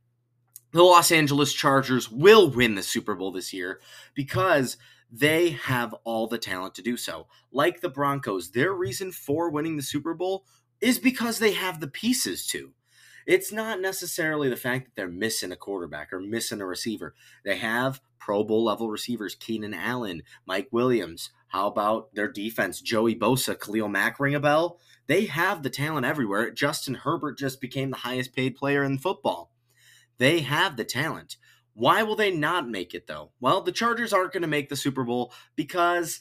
The 0.72 0.82
Los 0.82 1.11
Angeles 1.11 1.55
Chargers 1.55 2.11
will 2.11 2.51
win 2.51 2.74
the 2.74 2.82
Super 2.82 3.14
Bowl 3.14 3.32
this 3.32 3.55
year 3.55 3.80
because 4.14 4.76
they 5.11 5.51
have 5.51 5.95
all 6.05 6.27
the 6.27 6.39
talent 6.39 6.75
to 6.77 6.83
do 6.83 6.97
so. 6.97 7.27
Like 7.51 7.81
the 7.81 7.89
Broncos, 7.89 8.51
their 8.51 8.73
reason 8.73 9.13
for 9.13 9.51
winning 9.51 9.77
the 9.77 9.83
Super 9.83 10.15
Bowl 10.15 10.45
is 10.81 10.99
because 10.99 11.39
they 11.39 11.53
have 11.53 11.81
the 11.81 11.89
pieces 11.89 12.47
to. 12.49 12.73
It's 13.27 13.53
not 13.53 13.81
necessarily 13.81 14.49
the 14.49 14.57
fact 14.57 14.87
that 14.87 14.97
they're 14.97 15.09
missing 15.09 15.53
a 15.53 15.57
quarterback 15.57 16.13
or 16.13 16.21
missing 16.21 16.61
a 16.61 16.67
receiver. 16.67 17.15
They 17.45 17.57
have 17.59 18.01
Pro 18.19 18.43
Bowl 18.43 18.65
level 18.65 18.89
receivers, 18.91 19.35
Keenan 19.35 19.75
Allen, 19.75 20.23
Mike 20.47 20.69
Williams. 20.71 21.31
How 21.49 21.67
about 21.67 22.15
their 22.15 22.31
defense, 22.31 22.81
Joey 22.81 23.15
Bosa, 23.15 23.59
Khalil 23.59 23.89
Mack 23.89 24.21
ring 24.21 24.35
a 24.35 24.41
bell? 24.41 24.79
They 25.07 25.27
have 25.27 25.63
the 25.63 25.71
talent 25.71 26.07
everywhere. 26.07 26.51
Justin 26.51 26.95
Herbert 26.95 27.39
just 27.39 27.61
became 27.61 27.91
the 27.91 27.99
highest 27.99 28.35
paid 28.35 28.57
player 28.57 28.83
in 28.83 28.99
football. 28.99 29.51
They 30.19 30.41
have 30.41 30.77
the 30.77 30.85
talent. 30.85 31.37
Why 31.79 32.03
will 32.03 32.16
they 32.16 32.33
not 32.33 32.68
make 32.68 32.93
it 32.93 33.07
though? 33.07 33.31
Well, 33.39 33.61
the 33.61 33.70
Chargers 33.70 34.12
aren't 34.12 34.33
going 34.33 34.43
to 34.43 34.49
make 34.49 34.68
the 34.68 34.74
Super 34.74 35.05
Bowl 35.05 35.33
because 35.55 36.18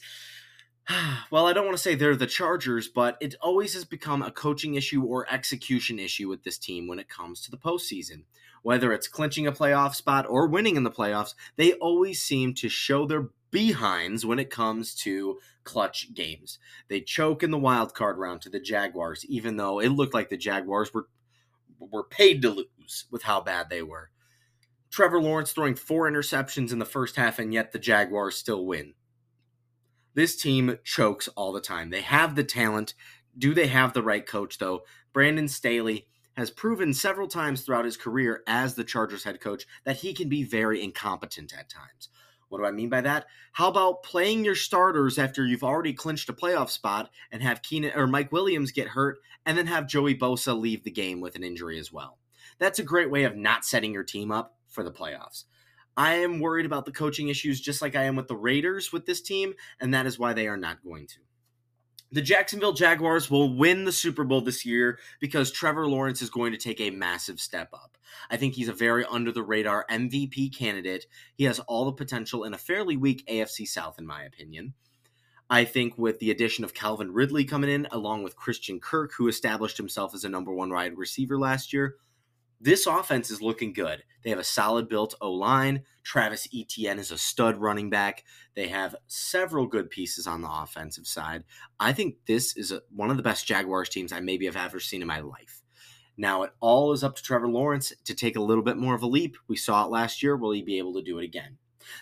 well, 1.32 1.46
I 1.46 1.52
don't 1.52 1.64
want 1.64 1.76
to 1.76 1.82
say 1.82 1.96
they're 1.96 2.14
the 2.14 2.28
Chargers, 2.28 2.86
but 2.86 3.16
it 3.20 3.34
always 3.40 3.74
has 3.74 3.84
become 3.84 4.22
a 4.22 4.30
coaching 4.30 4.76
issue 4.76 5.02
or 5.02 5.26
execution 5.28 5.98
issue 5.98 6.28
with 6.28 6.44
this 6.44 6.58
team 6.58 6.86
when 6.86 7.00
it 7.00 7.08
comes 7.08 7.40
to 7.40 7.50
the 7.50 7.56
postseason. 7.56 8.22
Whether 8.62 8.92
it's 8.92 9.08
clinching 9.08 9.48
a 9.48 9.52
playoff 9.52 9.96
spot 9.96 10.26
or 10.28 10.46
winning 10.46 10.76
in 10.76 10.84
the 10.84 10.92
playoffs, 10.92 11.34
they 11.56 11.72
always 11.72 12.22
seem 12.22 12.54
to 12.54 12.68
show 12.68 13.04
their 13.04 13.30
behinds 13.50 14.24
when 14.24 14.38
it 14.38 14.50
comes 14.50 14.94
to 14.94 15.40
clutch 15.64 16.14
games. 16.14 16.60
They 16.86 17.00
choke 17.00 17.42
in 17.42 17.50
the 17.50 17.58
wild 17.58 17.94
card 17.94 18.16
round 18.16 18.42
to 18.42 18.48
the 18.48 18.60
Jaguars, 18.60 19.24
even 19.26 19.56
though 19.56 19.80
it 19.80 19.88
looked 19.88 20.14
like 20.14 20.28
the 20.28 20.36
Jaguars 20.36 20.94
were 20.94 21.08
were 21.80 22.04
paid 22.04 22.42
to 22.42 22.50
lose 22.50 23.06
with 23.10 23.24
how 23.24 23.40
bad 23.40 23.70
they 23.70 23.82
were. 23.82 24.10
Trevor 24.90 25.20
Lawrence 25.20 25.52
throwing 25.52 25.74
four 25.74 26.10
interceptions 26.10 26.72
in 26.72 26.78
the 26.78 26.84
first 26.84 27.16
half, 27.16 27.38
and 27.38 27.52
yet 27.52 27.72
the 27.72 27.78
Jaguars 27.78 28.36
still 28.36 28.64
win. 28.64 28.94
This 30.14 30.36
team 30.36 30.78
chokes 30.84 31.28
all 31.28 31.52
the 31.52 31.60
time. 31.60 31.90
They 31.90 32.00
have 32.00 32.34
the 32.34 32.44
talent. 32.44 32.94
Do 33.36 33.54
they 33.54 33.68
have 33.68 33.92
the 33.92 34.02
right 34.02 34.26
coach, 34.26 34.58
though? 34.58 34.82
Brandon 35.12 35.48
Staley 35.48 36.06
has 36.36 36.50
proven 36.50 36.94
several 36.94 37.28
times 37.28 37.62
throughout 37.62 37.84
his 37.84 37.96
career 37.96 38.42
as 38.46 38.74
the 38.74 38.84
Chargers 38.84 39.24
head 39.24 39.40
coach 39.40 39.66
that 39.84 39.98
he 39.98 40.14
can 40.14 40.28
be 40.28 40.42
very 40.42 40.82
incompetent 40.82 41.52
at 41.52 41.68
times. 41.68 42.08
What 42.48 42.58
do 42.58 42.64
I 42.64 42.70
mean 42.70 42.88
by 42.88 43.02
that? 43.02 43.26
How 43.52 43.68
about 43.68 44.02
playing 44.02 44.44
your 44.44 44.54
starters 44.54 45.18
after 45.18 45.44
you've 45.44 45.64
already 45.64 45.92
clinched 45.92 46.28
a 46.28 46.32
playoff 46.32 46.70
spot 46.70 47.10
and 47.30 47.42
have 47.42 47.62
Keenan 47.62 47.92
or 47.94 48.06
Mike 48.06 48.32
Williams 48.32 48.72
get 48.72 48.88
hurt 48.88 49.18
and 49.44 49.58
then 49.58 49.66
have 49.66 49.86
Joey 49.86 50.14
Bosa 50.14 50.58
leave 50.58 50.84
the 50.84 50.90
game 50.90 51.20
with 51.20 51.36
an 51.36 51.44
injury 51.44 51.78
as 51.78 51.92
well? 51.92 52.18
That's 52.58 52.78
a 52.78 52.84
great 52.84 53.10
way 53.10 53.24
of 53.24 53.36
not 53.36 53.64
setting 53.64 53.92
your 53.92 54.04
team 54.04 54.32
up 54.32 54.57
for 54.68 54.82
the 54.82 54.92
playoffs. 54.92 55.44
I 55.96 56.14
am 56.14 56.38
worried 56.38 56.66
about 56.66 56.84
the 56.84 56.92
coaching 56.92 57.28
issues 57.28 57.60
just 57.60 57.82
like 57.82 57.96
I 57.96 58.04
am 58.04 58.14
with 58.14 58.28
the 58.28 58.36
Raiders 58.36 58.92
with 58.92 59.04
this 59.04 59.20
team, 59.20 59.54
and 59.80 59.92
that 59.92 60.06
is 60.06 60.18
why 60.18 60.32
they 60.32 60.46
are 60.46 60.56
not 60.56 60.84
going 60.84 61.08
to. 61.08 61.18
The 62.10 62.22
Jacksonville 62.22 62.72
Jaguars 62.72 63.30
will 63.30 63.54
win 63.54 63.84
the 63.84 63.92
Super 63.92 64.24
Bowl 64.24 64.40
this 64.40 64.64
year 64.64 64.98
because 65.20 65.50
Trevor 65.50 65.86
Lawrence 65.86 66.22
is 66.22 66.30
going 66.30 66.52
to 66.52 66.58
take 66.58 66.80
a 66.80 66.88
massive 66.88 67.38
step 67.38 67.68
up. 67.74 67.98
I 68.30 68.38
think 68.38 68.54
he's 68.54 68.68
a 68.68 68.72
very 68.72 69.04
under 69.04 69.30
the 69.30 69.42
radar 69.42 69.84
MVP 69.90 70.56
candidate. 70.56 71.06
He 71.34 71.44
has 71.44 71.58
all 71.60 71.84
the 71.84 71.92
potential 71.92 72.44
in 72.44 72.54
a 72.54 72.58
fairly 72.58 72.96
weak 72.96 73.26
AFC 73.28 73.68
South, 73.68 73.98
in 73.98 74.06
my 74.06 74.22
opinion. 74.22 74.72
I 75.50 75.64
think 75.64 75.98
with 75.98 76.18
the 76.18 76.30
addition 76.30 76.64
of 76.64 76.72
Calvin 76.72 77.12
Ridley 77.12 77.44
coming 77.44 77.70
in, 77.70 77.88
along 77.90 78.22
with 78.22 78.36
Christian 78.36 78.80
Kirk, 78.80 79.12
who 79.16 79.28
established 79.28 79.76
himself 79.76 80.14
as 80.14 80.24
a 80.24 80.28
number 80.30 80.52
one 80.52 80.70
wide 80.70 80.96
receiver 80.96 81.38
last 81.38 81.72
year, 81.72 81.96
this 82.60 82.86
offense 82.86 83.30
is 83.30 83.42
looking 83.42 83.72
good. 83.72 84.02
They 84.24 84.30
have 84.30 84.38
a 84.38 84.44
solid 84.44 84.88
built 84.88 85.14
O 85.20 85.30
line. 85.32 85.84
Travis 86.02 86.48
Etienne 86.54 86.98
is 86.98 87.10
a 87.10 87.18
stud 87.18 87.58
running 87.58 87.90
back. 87.90 88.24
They 88.54 88.68
have 88.68 88.96
several 89.06 89.66
good 89.66 89.90
pieces 89.90 90.26
on 90.26 90.42
the 90.42 90.50
offensive 90.50 91.06
side. 91.06 91.44
I 91.78 91.92
think 91.92 92.16
this 92.26 92.56
is 92.56 92.72
a, 92.72 92.82
one 92.94 93.10
of 93.10 93.16
the 93.16 93.22
best 93.22 93.46
Jaguars 93.46 93.88
teams 93.88 94.12
I 94.12 94.20
maybe 94.20 94.46
have 94.46 94.56
ever 94.56 94.80
seen 94.80 95.02
in 95.02 95.08
my 95.08 95.20
life. 95.20 95.62
Now 96.16 96.42
it 96.42 96.50
all 96.58 96.92
is 96.92 97.04
up 97.04 97.14
to 97.16 97.22
Trevor 97.22 97.48
Lawrence 97.48 97.92
to 98.04 98.14
take 98.14 98.36
a 98.36 98.42
little 98.42 98.64
bit 98.64 98.76
more 98.76 98.94
of 98.94 99.02
a 99.02 99.06
leap. 99.06 99.36
We 99.46 99.56
saw 99.56 99.84
it 99.84 99.90
last 99.90 100.22
year. 100.22 100.36
Will 100.36 100.50
he 100.50 100.62
be 100.62 100.78
able 100.78 100.94
to 100.94 101.02
do 101.02 101.18
it 101.18 101.24
again? 101.24 101.58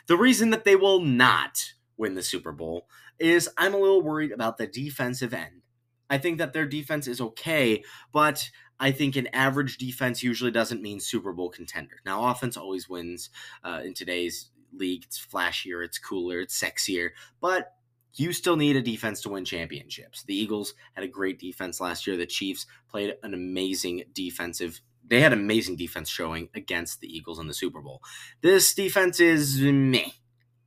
The 0.07 0.17
reason 0.17 0.51
that 0.51 0.65
they 0.65 0.77
will 0.77 1.01
not 1.01 1.75
win 1.99 2.15
the 2.15 2.23
Super 2.23 2.53
Bowl 2.53 2.89
is 3.19 3.51
I'm 3.59 3.75
a 3.75 3.79
little 3.79 4.03
worried 4.03 4.33
about 4.33 4.57
the 4.57 4.67
defensive 4.67 5.35
end. 5.35 5.63
I 6.09 6.19
think 6.19 6.39
that 6.39 6.53
their 6.53 6.67
defense 6.67 7.09
is 7.09 7.21
okay, 7.21 7.83
but 8.13 8.51
I 8.79 8.91
think 8.91 9.17
an 9.17 9.29
average 9.33 9.79
defense 9.79 10.23
usually 10.23 10.51
doesn't 10.51 10.83
mean 10.83 11.01
Super 11.01 11.33
Bowl 11.33 11.51
contender. 11.51 11.97
Now, 12.05 12.29
offense 12.29 12.57
always 12.57 12.89
wins 12.89 13.31
uh, 13.65 13.81
in 13.85 13.95
today's 13.95 14.51
league. 14.73 15.05
It's 15.05 15.25
flashier, 15.25 15.85
it's 15.85 15.99
cooler, 15.99 16.41
it's 16.41 16.61
sexier, 16.61 17.11
but 17.41 17.73
you 18.15 18.33
still 18.33 18.57
need 18.57 18.77
a 18.77 18.83
defense 18.83 19.21
to 19.23 19.29
win 19.29 19.45
championships. 19.45 20.23
The 20.23 20.35
Eagles 20.35 20.75
had 20.95 21.05
a 21.05 21.09
great 21.09 21.39
defense 21.39 21.81
last 21.81 22.07
year. 22.07 22.17
The 22.17 22.27
Chiefs 22.27 22.67
played 22.91 23.15
an 23.23 23.35
amazing 23.35 24.05
defensive. 24.15 24.81
They 25.07 25.21
had 25.21 25.33
amazing 25.33 25.77
defense 25.77 26.09
showing 26.09 26.49
against 26.55 27.01
the 27.01 27.15
Eagles 27.15 27.39
in 27.39 27.47
the 27.47 27.55
Super 27.55 27.81
Bowl. 27.81 28.03
This 28.41 28.75
defense 28.75 29.21
is 29.21 29.61
meh. 29.61 30.11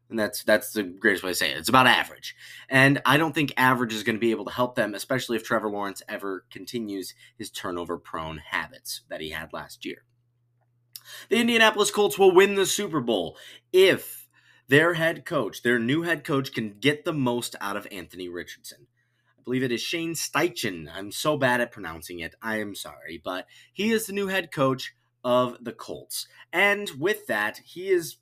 And 0.09 0.17
that's 0.17 0.43
that's 0.43 0.71
the 0.73 0.83
greatest 0.83 1.23
way 1.23 1.31
to 1.31 1.35
say 1.35 1.51
it. 1.51 1.57
It's 1.57 1.69
about 1.69 1.85
average. 1.85 2.35
And 2.67 3.01
I 3.05 3.17
don't 3.17 3.33
think 3.33 3.53
average 3.57 3.93
is 3.93 4.03
going 4.03 4.15
to 4.15 4.19
be 4.19 4.31
able 4.31 4.45
to 4.45 4.51
help 4.51 4.75
them, 4.75 4.95
especially 4.95 5.37
if 5.37 5.43
Trevor 5.43 5.69
Lawrence 5.69 6.01
ever 6.09 6.45
continues 6.49 7.13
his 7.37 7.51
turnover 7.51 7.97
prone 7.97 8.39
habits 8.49 9.01
that 9.09 9.21
he 9.21 9.29
had 9.29 9.53
last 9.53 9.85
year. 9.85 10.03
The 11.29 11.37
Indianapolis 11.37 11.91
Colts 11.91 12.17
will 12.17 12.33
win 12.33 12.55
the 12.55 12.65
Super 12.65 13.01
Bowl 13.01 13.37
if 13.71 14.27
their 14.67 14.93
head 14.95 15.25
coach, 15.25 15.63
their 15.63 15.79
new 15.79 16.03
head 16.03 16.23
coach, 16.23 16.53
can 16.53 16.77
get 16.79 17.05
the 17.05 17.13
most 17.13 17.55
out 17.59 17.77
of 17.77 17.87
Anthony 17.91 18.29
Richardson. 18.29 18.87
I 19.37 19.41
believe 19.43 19.63
it 19.63 19.71
is 19.71 19.81
Shane 19.81 20.13
Steichen. 20.13 20.87
I'm 20.93 21.11
so 21.11 21.37
bad 21.37 21.61
at 21.61 21.71
pronouncing 21.71 22.19
it. 22.19 22.35
I 22.41 22.59
am 22.59 22.75
sorry. 22.75 23.19
But 23.23 23.47
he 23.73 23.91
is 23.91 24.05
the 24.05 24.13
new 24.13 24.27
head 24.27 24.51
coach 24.51 24.93
of 25.23 25.57
the 25.63 25.71
Colts. 25.71 26.27
And 26.53 26.89
with 26.99 27.27
that, 27.27 27.61
he 27.65 27.89
is 27.89 28.17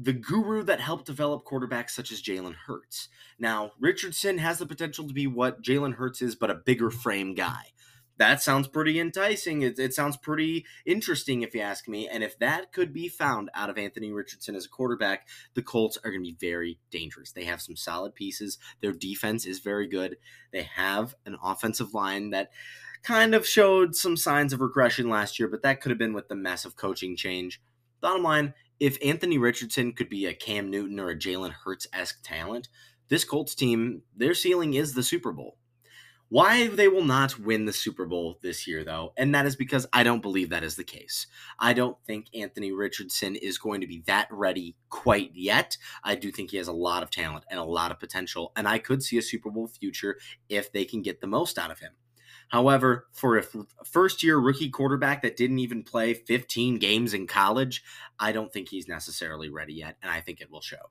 the 0.00 0.12
guru 0.12 0.62
that 0.62 0.80
helped 0.80 1.06
develop 1.06 1.44
quarterbacks 1.44 1.90
such 1.90 2.12
as 2.12 2.22
Jalen 2.22 2.54
Hurts. 2.66 3.08
Now, 3.38 3.72
Richardson 3.80 4.38
has 4.38 4.58
the 4.58 4.66
potential 4.66 5.08
to 5.08 5.12
be 5.12 5.26
what 5.26 5.60
Jalen 5.60 5.94
Hurts 5.94 6.22
is, 6.22 6.36
but 6.36 6.50
a 6.50 6.54
bigger 6.54 6.90
frame 6.90 7.34
guy. 7.34 7.72
That 8.16 8.40
sounds 8.42 8.68
pretty 8.68 8.98
enticing. 8.98 9.62
It, 9.62 9.78
it, 9.78 9.94
sounds 9.94 10.16
pretty 10.16 10.66
interesting, 10.84 11.42
if 11.42 11.54
you 11.54 11.60
ask 11.60 11.88
me. 11.88 12.08
And 12.08 12.24
if 12.24 12.38
that 12.38 12.72
could 12.72 12.92
be 12.92 13.08
found 13.08 13.48
out 13.54 13.70
of 13.70 13.78
Anthony 13.78 14.10
Richardson 14.10 14.56
as 14.56 14.66
a 14.66 14.68
quarterback, 14.68 15.28
the 15.54 15.62
Colts 15.62 15.98
are 15.98 16.10
going 16.10 16.24
to 16.24 16.32
be 16.32 16.36
very 16.40 16.78
dangerous. 16.90 17.30
They 17.30 17.44
have 17.44 17.60
some 17.60 17.76
solid 17.76 18.14
pieces. 18.14 18.58
Their 18.80 18.92
defense 18.92 19.46
is 19.46 19.60
very 19.60 19.86
good. 19.86 20.16
They 20.52 20.62
have 20.62 21.14
an 21.26 21.36
offensive 21.42 21.94
line 21.94 22.30
that 22.30 22.50
kind 23.04 23.34
of 23.34 23.46
showed 23.46 23.94
some 23.94 24.16
signs 24.16 24.52
of 24.52 24.60
regression 24.60 25.08
last 25.08 25.38
year, 25.38 25.48
but 25.48 25.62
that 25.62 25.80
could 25.80 25.90
have 25.90 25.98
been 25.98 26.14
with 26.14 26.28
the 26.28 26.34
massive 26.34 26.74
coaching 26.74 27.16
change. 27.16 27.60
Bottom 28.00 28.24
line, 28.24 28.54
if 28.80 28.98
Anthony 29.04 29.38
Richardson 29.38 29.92
could 29.92 30.08
be 30.08 30.26
a 30.26 30.34
Cam 30.34 30.70
Newton 30.70 31.00
or 31.00 31.10
a 31.10 31.16
Jalen 31.16 31.52
Hurts 31.52 31.86
esque 31.92 32.22
talent, 32.22 32.68
this 33.08 33.24
Colts 33.24 33.54
team, 33.54 34.02
their 34.16 34.34
ceiling 34.34 34.74
is 34.74 34.94
the 34.94 35.02
Super 35.02 35.32
Bowl. 35.32 35.56
Why 36.30 36.68
they 36.68 36.88
will 36.88 37.04
not 37.04 37.38
win 37.38 37.64
the 37.64 37.72
Super 37.72 38.04
Bowl 38.04 38.38
this 38.42 38.66
year, 38.66 38.84
though, 38.84 39.14
and 39.16 39.34
that 39.34 39.46
is 39.46 39.56
because 39.56 39.86
I 39.94 40.02
don't 40.02 40.20
believe 40.20 40.50
that 40.50 40.62
is 40.62 40.76
the 40.76 40.84
case. 40.84 41.26
I 41.58 41.72
don't 41.72 41.96
think 42.06 42.26
Anthony 42.34 42.70
Richardson 42.70 43.34
is 43.34 43.56
going 43.56 43.80
to 43.80 43.86
be 43.86 44.02
that 44.06 44.28
ready 44.30 44.76
quite 44.90 45.30
yet. 45.32 45.78
I 46.04 46.16
do 46.16 46.30
think 46.30 46.50
he 46.50 46.58
has 46.58 46.68
a 46.68 46.72
lot 46.72 47.02
of 47.02 47.10
talent 47.10 47.46
and 47.50 47.58
a 47.58 47.64
lot 47.64 47.90
of 47.90 47.98
potential, 47.98 48.52
and 48.56 48.68
I 48.68 48.78
could 48.78 49.02
see 49.02 49.16
a 49.16 49.22
Super 49.22 49.50
Bowl 49.50 49.68
future 49.68 50.18
if 50.50 50.70
they 50.70 50.84
can 50.84 51.00
get 51.00 51.22
the 51.22 51.26
most 51.26 51.58
out 51.58 51.70
of 51.70 51.78
him. 51.78 51.92
However, 52.48 53.06
for 53.12 53.38
a 53.38 53.44
first 53.84 54.22
year 54.22 54.38
rookie 54.38 54.70
quarterback 54.70 55.22
that 55.22 55.36
didn't 55.36 55.58
even 55.58 55.82
play 55.82 56.14
15 56.14 56.78
games 56.78 57.14
in 57.14 57.26
college, 57.26 57.82
I 58.18 58.32
don't 58.32 58.52
think 58.52 58.68
he's 58.68 58.88
necessarily 58.88 59.50
ready 59.50 59.74
yet, 59.74 59.96
and 60.02 60.10
I 60.10 60.20
think 60.20 60.40
it 60.40 60.50
will 60.50 60.62
show. 60.62 60.90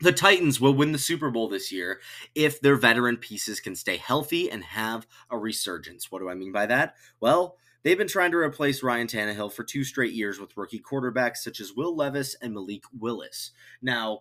The 0.00 0.12
Titans 0.12 0.60
will 0.60 0.74
win 0.74 0.92
the 0.92 0.98
Super 0.98 1.30
Bowl 1.30 1.48
this 1.48 1.70
year 1.70 2.00
if 2.34 2.60
their 2.60 2.76
veteran 2.76 3.16
pieces 3.16 3.60
can 3.60 3.76
stay 3.76 3.96
healthy 3.96 4.50
and 4.50 4.64
have 4.64 5.06
a 5.30 5.38
resurgence. 5.38 6.10
What 6.10 6.18
do 6.18 6.28
I 6.28 6.34
mean 6.34 6.52
by 6.52 6.66
that? 6.66 6.96
Well, 7.20 7.56
they've 7.84 7.96
been 7.96 8.08
trying 8.08 8.32
to 8.32 8.38
replace 8.38 8.82
Ryan 8.82 9.06
Tannehill 9.06 9.52
for 9.52 9.62
two 9.62 9.84
straight 9.84 10.12
years 10.12 10.40
with 10.40 10.56
rookie 10.56 10.80
quarterbacks 10.80 11.38
such 11.38 11.60
as 11.60 11.72
Will 11.72 11.94
Levis 11.94 12.34
and 12.42 12.52
Malik 12.52 12.82
Willis. 12.98 13.52
Now, 13.80 14.20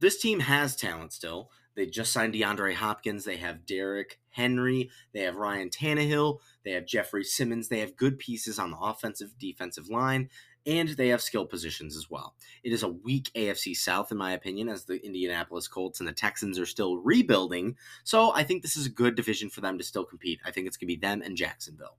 this 0.00 0.20
team 0.20 0.40
has 0.40 0.76
talent 0.76 1.14
still. 1.14 1.50
They 1.76 1.86
just 1.86 2.12
signed 2.12 2.34
DeAndre 2.34 2.74
Hopkins. 2.74 3.24
They 3.24 3.36
have 3.38 3.66
Derrick 3.66 4.20
Henry. 4.30 4.90
They 5.12 5.20
have 5.20 5.36
Ryan 5.36 5.70
Tannehill. 5.70 6.38
They 6.64 6.72
have 6.72 6.86
Jeffrey 6.86 7.24
Simmons. 7.24 7.68
They 7.68 7.80
have 7.80 7.96
good 7.96 8.18
pieces 8.18 8.58
on 8.58 8.70
the 8.70 8.78
offensive, 8.78 9.38
defensive 9.38 9.88
line, 9.88 10.30
and 10.66 10.90
they 10.90 11.08
have 11.08 11.20
skill 11.20 11.46
positions 11.46 11.96
as 11.96 12.08
well. 12.08 12.34
It 12.62 12.72
is 12.72 12.82
a 12.82 12.88
weak 12.88 13.30
AFC 13.36 13.76
South, 13.76 14.12
in 14.12 14.18
my 14.18 14.32
opinion, 14.32 14.68
as 14.68 14.84
the 14.84 15.04
Indianapolis 15.04 15.68
Colts 15.68 16.00
and 16.00 16.08
the 16.08 16.12
Texans 16.12 16.58
are 16.58 16.66
still 16.66 16.96
rebuilding. 16.98 17.76
So 18.04 18.32
I 18.32 18.44
think 18.44 18.62
this 18.62 18.76
is 18.76 18.86
a 18.86 18.90
good 18.90 19.14
division 19.14 19.50
for 19.50 19.60
them 19.60 19.78
to 19.78 19.84
still 19.84 20.04
compete. 20.04 20.40
I 20.44 20.50
think 20.50 20.66
it's 20.66 20.76
going 20.76 20.88
to 20.88 20.94
be 20.94 21.00
them 21.00 21.22
and 21.22 21.36
Jacksonville. 21.36 21.98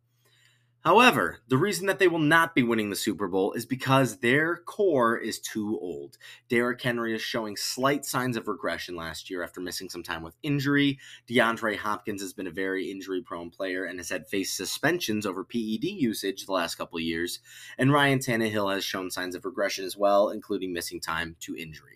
However, 0.85 1.39
the 1.47 1.57
reason 1.57 1.87
that 1.87 1.97
they 1.97 2.07
will 2.07 2.19
not 2.19 2.53
be 2.53 2.61
winning 2.61 2.91
the 2.91 2.95
Super 2.95 3.27
Bowl 3.27 3.53
is 3.53 3.65
because 3.65 4.19
their 4.19 4.57
core 4.57 5.17
is 5.17 5.39
too 5.39 5.79
old. 5.81 6.19
Derrick 6.47 6.79
Henry 6.79 7.15
is 7.15 7.23
showing 7.23 7.57
slight 7.57 8.05
signs 8.05 8.37
of 8.37 8.47
regression 8.47 8.95
last 8.95 9.31
year 9.31 9.41
after 9.41 9.59
missing 9.59 9.89
some 9.89 10.03
time 10.03 10.21
with 10.21 10.37
injury. 10.43 10.99
DeAndre 11.27 11.75
Hopkins 11.77 12.21
has 12.21 12.33
been 12.33 12.45
a 12.45 12.51
very 12.51 12.91
injury 12.91 13.23
prone 13.23 13.49
player 13.49 13.85
and 13.85 13.97
has 13.97 14.09
had 14.09 14.27
faced 14.27 14.55
suspensions 14.55 15.25
over 15.25 15.43
PED 15.43 15.85
usage 15.85 16.45
the 16.45 16.53
last 16.53 16.75
couple 16.75 16.99
years. 16.99 17.39
And 17.79 17.91
Ryan 17.91 18.19
Tannehill 18.19 18.71
has 18.71 18.85
shown 18.85 19.09
signs 19.09 19.33
of 19.33 19.43
regression 19.43 19.85
as 19.85 19.97
well, 19.97 20.29
including 20.29 20.71
missing 20.71 21.01
time 21.01 21.35
to 21.39 21.57
injury. 21.57 21.94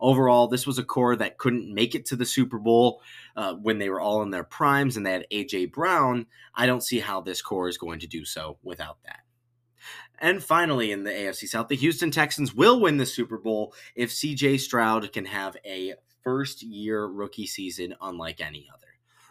Overall, 0.00 0.46
this 0.48 0.66
was 0.66 0.78
a 0.78 0.84
core 0.84 1.16
that 1.16 1.38
couldn't 1.38 1.72
make 1.72 1.94
it 1.94 2.06
to 2.06 2.16
the 2.16 2.26
Super 2.26 2.58
Bowl 2.58 3.02
uh, 3.36 3.54
when 3.54 3.78
they 3.78 3.88
were 3.88 4.00
all 4.00 4.22
in 4.22 4.30
their 4.30 4.44
primes 4.44 4.96
and 4.96 5.04
they 5.04 5.12
had 5.12 5.26
AJ 5.32 5.72
Brown. 5.72 6.26
I 6.54 6.66
don't 6.66 6.82
see 6.82 7.00
how 7.00 7.20
this 7.20 7.42
core 7.42 7.68
is 7.68 7.78
going 7.78 8.00
to 8.00 8.06
do 8.06 8.24
so 8.24 8.58
without 8.62 8.98
that. 9.04 9.20
And 10.20 10.42
finally, 10.42 10.90
in 10.90 11.04
the 11.04 11.10
AFC 11.10 11.48
South, 11.48 11.68
the 11.68 11.76
Houston 11.76 12.10
Texans 12.10 12.54
will 12.54 12.80
win 12.80 12.96
the 12.96 13.06
Super 13.06 13.38
Bowl 13.38 13.74
if 13.94 14.10
CJ 14.10 14.60
Stroud 14.60 15.12
can 15.12 15.24
have 15.26 15.56
a 15.64 15.94
first 16.24 16.62
year 16.62 17.06
rookie 17.06 17.46
season 17.46 17.94
unlike 18.00 18.40
any 18.40 18.68
other. 18.72 18.86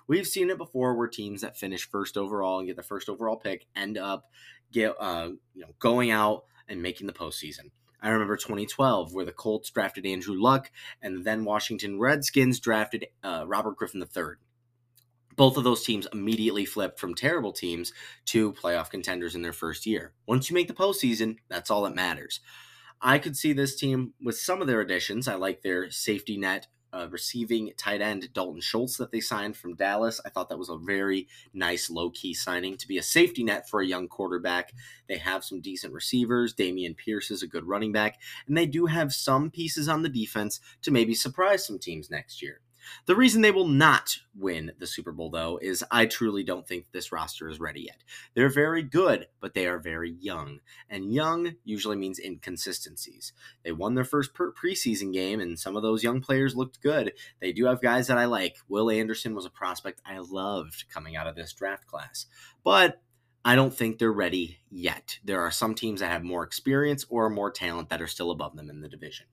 We've 0.07 0.27
seen 0.27 0.49
it 0.49 0.57
before 0.57 0.95
where 0.95 1.07
teams 1.07 1.41
that 1.41 1.57
finish 1.57 1.89
first 1.89 2.17
overall 2.17 2.59
and 2.59 2.67
get 2.67 2.77
the 2.77 2.83
first 2.83 3.09
overall 3.09 3.35
pick 3.35 3.65
end 3.75 3.97
up 3.97 4.25
get 4.71 4.95
uh, 4.99 5.29
you 5.53 5.61
know 5.61 5.73
going 5.79 6.11
out 6.11 6.45
and 6.67 6.81
making 6.81 7.07
the 7.07 7.13
postseason. 7.13 7.71
I 8.01 8.09
remember 8.09 8.37
2012, 8.37 9.13
where 9.13 9.25
the 9.25 9.31
Colts 9.31 9.69
drafted 9.69 10.05
Andrew 10.05 10.39
Luck, 10.39 10.71
and 11.01 11.17
the 11.17 11.21
then 11.21 11.45
Washington 11.45 11.99
Redskins 11.99 12.59
drafted 12.59 13.07
uh, 13.23 13.45
Robert 13.47 13.75
Griffin 13.75 14.01
III. 14.01 14.35
Both 15.35 15.57
of 15.57 15.63
those 15.63 15.83
teams 15.83 16.07
immediately 16.11 16.65
flipped 16.65 16.99
from 16.99 17.13
terrible 17.13 17.53
teams 17.53 17.93
to 18.25 18.53
playoff 18.53 18.89
contenders 18.89 19.35
in 19.35 19.43
their 19.43 19.53
first 19.53 19.85
year. 19.85 20.13
Once 20.27 20.49
you 20.49 20.55
make 20.55 20.67
the 20.67 20.73
postseason, 20.73 21.37
that's 21.47 21.69
all 21.69 21.83
that 21.83 21.95
matters. 21.95 22.39
I 23.01 23.19
could 23.19 23.37
see 23.37 23.53
this 23.53 23.75
team 23.75 24.13
with 24.21 24.37
some 24.37 24.61
of 24.61 24.67
their 24.67 24.81
additions. 24.81 25.27
I 25.27 25.35
like 25.35 25.61
their 25.61 25.91
safety 25.91 26.37
net 26.37 26.67
uh, 26.97 27.07
receiving 27.09 27.71
tight 27.77 28.01
end 28.01 28.31
Dalton 28.33 28.61
Schultz 28.61 28.97
that 28.97 29.11
they 29.11 29.19
signed 29.19 29.55
from 29.55 29.75
Dallas. 29.75 30.19
I 30.25 30.29
thought 30.29 30.49
that 30.49 30.57
was 30.57 30.69
a 30.69 30.77
very 30.77 31.27
nice 31.53 31.89
low 31.89 32.09
key 32.09 32.33
signing 32.33 32.77
to 32.77 32.87
be 32.87 32.97
a 32.97 33.03
safety 33.03 33.43
net 33.43 33.69
for 33.69 33.81
a 33.81 33.85
young 33.85 34.07
quarterback. 34.07 34.73
They 35.07 35.17
have 35.17 35.43
some 35.43 35.61
decent 35.61 35.93
receivers. 35.93 36.53
Dameon 36.53 36.97
Pierce 36.97 37.31
is 37.31 37.43
a 37.43 37.47
good 37.47 37.65
running 37.65 37.91
back, 37.91 38.19
and 38.47 38.57
they 38.57 38.65
do 38.65 38.87
have 38.87 39.13
some 39.13 39.51
pieces 39.51 39.87
on 39.87 40.01
the 40.01 40.09
defense 40.09 40.59
to 40.81 40.91
maybe 40.91 41.13
surprise 41.13 41.65
some 41.65 41.79
teams 41.79 42.09
next 42.09 42.41
year. 42.41 42.61
The 43.05 43.15
reason 43.15 43.41
they 43.41 43.51
will 43.51 43.67
not 43.67 44.17
win 44.35 44.71
the 44.79 44.87
Super 44.87 45.11
Bowl, 45.11 45.29
though, 45.29 45.59
is 45.61 45.83
I 45.91 46.05
truly 46.05 46.43
don't 46.43 46.67
think 46.67 46.85
this 46.91 47.11
roster 47.11 47.49
is 47.49 47.59
ready 47.59 47.81
yet. 47.81 48.03
They're 48.33 48.49
very 48.49 48.83
good, 48.83 49.27
but 49.39 49.53
they 49.53 49.67
are 49.67 49.79
very 49.79 50.11
young. 50.19 50.59
And 50.89 51.13
young 51.13 51.55
usually 51.63 51.95
means 51.95 52.19
inconsistencies. 52.19 53.33
They 53.63 53.71
won 53.71 53.95
their 53.95 54.03
first 54.03 54.33
preseason 54.33 55.13
game, 55.13 55.39
and 55.39 55.59
some 55.59 55.75
of 55.75 55.83
those 55.83 56.03
young 56.03 56.21
players 56.21 56.55
looked 56.55 56.81
good. 56.81 57.13
They 57.39 57.51
do 57.51 57.65
have 57.65 57.81
guys 57.81 58.07
that 58.07 58.17
I 58.17 58.25
like. 58.25 58.57
Will 58.67 58.89
Anderson 58.89 59.35
was 59.35 59.45
a 59.45 59.49
prospect 59.49 60.01
I 60.05 60.19
loved 60.19 60.85
coming 60.91 61.15
out 61.15 61.27
of 61.27 61.35
this 61.35 61.53
draft 61.53 61.87
class. 61.87 62.25
But 62.63 63.01
I 63.45 63.55
don't 63.55 63.73
think 63.73 63.97
they're 63.97 64.11
ready 64.11 64.57
yet. 64.69 65.19
There 65.23 65.39
are 65.39 65.51
some 65.51 65.73
teams 65.73 66.01
that 66.01 66.11
have 66.11 66.23
more 66.23 66.43
experience 66.43 67.05
or 67.09 67.29
more 67.29 67.49
talent 67.49 67.87
that 67.89 68.01
are 68.01 68.07
still 68.07 68.31
above 68.31 68.57
them 68.57 68.69
in 68.69 68.81
the 68.81 68.89
division. 68.89 69.27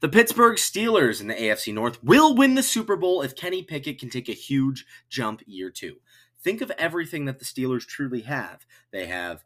The 0.00 0.08
Pittsburgh 0.08 0.56
Steelers 0.56 1.20
in 1.20 1.28
the 1.28 1.34
AFC 1.34 1.72
North 1.72 2.02
will 2.02 2.34
win 2.34 2.54
the 2.54 2.62
Super 2.62 2.96
Bowl 2.96 3.22
if 3.22 3.36
Kenny 3.36 3.62
Pickett 3.62 3.98
can 3.98 4.10
take 4.10 4.28
a 4.28 4.32
huge 4.32 4.84
jump 5.08 5.42
year 5.46 5.70
two. 5.70 5.96
Think 6.42 6.60
of 6.60 6.72
everything 6.78 7.26
that 7.26 7.38
the 7.38 7.44
Steelers 7.44 7.86
truly 7.86 8.22
have. 8.22 8.66
They 8.90 9.06
have 9.06 9.44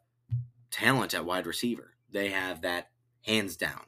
talent 0.71 1.13
at 1.13 1.25
wide 1.25 1.45
receiver, 1.45 1.95
they 2.11 2.29
have 2.29 2.61
that 2.61 2.89
hands 3.25 3.55
down. 3.57 3.81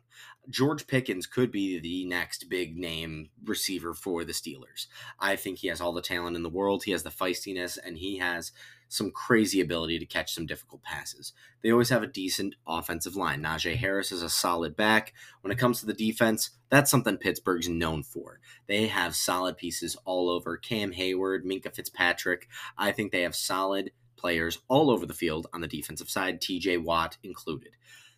George 0.50 0.88
Pickens 0.88 1.28
could 1.28 1.52
be 1.52 1.80
the 1.80 2.06
next 2.06 2.50
big 2.50 2.78
name 2.78 3.30
receiver 3.44 3.94
for 3.94 4.24
the 4.24 4.34
Steelers. 4.34 4.88
I 5.20 5.36
think 5.36 5.60
he 5.60 5.68
has 5.68 5.82
all 5.82 5.92
the 5.92 6.02
talent 6.02 6.36
in 6.36 6.44
the 6.44 6.50
world. 6.50 6.84
He 6.84 6.92
has 6.92 7.04
the 7.04 7.10
feistiness 7.10 7.78
and 7.84 7.98
he 7.98 8.18
has 8.18 8.52
some 8.90 9.12
crazy 9.12 9.60
ability 9.60 10.00
to 10.00 10.06
catch 10.06 10.34
some 10.34 10.46
difficult 10.46 10.82
passes. 10.84 11.34
They 11.62 11.72
always 11.72 11.90
have 11.90 12.04
a 12.04 12.08
decent 12.08 12.56
offensive 12.66 13.16
line. 13.16 13.44
Najee 13.44 13.76
Harris 13.76 14.12
is 14.12 14.22
a 14.22 14.30
solid 14.30 14.76
back. 14.76 15.14
When 15.42 15.52
it 15.52 15.58
comes 15.58 15.82
to 15.82 15.86
the 15.86 15.94
defense, 15.94 16.52
that's 16.70 16.90
something 16.90 17.18
Pittsburgh's 17.18 17.68
known 17.68 18.04
for. 18.04 18.40
They 18.68 18.88
have 18.88 19.16
solid 19.16 19.58
pieces 19.58 19.98
all 20.06 20.30
over. 20.30 20.56
Cam 20.56 20.94
Heyward, 20.94 21.44
Minkah 21.44 21.74
Fitzpatrick. 21.74 22.48
I 22.78 22.92
think 22.94 23.12
they 23.12 23.24
have 23.24 23.36
solid 23.36 23.92
players 24.16 24.60
all 24.68 24.90
over 24.90 25.06
the 25.06 25.14
field 25.14 25.48
on 25.54 25.62
the 25.62 25.68
defensive 25.68 26.10
side, 26.10 26.42
TJ 26.42 26.84
Watt 26.84 27.18
included. 27.24 27.76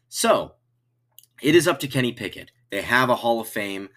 So, 0.07 0.53
it 1.41 1.55
is 1.55 1.67
up 1.67 1.79
to 1.79 1.87
Kenny 1.87 2.13
Pickett. 2.13 2.51
They 2.69 2.81
have 2.81 3.09
a 3.09 3.15
Hall 3.15 3.39
of 3.39 3.47
Fame 3.47 3.89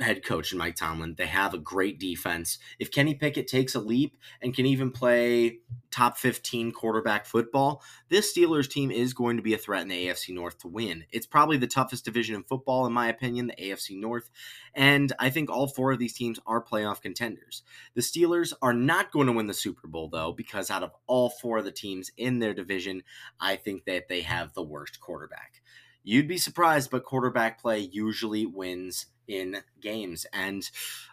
head 0.00 0.24
coach 0.24 0.52
in 0.52 0.58
Mike 0.58 0.76
Tomlin. 0.76 1.14
They 1.16 1.26
have 1.26 1.52
a 1.54 1.58
great 1.58 1.98
defense. 1.98 2.58
If 2.78 2.90
Kenny 2.90 3.14
Pickett 3.14 3.46
takes 3.46 3.74
a 3.74 3.80
leap 3.80 4.16
and 4.40 4.54
can 4.54 4.64
even 4.66 4.90
play 4.90 5.58
top 5.90 6.16
15 6.16 6.72
quarterback 6.72 7.26
football, 7.26 7.82
this 8.08 8.32
Steelers 8.32 8.68
team 8.68 8.90
is 8.90 9.12
going 9.12 9.36
to 9.36 9.42
be 9.42 9.54
a 9.54 9.58
threat 9.58 9.82
in 9.82 9.88
the 9.88 10.08
AFC 10.08 10.34
North 10.34 10.58
to 10.58 10.68
win. 10.68 11.04
It's 11.10 11.26
probably 11.26 11.58
the 11.58 11.66
toughest 11.66 12.04
division 12.04 12.36
in 12.36 12.42
football, 12.42 12.86
in 12.86 12.92
my 12.92 13.08
opinion, 13.08 13.48
the 13.48 13.62
AFC 13.62 13.98
North. 13.98 14.30
And 14.74 15.12
I 15.18 15.30
think 15.30 15.50
all 15.50 15.66
four 15.66 15.92
of 15.92 15.98
these 15.98 16.14
teams 16.14 16.40
are 16.46 16.64
playoff 16.64 17.02
contenders. 17.02 17.62
The 17.94 18.00
Steelers 18.00 18.52
are 18.62 18.74
not 18.74 19.12
going 19.12 19.26
to 19.26 19.32
win 19.32 19.46
the 19.46 19.54
Super 19.54 19.88
Bowl, 19.88 20.08
though, 20.08 20.32
because 20.32 20.70
out 20.70 20.82
of 20.82 20.92
all 21.06 21.28
four 21.28 21.58
of 21.58 21.64
the 21.64 21.72
teams 21.72 22.10
in 22.16 22.38
their 22.38 22.54
division, 22.54 23.02
I 23.38 23.56
think 23.56 23.84
that 23.84 24.08
they 24.08 24.22
have 24.22 24.54
the 24.54 24.62
worst 24.62 25.00
quarterback. 25.00 25.62
You'd 26.04 26.28
be 26.28 26.38
surprised, 26.38 26.90
but 26.90 27.04
quarterback 27.04 27.60
play 27.60 27.78
usually 27.78 28.46
wins 28.46 29.06
in 29.28 29.58
games. 29.80 30.26
And 30.32 30.68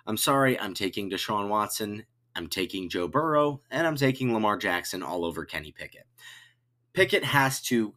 I'm 0.07 0.17
sorry, 0.17 0.59
I'm 0.59 0.73
taking 0.73 1.09
Deshaun 1.09 1.47
Watson, 1.47 2.05
I'm 2.35 2.47
taking 2.47 2.89
Joe 2.89 3.07
Burrow, 3.07 3.61
and 3.69 3.85
I'm 3.85 3.95
taking 3.95 4.33
Lamar 4.33 4.57
Jackson 4.57 5.03
all 5.03 5.25
over 5.25 5.45
Kenny 5.45 5.71
Pickett. 5.71 6.07
Pickett 6.93 7.23
has 7.23 7.61
to 7.63 7.93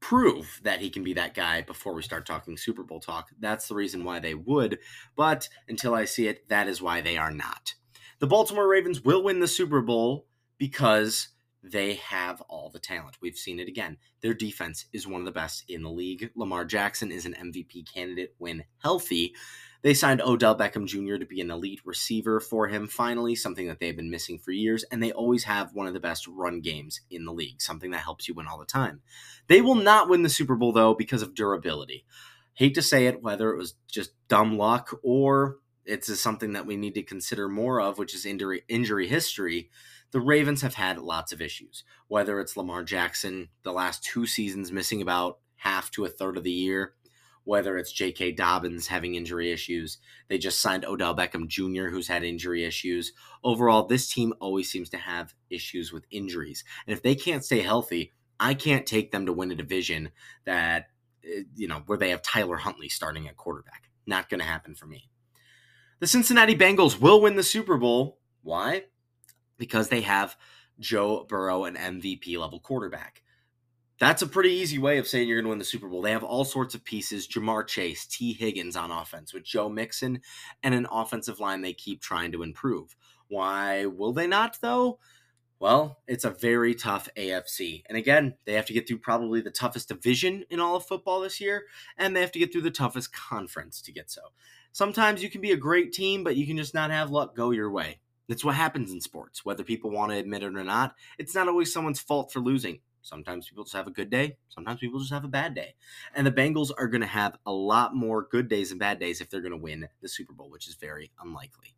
prove 0.00 0.60
that 0.64 0.80
he 0.80 0.90
can 0.90 1.02
be 1.02 1.14
that 1.14 1.34
guy 1.34 1.62
before 1.62 1.94
we 1.94 2.02
start 2.02 2.26
talking 2.26 2.56
Super 2.56 2.82
Bowl 2.82 3.00
talk. 3.00 3.30
That's 3.40 3.68
the 3.68 3.74
reason 3.74 4.04
why 4.04 4.18
they 4.18 4.34
would, 4.34 4.78
but 5.16 5.48
until 5.68 5.94
I 5.94 6.04
see 6.04 6.28
it, 6.28 6.48
that 6.48 6.68
is 6.68 6.82
why 6.82 7.00
they 7.00 7.16
are 7.16 7.32
not. 7.32 7.74
The 8.18 8.26
Baltimore 8.26 8.68
Ravens 8.68 9.02
will 9.02 9.24
win 9.24 9.40
the 9.40 9.48
Super 9.48 9.80
Bowl 9.80 10.26
because 10.58 11.28
they 11.64 11.94
have 11.94 12.42
all 12.42 12.68
the 12.68 12.78
talent. 12.78 13.16
We've 13.22 13.36
seen 13.36 13.58
it 13.58 13.68
again. 13.68 13.96
Their 14.20 14.34
defense 14.34 14.84
is 14.92 15.06
one 15.06 15.22
of 15.22 15.24
the 15.24 15.32
best 15.32 15.64
in 15.68 15.82
the 15.82 15.90
league. 15.90 16.30
Lamar 16.36 16.64
Jackson 16.66 17.10
is 17.10 17.24
an 17.24 17.34
MVP 17.34 17.90
candidate 17.92 18.34
when 18.36 18.64
healthy. 18.82 19.34
They 19.80 19.94
signed 19.94 20.20
Odell 20.20 20.56
Beckham 20.56 20.86
Jr. 20.86 21.16
to 21.16 21.26
be 21.26 21.40
an 21.40 21.50
elite 21.50 21.80
receiver 21.84 22.38
for 22.38 22.68
him, 22.68 22.86
finally, 22.86 23.34
something 23.34 23.66
that 23.68 23.80
they've 23.80 23.96
been 23.96 24.10
missing 24.10 24.38
for 24.38 24.50
years, 24.50 24.84
and 24.84 25.02
they 25.02 25.12
always 25.12 25.44
have 25.44 25.74
one 25.74 25.86
of 25.86 25.94
the 25.94 26.00
best 26.00 26.26
run 26.26 26.60
games 26.60 27.00
in 27.10 27.24
the 27.24 27.32
league, 27.32 27.60
something 27.60 27.90
that 27.92 28.00
helps 28.00 28.28
you 28.28 28.34
win 28.34 28.46
all 28.46 28.58
the 28.58 28.66
time. 28.66 29.00
They 29.46 29.62
will 29.62 29.74
not 29.74 30.08
win 30.08 30.22
the 30.22 30.28
Super 30.28 30.56
Bowl, 30.56 30.72
though, 30.72 30.94
because 30.94 31.22
of 31.22 31.34
durability. 31.34 32.04
Hate 32.54 32.74
to 32.74 32.82
say 32.82 33.06
it, 33.06 33.22
whether 33.22 33.50
it 33.50 33.58
was 33.58 33.74
just 33.90 34.12
dumb 34.28 34.58
luck 34.58 34.90
or 35.02 35.58
it's 35.86 36.18
something 36.18 36.52
that 36.54 36.66
we 36.66 36.76
need 36.76 36.94
to 36.94 37.02
consider 37.02 37.48
more 37.48 37.80
of, 37.80 37.98
which 37.98 38.14
is 38.14 38.24
injury, 38.24 38.62
injury 38.68 39.06
history 39.06 39.70
the 40.14 40.20
Ravens 40.20 40.62
have 40.62 40.74
had 40.74 41.00
lots 41.00 41.32
of 41.32 41.42
issues, 41.42 41.82
whether 42.06 42.38
it's 42.38 42.56
Lamar 42.56 42.84
Jackson, 42.84 43.48
the 43.64 43.72
last 43.72 44.04
two 44.04 44.26
seasons 44.26 44.70
missing 44.70 45.02
about 45.02 45.40
half 45.56 45.90
to 45.90 46.04
a 46.04 46.08
third 46.08 46.36
of 46.36 46.44
the 46.44 46.52
year, 46.52 46.94
whether 47.42 47.76
it's 47.76 47.90
J.K. 47.90 48.30
Dobbins 48.30 48.86
having 48.86 49.16
injury 49.16 49.50
issues. 49.50 49.98
They 50.28 50.38
just 50.38 50.60
signed 50.60 50.84
Odell 50.84 51.16
Beckham 51.16 51.48
Jr., 51.48 51.88
who's 51.88 52.06
had 52.06 52.22
injury 52.22 52.62
issues. 52.62 53.12
Overall, 53.42 53.88
this 53.88 54.08
team 54.08 54.32
always 54.38 54.70
seems 54.70 54.88
to 54.90 54.98
have 54.98 55.34
issues 55.50 55.92
with 55.92 56.06
injuries. 56.12 56.62
And 56.86 56.96
if 56.96 57.02
they 57.02 57.16
can't 57.16 57.44
stay 57.44 57.62
healthy, 57.62 58.12
I 58.38 58.54
can't 58.54 58.86
take 58.86 59.10
them 59.10 59.26
to 59.26 59.32
win 59.32 59.50
a 59.50 59.56
division 59.56 60.12
that, 60.44 60.90
eh, 61.24 61.42
you 61.56 61.66
know, 61.66 61.82
where 61.86 61.98
they 61.98 62.10
have 62.10 62.22
Tyler 62.22 62.58
Huntley 62.58 62.88
starting 62.88 63.26
at 63.26 63.36
quarterback. 63.36 63.90
Not 64.06 64.28
going 64.30 64.38
to 64.38 64.46
happen 64.46 64.76
for 64.76 64.86
me. 64.86 65.10
The 65.98 66.06
Cincinnati 66.06 66.54
Bengals 66.54 67.00
will 67.00 67.20
win 67.20 67.34
the 67.34 67.42
Super 67.42 67.76
Bowl. 67.78 68.20
Why? 68.44 68.84
Because 69.58 69.88
they 69.88 70.02
have 70.02 70.36
Joe 70.78 71.24
Burrow, 71.28 71.64
an 71.64 71.76
MVP 71.76 72.38
level 72.38 72.60
quarterback. 72.60 73.22
That's 74.00 74.22
a 74.22 74.26
pretty 74.26 74.50
easy 74.50 74.78
way 74.78 74.98
of 74.98 75.06
saying 75.06 75.28
you're 75.28 75.36
going 75.36 75.44
to 75.44 75.50
win 75.50 75.58
the 75.60 75.64
Super 75.64 75.88
Bowl. 75.88 76.02
They 76.02 76.10
have 76.10 76.24
all 76.24 76.44
sorts 76.44 76.74
of 76.74 76.84
pieces 76.84 77.28
Ja'Marr 77.28 77.66
Chase, 77.66 78.06
Tee 78.06 78.32
Higgins 78.32 78.74
on 78.74 78.90
offense 78.90 79.32
with 79.32 79.44
Joe 79.44 79.68
Mixon, 79.68 80.20
and 80.64 80.74
an 80.74 80.88
offensive 80.90 81.38
line 81.38 81.62
they 81.62 81.72
keep 81.72 82.02
trying 82.02 82.32
to 82.32 82.42
improve. 82.42 82.96
Why 83.28 83.86
will 83.86 84.12
they 84.12 84.26
not, 84.26 84.58
though? 84.60 84.98
Well, 85.60 86.00
it's 86.08 86.24
a 86.24 86.30
very 86.30 86.74
tough 86.74 87.08
AFC. 87.16 87.84
And 87.88 87.96
again, 87.96 88.34
they 88.44 88.54
have 88.54 88.66
to 88.66 88.72
get 88.72 88.88
through 88.88 88.98
probably 88.98 89.40
the 89.40 89.50
toughest 89.50 89.88
division 89.88 90.44
in 90.50 90.60
all 90.60 90.76
of 90.76 90.84
football 90.84 91.20
this 91.20 91.40
year, 91.40 91.64
and 91.96 92.14
they 92.14 92.20
have 92.20 92.32
to 92.32 92.38
get 92.40 92.52
through 92.52 92.62
the 92.62 92.70
toughest 92.70 93.14
conference 93.14 93.80
to 93.82 93.92
get 93.92 94.10
so. 94.10 94.22
Sometimes 94.72 95.22
you 95.22 95.30
can 95.30 95.40
be 95.40 95.52
a 95.52 95.56
great 95.56 95.92
team, 95.92 96.24
but 96.24 96.36
you 96.36 96.46
can 96.46 96.56
just 96.56 96.74
not 96.74 96.90
have 96.90 97.10
luck 97.10 97.36
go 97.36 97.52
your 97.52 97.70
way. 97.70 98.00
It's 98.28 98.44
what 98.44 98.54
happens 98.54 98.92
in 98.92 99.00
sports, 99.00 99.44
whether 99.44 99.62
people 99.62 99.90
want 99.90 100.12
to 100.12 100.18
admit 100.18 100.42
it 100.42 100.56
or 100.56 100.64
not. 100.64 100.94
It's 101.18 101.34
not 101.34 101.48
always 101.48 101.72
someone's 101.72 102.00
fault 102.00 102.32
for 102.32 102.40
losing. 102.40 102.80
Sometimes 103.02 103.48
people 103.48 103.64
just 103.64 103.76
have 103.76 103.86
a 103.86 103.92
good 103.92 104.08
day. 104.08 104.38
Sometimes 104.48 104.80
people 104.80 104.98
just 104.98 105.12
have 105.12 105.24
a 105.24 105.28
bad 105.28 105.54
day. 105.54 105.74
And 106.14 106.26
the 106.26 106.32
Bengals 106.32 106.70
are 106.78 106.88
going 106.88 107.02
to 107.02 107.06
have 107.06 107.36
a 107.44 107.52
lot 107.52 107.94
more 107.94 108.26
good 108.30 108.48
days 108.48 108.70
and 108.70 108.80
bad 108.80 108.98
days 108.98 109.20
if 109.20 109.28
they're 109.28 109.42
going 109.42 109.52
to 109.52 109.58
win 109.58 109.88
the 110.00 110.08
Super 110.08 110.32
Bowl, 110.32 110.48
which 110.48 110.68
is 110.68 110.74
very 110.74 111.10
unlikely. 111.20 111.74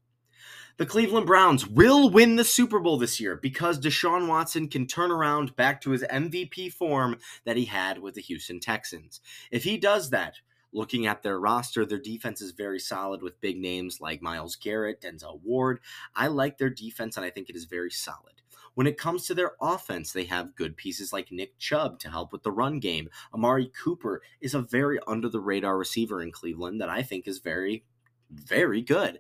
The 0.79 0.87
Cleveland 0.87 1.27
Browns 1.27 1.67
will 1.67 2.11
win 2.11 2.37
the 2.37 2.45
Super 2.45 2.79
Bowl 2.79 2.99
this 2.99 3.19
year 3.19 3.35
because 3.35 3.81
Deshaun 3.81 4.29
Watson 4.29 4.69
can 4.69 4.87
turn 4.87 5.11
around 5.11 5.57
back 5.57 5.81
to 5.81 5.91
his 5.91 6.03
MVP 6.03 6.71
form 6.71 7.17
that 7.45 7.57
he 7.57 7.65
had 7.65 7.99
with 7.99 8.15
the 8.15 8.21
Houston 8.21 8.61
Texans. 8.61 9.21
If 9.51 9.65
he 9.65 9.79
does 9.79 10.11
that, 10.11 10.35
looking 10.73 11.07
at 11.07 11.23
their 11.23 11.39
roster, 11.41 11.85
their 11.85 11.99
defense 11.99 12.41
is 12.41 12.53
very 12.53 12.79
solid 12.79 13.23
with 13.23 13.41
big 13.41 13.59
names 13.59 14.01
like 14.01 14.23
Myles 14.23 14.57
Garrett, 14.57 15.01
Denzel 15.01 15.41
Ward. 15.43 15.81
I 16.15 16.27
like 16.29 16.59
their 16.59 16.71
defense 16.71 17.17
and 17.17 17.25
I 17.25 17.31
think 17.31 17.49
it 17.49 17.57
is 17.57 17.65
very 17.65 17.91
solid. 17.91 18.35
When 18.75 18.87
it 18.87 18.99
comes 18.99 19.27
to 19.27 19.35
their 19.35 19.53
offense, 19.59 20.13
they 20.13 20.25
have 20.25 20.55
good 20.55 20.77
pieces 20.77 21.11
like 21.11 21.33
Nick 21.33 21.59
Chubb 21.59 21.99
to 22.01 22.11
help 22.11 22.31
with 22.31 22.43
the 22.43 22.51
run 22.53 22.79
game. 22.79 23.09
Amari 23.33 23.71
Cooper 23.83 24.21
is 24.41 24.53
a 24.53 24.61
very 24.61 24.99
under 25.07 25.31
the 25.31 25.41
radar 25.41 25.79
receiver 25.79 26.21
in 26.23 26.31
Cleveland 26.31 26.83
that 26.83 26.91
I 26.91 27.03
think 27.03 27.27
is 27.27 27.39
very, 27.39 27.87
very 28.31 28.83
good. 28.83 29.19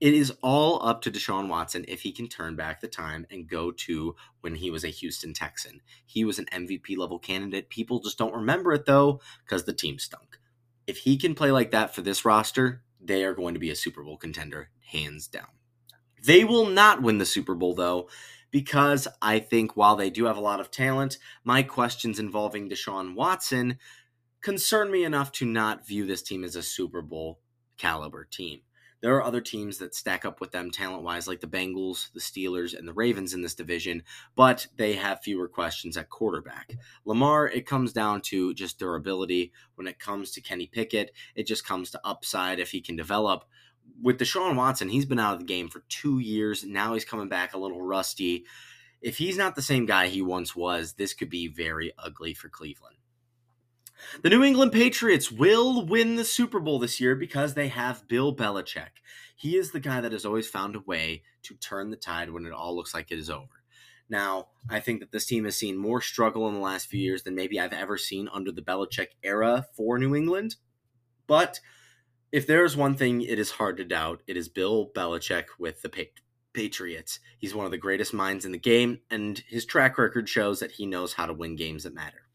it 0.00 0.12
is 0.12 0.32
all 0.42 0.86
up 0.86 1.00
to 1.02 1.10
Deshaun 1.10 1.48
Watson 1.48 1.84
if 1.88 2.02
he 2.02 2.12
can 2.12 2.28
turn 2.28 2.54
back 2.54 2.80
the 2.80 2.88
time 2.88 3.26
and 3.30 3.48
go 3.48 3.70
to 3.72 4.14
when 4.42 4.54
he 4.56 4.70
was 4.70 4.84
a 4.84 4.88
Houston 4.88 5.32
Texan. 5.32 5.80
He 6.04 6.24
was 6.24 6.38
an 6.38 6.46
MVP 6.52 6.98
level 6.98 7.18
candidate. 7.18 7.70
People 7.70 8.00
just 8.00 8.18
don't 8.18 8.34
remember 8.34 8.72
it 8.72 8.84
though 8.84 9.20
because 9.44 9.64
the 9.64 9.72
team 9.72 9.98
stunk. 9.98 10.38
If 10.86 10.98
he 10.98 11.16
can 11.16 11.34
play 11.34 11.50
like 11.50 11.72
that 11.72 11.94
for 11.94 12.02
this 12.02 12.24
roster, 12.24 12.82
they 13.00 13.24
are 13.24 13.34
going 13.34 13.54
to 13.54 13.60
be 13.60 13.70
a 13.70 13.76
Super 13.76 14.02
Bowl 14.02 14.16
contender, 14.16 14.70
hands 14.92 15.26
down. 15.26 15.48
They 16.24 16.44
will 16.44 16.66
not 16.66 17.02
win 17.02 17.18
the 17.18 17.26
Super 17.26 17.54
Bowl 17.54 17.74
though 17.74 18.08
because 18.50 19.06
I 19.20 19.38
think 19.38 19.76
while 19.76 19.96
they 19.96 20.10
do 20.10 20.24
have 20.24 20.36
a 20.36 20.40
lot 20.40 20.60
of 20.60 20.70
talent, 20.70 21.18
my 21.44 21.62
questions 21.62 22.18
involving 22.18 22.68
Deshaun 22.68 23.14
Watson 23.14 23.78
concern 24.40 24.90
me 24.90 25.04
enough 25.04 25.32
to 25.32 25.44
not 25.44 25.86
view 25.86 26.06
this 26.06 26.22
team 26.22 26.44
as 26.44 26.56
a 26.56 26.62
Super 26.62 27.02
Bowl 27.02 27.40
caliber 27.76 28.24
team. 28.24 28.60
There 29.02 29.14
are 29.14 29.22
other 29.22 29.40
teams 29.40 29.78
that 29.78 29.94
stack 29.94 30.24
up 30.24 30.40
with 30.40 30.52
them 30.52 30.70
talent 30.70 31.02
wise, 31.02 31.28
like 31.28 31.40
the 31.40 31.46
Bengals, 31.46 32.10
the 32.12 32.20
Steelers, 32.20 32.76
and 32.76 32.88
the 32.88 32.94
Ravens 32.94 33.34
in 33.34 33.42
this 33.42 33.54
division, 33.54 34.02
but 34.34 34.66
they 34.76 34.94
have 34.94 35.22
fewer 35.22 35.48
questions 35.48 35.96
at 35.96 36.08
quarterback. 36.08 36.72
Lamar, 37.04 37.46
it 37.46 37.66
comes 37.66 37.92
down 37.92 38.22
to 38.22 38.54
just 38.54 38.78
durability. 38.78 39.52
When 39.74 39.86
it 39.86 39.98
comes 39.98 40.30
to 40.32 40.40
Kenny 40.40 40.66
Pickett, 40.66 41.12
it 41.34 41.46
just 41.46 41.66
comes 41.66 41.90
to 41.90 42.00
upside 42.04 42.58
if 42.58 42.70
he 42.70 42.80
can 42.80 42.96
develop. 42.96 43.44
With 44.02 44.18
Deshaun 44.18 44.56
Watson, 44.56 44.88
he's 44.88 45.06
been 45.06 45.20
out 45.20 45.34
of 45.34 45.40
the 45.40 45.46
game 45.46 45.68
for 45.68 45.84
two 45.88 46.18
years. 46.18 46.64
Now 46.64 46.94
he's 46.94 47.04
coming 47.04 47.28
back 47.28 47.54
a 47.54 47.58
little 47.58 47.82
rusty. 47.82 48.44
If 49.02 49.18
he's 49.18 49.36
not 49.36 49.54
the 49.54 49.62
same 49.62 49.86
guy 49.86 50.08
he 50.08 50.22
once 50.22 50.56
was, 50.56 50.94
this 50.94 51.14
could 51.14 51.30
be 51.30 51.48
very 51.48 51.92
ugly 51.98 52.34
for 52.34 52.48
Cleveland. 52.48 52.96
The 54.22 54.30
New 54.30 54.42
England 54.42 54.72
Patriots 54.72 55.30
will 55.30 55.84
win 55.84 56.16
the 56.16 56.24
Super 56.24 56.60
Bowl 56.60 56.78
this 56.78 57.00
year 57.00 57.14
because 57.14 57.54
they 57.54 57.68
have 57.68 58.08
Bill 58.08 58.34
Belichick. 58.34 58.90
He 59.36 59.56
is 59.56 59.70
the 59.70 59.80
guy 59.80 60.00
that 60.00 60.12
has 60.12 60.24
always 60.24 60.48
found 60.48 60.76
a 60.76 60.80
way 60.80 61.22
to 61.42 61.54
turn 61.54 61.90
the 61.90 61.96
tide 61.96 62.30
when 62.30 62.46
it 62.46 62.52
all 62.52 62.74
looks 62.74 62.94
like 62.94 63.10
it 63.10 63.18
is 63.18 63.30
over. 63.30 63.62
Now, 64.08 64.48
I 64.70 64.80
think 64.80 65.00
that 65.00 65.12
this 65.12 65.26
team 65.26 65.44
has 65.44 65.56
seen 65.56 65.76
more 65.76 66.00
struggle 66.00 66.48
in 66.48 66.54
the 66.54 66.60
last 66.60 66.86
few 66.86 67.00
years 67.00 67.24
than 67.24 67.34
maybe 67.34 67.58
I've 67.58 67.72
ever 67.72 67.98
seen 67.98 68.28
under 68.32 68.52
the 68.52 68.62
Belichick 68.62 69.08
era 69.22 69.66
for 69.76 69.98
New 69.98 70.14
England. 70.14 70.56
But 71.26 71.60
if 72.30 72.46
there 72.46 72.64
is 72.64 72.76
one 72.76 72.94
thing 72.94 73.22
it 73.22 73.38
is 73.38 73.52
hard 73.52 73.76
to 73.78 73.84
doubt, 73.84 74.22
it 74.26 74.36
is 74.36 74.48
Bill 74.48 74.90
Belichick 74.94 75.46
with 75.58 75.82
the 75.82 76.08
Patriots. 76.52 77.18
He's 77.38 77.54
one 77.54 77.64
of 77.64 77.72
the 77.72 77.78
greatest 77.78 78.14
minds 78.14 78.44
in 78.44 78.52
the 78.52 78.58
game, 78.58 79.00
and 79.10 79.38
his 79.48 79.66
track 79.66 79.98
record 79.98 80.28
shows 80.28 80.60
that 80.60 80.72
he 80.72 80.86
knows 80.86 81.14
how 81.14 81.26
to 81.26 81.32
win 81.32 81.56
games 81.56 81.82
that 81.82 81.94
matter. 81.94 82.25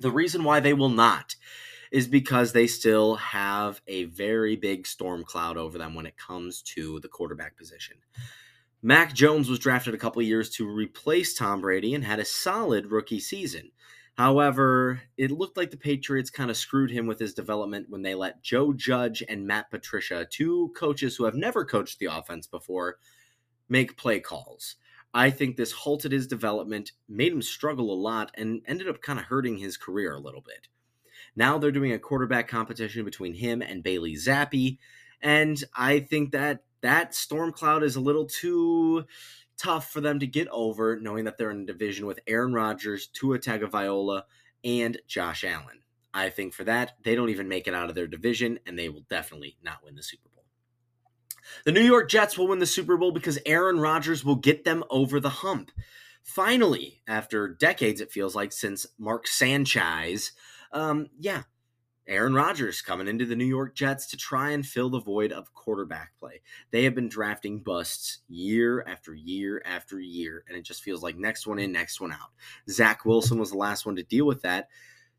The 0.00 0.10
reason 0.10 0.44
why 0.44 0.60
they 0.60 0.72
will 0.72 0.88
not 0.88 1.36
is 1.90 2.06
because 2.08 2.52
they 2.52 2.66
still 2.66 3.16
have 3.16 3.82
a 3.86 4.04
very 4.04 4.56
big 4.56 4.86
storm 4.86 5.24
cloud 5.24 5.56
over 5.56 5.76
them 5.76 5.94
when 5.94 6.06
it 6.06 6.16
comes 6.16 6.62
to 6.62 7.00
the 7.00 7.08
quarterback 7.08 7.56
position. 7.56 7.98
Mac 8.82 9.12
Jones 9.12 9.50
was 9.50 9.58
drafted 9.58 9.92
a 9.92 9.98
couple 9.98 10.22
years 10.22 10.48
to 10.50 10.66
replace 10.66 11.34
Tom 11.34 11.60
Brady 11.60 11.94
and 11.94 12.02
had 12.02 12.18
a 12.18 12.24
solid 12.24 12.90
rookie 12.90 13.20
season. 13.20 13.72
However, 14.16 15.02
it 15.18 15.30
looked 15.30 15.58
like 15.58 15.70
the 15.70 15.76
Patriots 15.76 16.30
kind 16.30 16.50
of 16.50 16.56
screwed 16.56 16.90
him 16.90 17.06
with 17.06 17.18
his 17.18 17.34
development 17.34 17.90
when 17.90 18.02
they 18.02 18.14
let 18.14 18.42
Joe 18.42 18.72
Judge 18.72 19.22
and 19.28 19.46
Matt 19.46 19.70
Patricia, 19.70 20.26
two 20.30 20.72
coaches 20.74 21.16
who 21.16 21.24
have 21.24 21.34
never 21.34 21.64
coached 21.64 21.98
the 21.98 22.06
offense 22.06 22.46
before, 22.46 22.96
make 23.68 23.98
play 23.98 24.20
calls. 24.20 24.76
I 25.12 25.30
think 25.30 25.56
this 25.56 25.72
halted 25.72 26.12
his 26.12 26.26
development, 26.26 26.92
made 27.08 27.32
him 27.32 27.42
struggle 27.42 27.92
a 27.92 27.94
lot, 28.00 28.30
and 28.34 28.62
ended 28.66 28.88
up 28.88 29.02
kind 29.02 29.18
of 29.18 29.26
hurting 29.26 29.58
his 29.58 29.76
career 29.76 30.14
a 30.14 30.20
little 30.20 30.40
bit. 30.40 30.68
Now 31.34 31.58
they're 31.58 31.72
doing 31.72 31.92
a 31.92 31.98
quarterback 31.98 32.48
competition 32.48 33.04
between 33.04 33.34
him 33.34 33.62
and 33.62 33.82
Bailey 33.82 34.14
Zappe, 34.14 34.78
and 35.20 35.62
I 35.76 36.00
think 36.00 36.32
that 36.32 36.64
that 36.80 37.14
storm 37.14 37.52
cloud 37.52 37.82
is 37.82 37.96
a 37.96 38.00
little 38.00 38.26
too 38.26 39.04
tough 39.58 39.90
for 39.90 40.00
them 40.00 40.18
to 40.20 40.26
get 40.26 40.48
over, 40.48 40.98
knowing 40.98 41.24
that 41.24 41.36
they're 41.36 41.50
in 41.50 41.62
a 41.62 41.66
division 41.66 42.06
with 42.06 42.20
Aaron 42.26 42.54
Rodgers, 42.54 43.08
Tua 43.08 43.38
Tagovailoa, 43.38 44.22
and 44.64 44.98
Josh 45.06 45.44
Allen. 45.44 45.80
I 46.12 46.30
think 46.30 46.54
for 46.54 46.64
that, 46.64 46.92
they 47.04 47.14
don't 47.14 47.28
even 47.28 47.48
make 47.48 47.68
it 47.68 47.74
out 47.74 47.88
of 47.88 47.94
their 47.94 48.06
division, 48.06 48.58
and 48.66 48.78
they 48.78 48.88
will 48.88 49.04
definitely 49.08 49.56
not 49.62 49.84
win 49.84 49.94
the 49.96 50.02
Super 50.02 50.28
Bowl. 50.28 50.29
The 51.64 51.72
New 51.72 51.82
York 51.82 52.08
Jets 52.08 52.36
will 52.36 52.48
win 52.48 52.58
the 52.58 52.66
Super 52.66 52.96
Bowl 52.96 53.12
because 53.12 53.38
Aaron 53.46 53.78
Rodgers 53.78 54.24
will 54.24 54.36
get 54.36 54.64
them 54.64 54.84
over 54.90 55.20
the 55.20 55.28
hump. 55.28 55.70
Finally, 56.22 57.02
after 57.06 57.48
decades, 57.48 58.00
it 58.00 58.12
feels 58.12 58.34
like, 58.34 58.52
since 58.52 58.86
Mark 58.98 59.26
Sanchez, 59.26 60.32
um, 60.72 61.08
yeah, 61.18 61.42
Aaron 62.06 62.34
Rodgers 62.34 62.82
coming 62.82 63.06
into 63.06 63.24
the 63.24 63.36
New 63.36 63.44
York 63.44 63.76
Jets 63.76 64.08
to 64.08 64.16
try 64.16 64.50
and 64.50 64.66
fill 64.66 64.90
the 64.90 65.00
void 65.00 65.30
of 65.30 65.54
quarterback 65.54 66.12
play. 66.18 66.40
They 66.72 66.84
have 66.84 66.94
been 66.94 67.08
drafting 67.08 67.60
busts 67.62 68.18
year 68.28 68.84
after 68.86 69.14
year 69.14 69.62
after 69.64 70.00
year, 70.00 70.44
and 70.48 70.56
it 70.56 70.64
just 70.64 70.82
feels 70.82 71.02
like 71.02 71.16
next 71.16 71.46
one 71.46 71.60
in, 71.60 71.70
next 71.70 72.00
one 72.00 72.12
out. 72.12 72.30
Zach 72.68 73.04
Wilson 73.04 73.38
was 73.38 73.52
the 73.52 73.58
last 73.58 73.86
one 73.86 73.96
to 73.96 74.02
deal 74.02 74.26
with 74.26 74.42
that. 74.42 74.68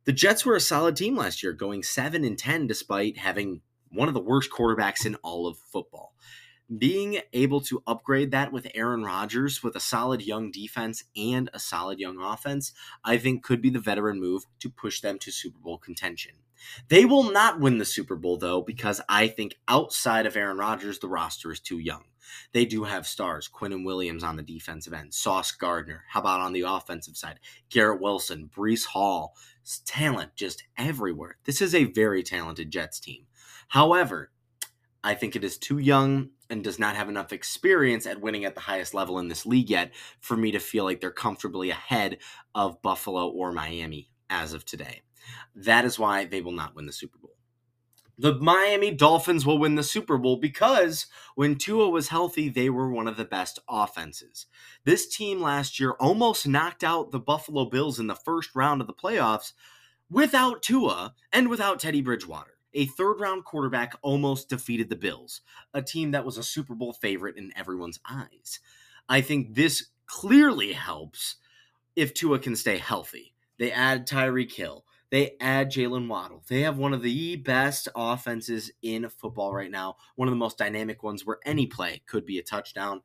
The 0.03 0.11
Jets 0.11 0.45
were 0.45 0.55
a 0.55 0.59
solid 0.59 0.95
team 0.97 1.15
last 1.15 1.41
year, 1.41 1.53
going 1.53 1.81
7 1.81 2.25
and 2.25 2.37
10 2.37 2.67
despite 2.67 3.17
having 3.17 3.61
one 3.91 4.07
of 4.07 4.13
the 4.13 4.21
worst 4.21 4.49
quarterbacks 4.51 5.05
in 5.05 5.15
all 5.15 5.47
of 5.47 5.57
football. 5.57 6.13
Being 6.75 7.19
able 7.33 7.59
to 7.61 7.83
upgrade 7.85 8.31
that 8.31 8.53
with 8.53 8.71
Aaron 8.73 9.03
Rodgers 9.03 9.61
with 9.61 9.75
a 9.75 9.81
solid 9.81 10.21
young 10.21 10.51
defense 10.51 11.03
and 11.17 11.49
a 11.53 11.59
solid 11.59 11.99
young 11.99 12.21
offense, 12.21 12.71
I 13.03 13.17
think 13.17 13.43
could 13.43 13.61
be 13.61 13.69
the 13.69 13.79
veteran 13.79 14.21
move 14.21 14.45
to 14.59 14.69
push 14.69 15.01
them 15.01 15.19
to 15.19 15.31
Super 15.31 15.59
Bowl 15.59 15.77
contention. 15.77 16.31
They 16.87 17.05
will 17.05 17.31
not 17.31 17.59
win 17.59 17.77
the 17.77 17.85
Super 17.85 18.15
Bowl, 18.15 18.37
though, 18.37 18.61
because 18.61 19.01
I 19.09 19.27
think 19.27 19.55
outside 19.67 20.25
of 20.25 20.37
Aaron 20.37 20.57
Rodgers, 20.57 20.99
the 20.99 21.09
roster 21.09 21.51
is 21.51 21.59
too 21.59 21.79
young. 21.79 22.03
They 22.53 22.65
do 22.65 22.85
have 22.85 23.07
stars, 23.07 23.49
Quinnen 23.53 23.83
Williams 23.83 24.23
on 24.23 24.37
the 24.37 24.43
defensive 24.43 24.93
end, 24.93 25.13
Sauce 25.13 25.51
Gardner. 25.51 26.05
How 26.09 26.21
about 26.21 26.39
on 26.39 26.53
the 26.53 26.61
offensive 26.61 27.17
side? 27.17 27.39
Garrett 27.69 28.01
Wilson, 28.01 28.49
Breece 28.55 28.85
Hall, 28.85 29.35
talent 29.85 30.35
just 30.35 30.63
everywhere. 30.77 31.37
This 31.43 31.61
is 31.61 31.75
a 31.75 31.85
very 31.85 32.23
talented 32.23 32.71
Jets 32.71 32.99
team. 32.99 33.25
However, 33.71 34.33
I 35.01 35.13
think 35.13 35.33
it 35.33 35.45
is 35.45 35.57
too 35.57 35.77
young 35.77 36.31
and 36.49 36.61
does 36.61 36.77
not 36.77 36.97
have 36.97 37.07
enough 37.07 37.31
experience 37.31 38.05
at 38.05 38.19
winning 38.19 38.43
at 38.43 38.53
the 38.53 38.59
highest 38.59 38.93
level 38.93 39.17
in 39.17 39.29
this 39.29 39.45
league 39.45 39.69
yet 39.69 39.93
for 40.19 40.35
me 40.35 40.51
to 40.51 40.59
feel 40.59 40.83
like 40.83 40.99
they're 40.99 41.09
comfortably 41.09 41.69
ahead 41.69 42.17
of 42.53 42.81
Buffalo 42.81 43.29
or 43.29 43.53
Miami 43.53 44.09
as 44.29 44.51
of 44.51 44.65
today. 44.65 45.03
That 45.55 45.85
is 45.85 45.97
why 45.97 46.25
they 46.25 46.41
will 46.41 46.51
not 46.51 46.75
win 46.75 46.85
the 46.85 46.91
Super 46.91 47.17
Bowl. 47.17 47.37
The 48.17 48.35
Miami 48.39 48.91
Dolphins 48.91 49.45
will 49.45 49.57
win 49.57 49.75
the 49.75 49.83
Super 49.83 50.17
Bowl 50.17 50.35
because 50.35 51.05
when 51.35 51.55
Tua 51.55 51.89
was 51.89 52.09
healthy, 52.09 52.49
they 52.49 52.69
were 52.69 52.91
one 52.91 53.07
of 53.07 53.15
the 53.15 53.23
best 53.23 53.57
offenses. 53.69 54.47
This 54.83 55.07
team 55.07 55.39
last 55.39 55.79
year 55.79 55.91
almost 55.91 56.45
knocked 56.45 56.83
out 56.83 57.11
the 57.11 57.21
Buffalo 57.21 57.69
Bills 57.69 58.01
in 58.01 58.07
the 58.07 58.15
first 58.15 58.53
round 58.53 58.81
of 58.81 58.87
the 58.87 58.93
playoffs 58.93 59.53
without 60.09 60.61
Tua 60.61 61.13
and 61.31 61.47
without 61.47 61.79
Teddy 61.79 62.01
Bridgewater 62.01 62.57
a 62.73 62.85
third 62.85 63.19
round 63.19 63.45
quarterback 63.45 63.93
almost 64.01 64.49
defeated 64.49 64.89
the 64.89 64.95
Bills, 64.95 65.41
a 65.73 65.81
team 65.81 66.11
that 66.11 66.25
was 66.25 66.37
a 66.37 66.43
Super 66.43 66.75
Bowl 66.75 66.93
favorite 66.93 67.37
in 67.37 67.51
everyone's 67.55 67.99
eyes. 68.09 68.59
I 69.09 69.21
think 69.21 69.55
this 69.55 69.87
clearly 70.05 70.73
helps 70.73 71.35
if 71.95 72.13
Tua 72.13 72.39
can 72.39 72.55
stay 72.55 72.77
healthy. 72.77 73.33
They 73.59 73.71
add 73.71 74.07
Tyreek 74.07 74.53
Hill. 74.53 74.85
They 75.09 75.35
add 75.41 75.71
Jaylen 75.71 76.07
Waddle. 76.07 76.43
They 76.47 76.61
have 76.61 76.77
one 76.77 76.93
of 76.93 77.01
the 77.01 77.35
best 77.35 77.89
offenses 77.95 78.71
in 78.81 79.09
football 79.09 79.53
right 79.53 79.69
now, 79.69 79.97
one 80.15 80.29
of 80.29 80.31
the 80.31 80.37
most 80.37 80.57
dynamic 80.57 81.03
ones 81.03 81.25
where 81.25 81.39
any 81.45 81.67
play 81.67 82.01
could 82.07 82.25
be 82.25 82.39
a 82.39 82.43
touchdown. 82.43 83.01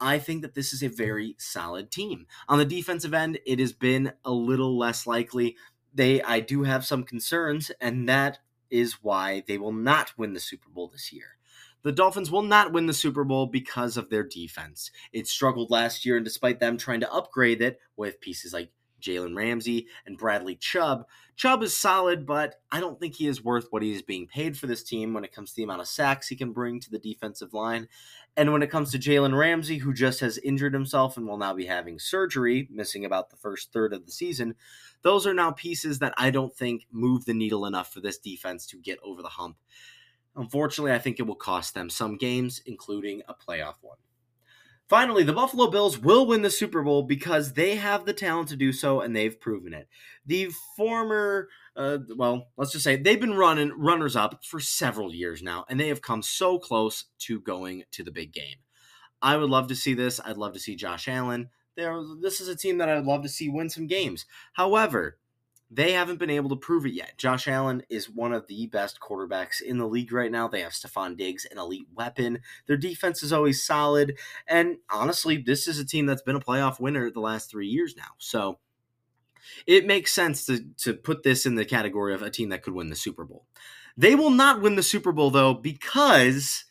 I 0.00 0.18
think 0.18 0.42
that 0.42 0.54
this 0.54 0.72
is 0.72 0.82
a 0.82 0.88
very 0.88 1.36
solid 1.38 1.90
team. 1.90 2.26
On 2.48 2.58
the 2.58 2.64
defensive 2.64 3.14
end, 3.14 3.38
it 3.46 3.60
has 3.60 3.72
been 3.72 4.12
a 4.24 4.32
little 4.32 4.76
less 4.76 5.06
likely. 5.06 5.56
They 5.94 6.22
I 6.22 6.40
do 6.40 6.64
have 6.64 6.84
some 6.84 7.04
concerns, 7.04 7.70
and 7.80 8.08
that 8.08 8.40
is 8.70 9.02
why 9.02 9.42
they 9.46 9.58
will 9.58 9.72
not 9.72 10.12
win 10.16 10.32
the 10.32 10.40
Super 10.40 10.68
Bowl 10.68 10.88
this 10.88 11.12
year. 11.12 11.36
The 11.82 11.92
Dolphins 11.92 12.30
will 12.30 12.42
not 12.42 12.72
win 12.72 12.86
the 12.86 12.92
Super 12.92 13.24
Bowl 13.24 13.46
because 13.46 13.96
of 13.96 14.10
their 14.10 14.24
defense. 14.24 14.90
It 15.12 15.28
struggled 15.28 15.70
last 15.70 16.04
year, 16.04 16.16
and 16.16 16.24
despite 16.24 16.60
them 16.60 16.76
trying 16.76 17.00
to 17.00 17.12
upgrade 17.12 17.62
it 17.62 17.80
with 17.96 18.20
pieces 18.20 18.52
like 18.52 18.70
Jalen 19.00 19.36
Ramsey 19.36 19.86
and 20.06 20.18
Bradley 20.18 20.56
Chubb. 20.56 21.06
Chubb 21.36 21.62
is 21.62 21.76
solid, 21.76 22.26
but 22.26 22.56
I 22.72 22.80
don't 22.80 22.98
think 22.98 23.14
he 23.14 23.28
is 23.28 23.44
worth 23.44 23.68
what 23.70 23.82
he 23.82 23.92
is 23.92 24.02
being 24.02 24.26
paid 24.26 24.58
for 24.58 24.66
this 24.66 24.82
team 24.82 25.14
when 25.14 25.24
it 25.24 25.32
comes 25.32 25.50
to 25.50 25.56
the 25.56 25.62
amount 25.62 25.80
of 25.80 25.88
sacks 25.88 26.28
he 26.28 26.36
can 26.36 26.52
bring 26.52 26.80
to 26.80 26.90
the 26.90 26.98
defensive 26.98 27.54
line. 27.54 27.88
And 28.38 28.52
when 28.52 28.62
it 28.62 28.70
comes 28.70 28.92
to 28.92 29.00
Jalen 29.00 29.36
Ramsey, 29.36 29.78
who 29.78 29.92
just 29.92 30.20
has 30.20 30.38
injured 30.38 30.72
himself 30.72 31.16
and 31.16 31.26
will 31.26 31.38
now 31.38 31.54
be 31.54 31.66
having 31.66 31.98
surgery, 31.98 32.68
missing 32.70 33.04
about 33.04 33.30
the 33.30 33.36
first 33.36 33.72
third 33.72 33.92
of 33.92 34.06
the 34.06 34.12
season, 34.12 34.54
those 35.02 35.26
are 35.26 35.34
now 35.34 35.50
pieces 35.50 35.98
that 35.98 36.14
I 36.16 36.30
don't 36.30 36.54
think 36.54 36.86
move 36.92 37.24
the 37.24 37.34
needle 37.34 37.66
enough 37.66 37.92
for 37.92 38.00
this 38.00 38.16
defense 38.16 38.64
to 38.68 38.76
get 38.76 39.00
over 39.02 39.22
the 39.22 39.28
hump. 39.28 39.56
Unfortunately, 40.36 40.92
I 40.92 41.00
think 41.00 41.18
it 41.18 41.26
will 41.26 41.34
cost 41.34 41.74
them 41.74 41.90
some 41.90 42.16
games, 42.16 42.62
including 42.64 43.22
a 43.26 43.34
playoff 43.34 43.74
one. 43.80 43.98
Finally, 44.88 45.22
the 45.22 45.34
Buffalo 45.34 45.70
Bills 45.70 45.98
will 45.98 46.26
win 46.26 46.40
the 46.40 46.50
Super 46.50 46.82
Bowl 46.82 47.02
because 47.02 47.52
they 47.52 47.76
have 47.76 48.06
the 48.06 48.14
talent 48.14 48.48
to 48.48 48.56
do 48.56 48.72
so 48.72 49.02
and 49.02 49.14
they've 49.14 49.38
proven 49.38 49.74
it. 49.74 49.86
The 50.24 50.48
former, 50.76 51.48
uh, 51.76 51.98
well, 52.16 52.48
let's 52.56 52.72
just 52.72 52.84
say 52.84 52.96
they've 52.96 53.20
been 53.20 53.34
running 53.34 53.72
runners 53.78 54.16
up 54.16 54.44
for 54.44 54.60
several 54.60 55.14
years 55.14 55.42
now 55.42 55.66
and 55.68 55.78
they 55.78 55.88
have 55.88 56.00
come 56.00 56.22
so 56.22 56.58
close 56.58 57.04
to 57.20 57.40
going 57.40 57.84
to 57.92 58.02
the 58.02 58.10
big 58.10 58.32
game. 58.32 58.56
I 59.20 59.36
would 59.36 59.50
love 59.50 59.68
to 59.68 59.76
see 59.76 59.92
this. 59.92 60.20
I'd 60.24 60.38
love 60.38 60.54
to 60.54 60.60
see 60.60 60.74
Josh 60.74 61.06
Allen. 61.06 61.50
There, 61.76 62.00
this 62.22 62.40
is 62.40 62.48
a 62.48 62.56
team 62.56 62.78
that 62.78 62.88
I'd 62.88 63.04
love 63.04 63.22
to 63.24 63.28
see 63.28 63.50
win 63.50 63.68
some 63.68 63.88
games. 63.88 64.24
However, 64.54 65.18
they 65.70 65.92
haven't 65.92 66.18
been 66.18 66.30
able 66.30 66.48
to 66.50 66.56
prove 66.56 66.86
it 66.86 66.94
yet. 66.94 67.18
Josh 67.18 67.46
Allen 67.46 67.82
is 67.90 68.08
one 68.08 68.32
of 68.32 68.46
the 68.46 68.66
best 68.68 69.00
quarterbacks 69.00 69.60
in 69.60 69.78
the 69.78 69.86
league 69.86 70.12
right 70.12 70.30
now. 70.30 70.48
They 70.48 70.62
have 70.62 70.72
Stefon 70.72 71.16
Diggs, 71.16 71.44
an 71.44 71.58
elite 71.58 71.88
weapon. 71.94 72.40
Their 72.66 72.76
defense 72.76 73.22
is 73.22 73.32
always 73.32 73.62
solid. 73.62 74.18
And 74.46 74.78
honestly, 74.90 75.36
this 75.36 75.68
is 75.68 75.78
a 75.78 75.84
team 75.84 76.06
that's 76.06 76.22
been 76.22 76.36
a 76.36 76.40
playoff 76.40 76.80
winner 76.80 77.10
the 77.10 77.20
last 77.20 77.50
three 77.50 77.68
years 77.68 77.94
now. 77.96 78.12
So 78.18 78.58
it 79.66 79.86
makes 79.86 80.12
sense 80.12 80.46
to, 80.46 80.64
to 80.78 80.94
put 80.94 81.22
this 81.22 81.44
in 81.44 81.54
the 81.54 81.64
category 81.64 82.14
of 82.14 82.22
a 82.22 82.30
team 82.30 82.48
that 82.48 82.62
could 82.62 82.74
win 82.74 82.88
the 82.88 82.96
Super 82.96 83.24
Bowl. 83.24 83.44
They 83.96 84.14
will 84.14 84.30
not 84.30 84.62
win 84.62 84.76
the 84.76 84.82
Super 84.82 85.12
Bowl, 85.12 85.30
though, 85.30 85.54
because 85.54 86.64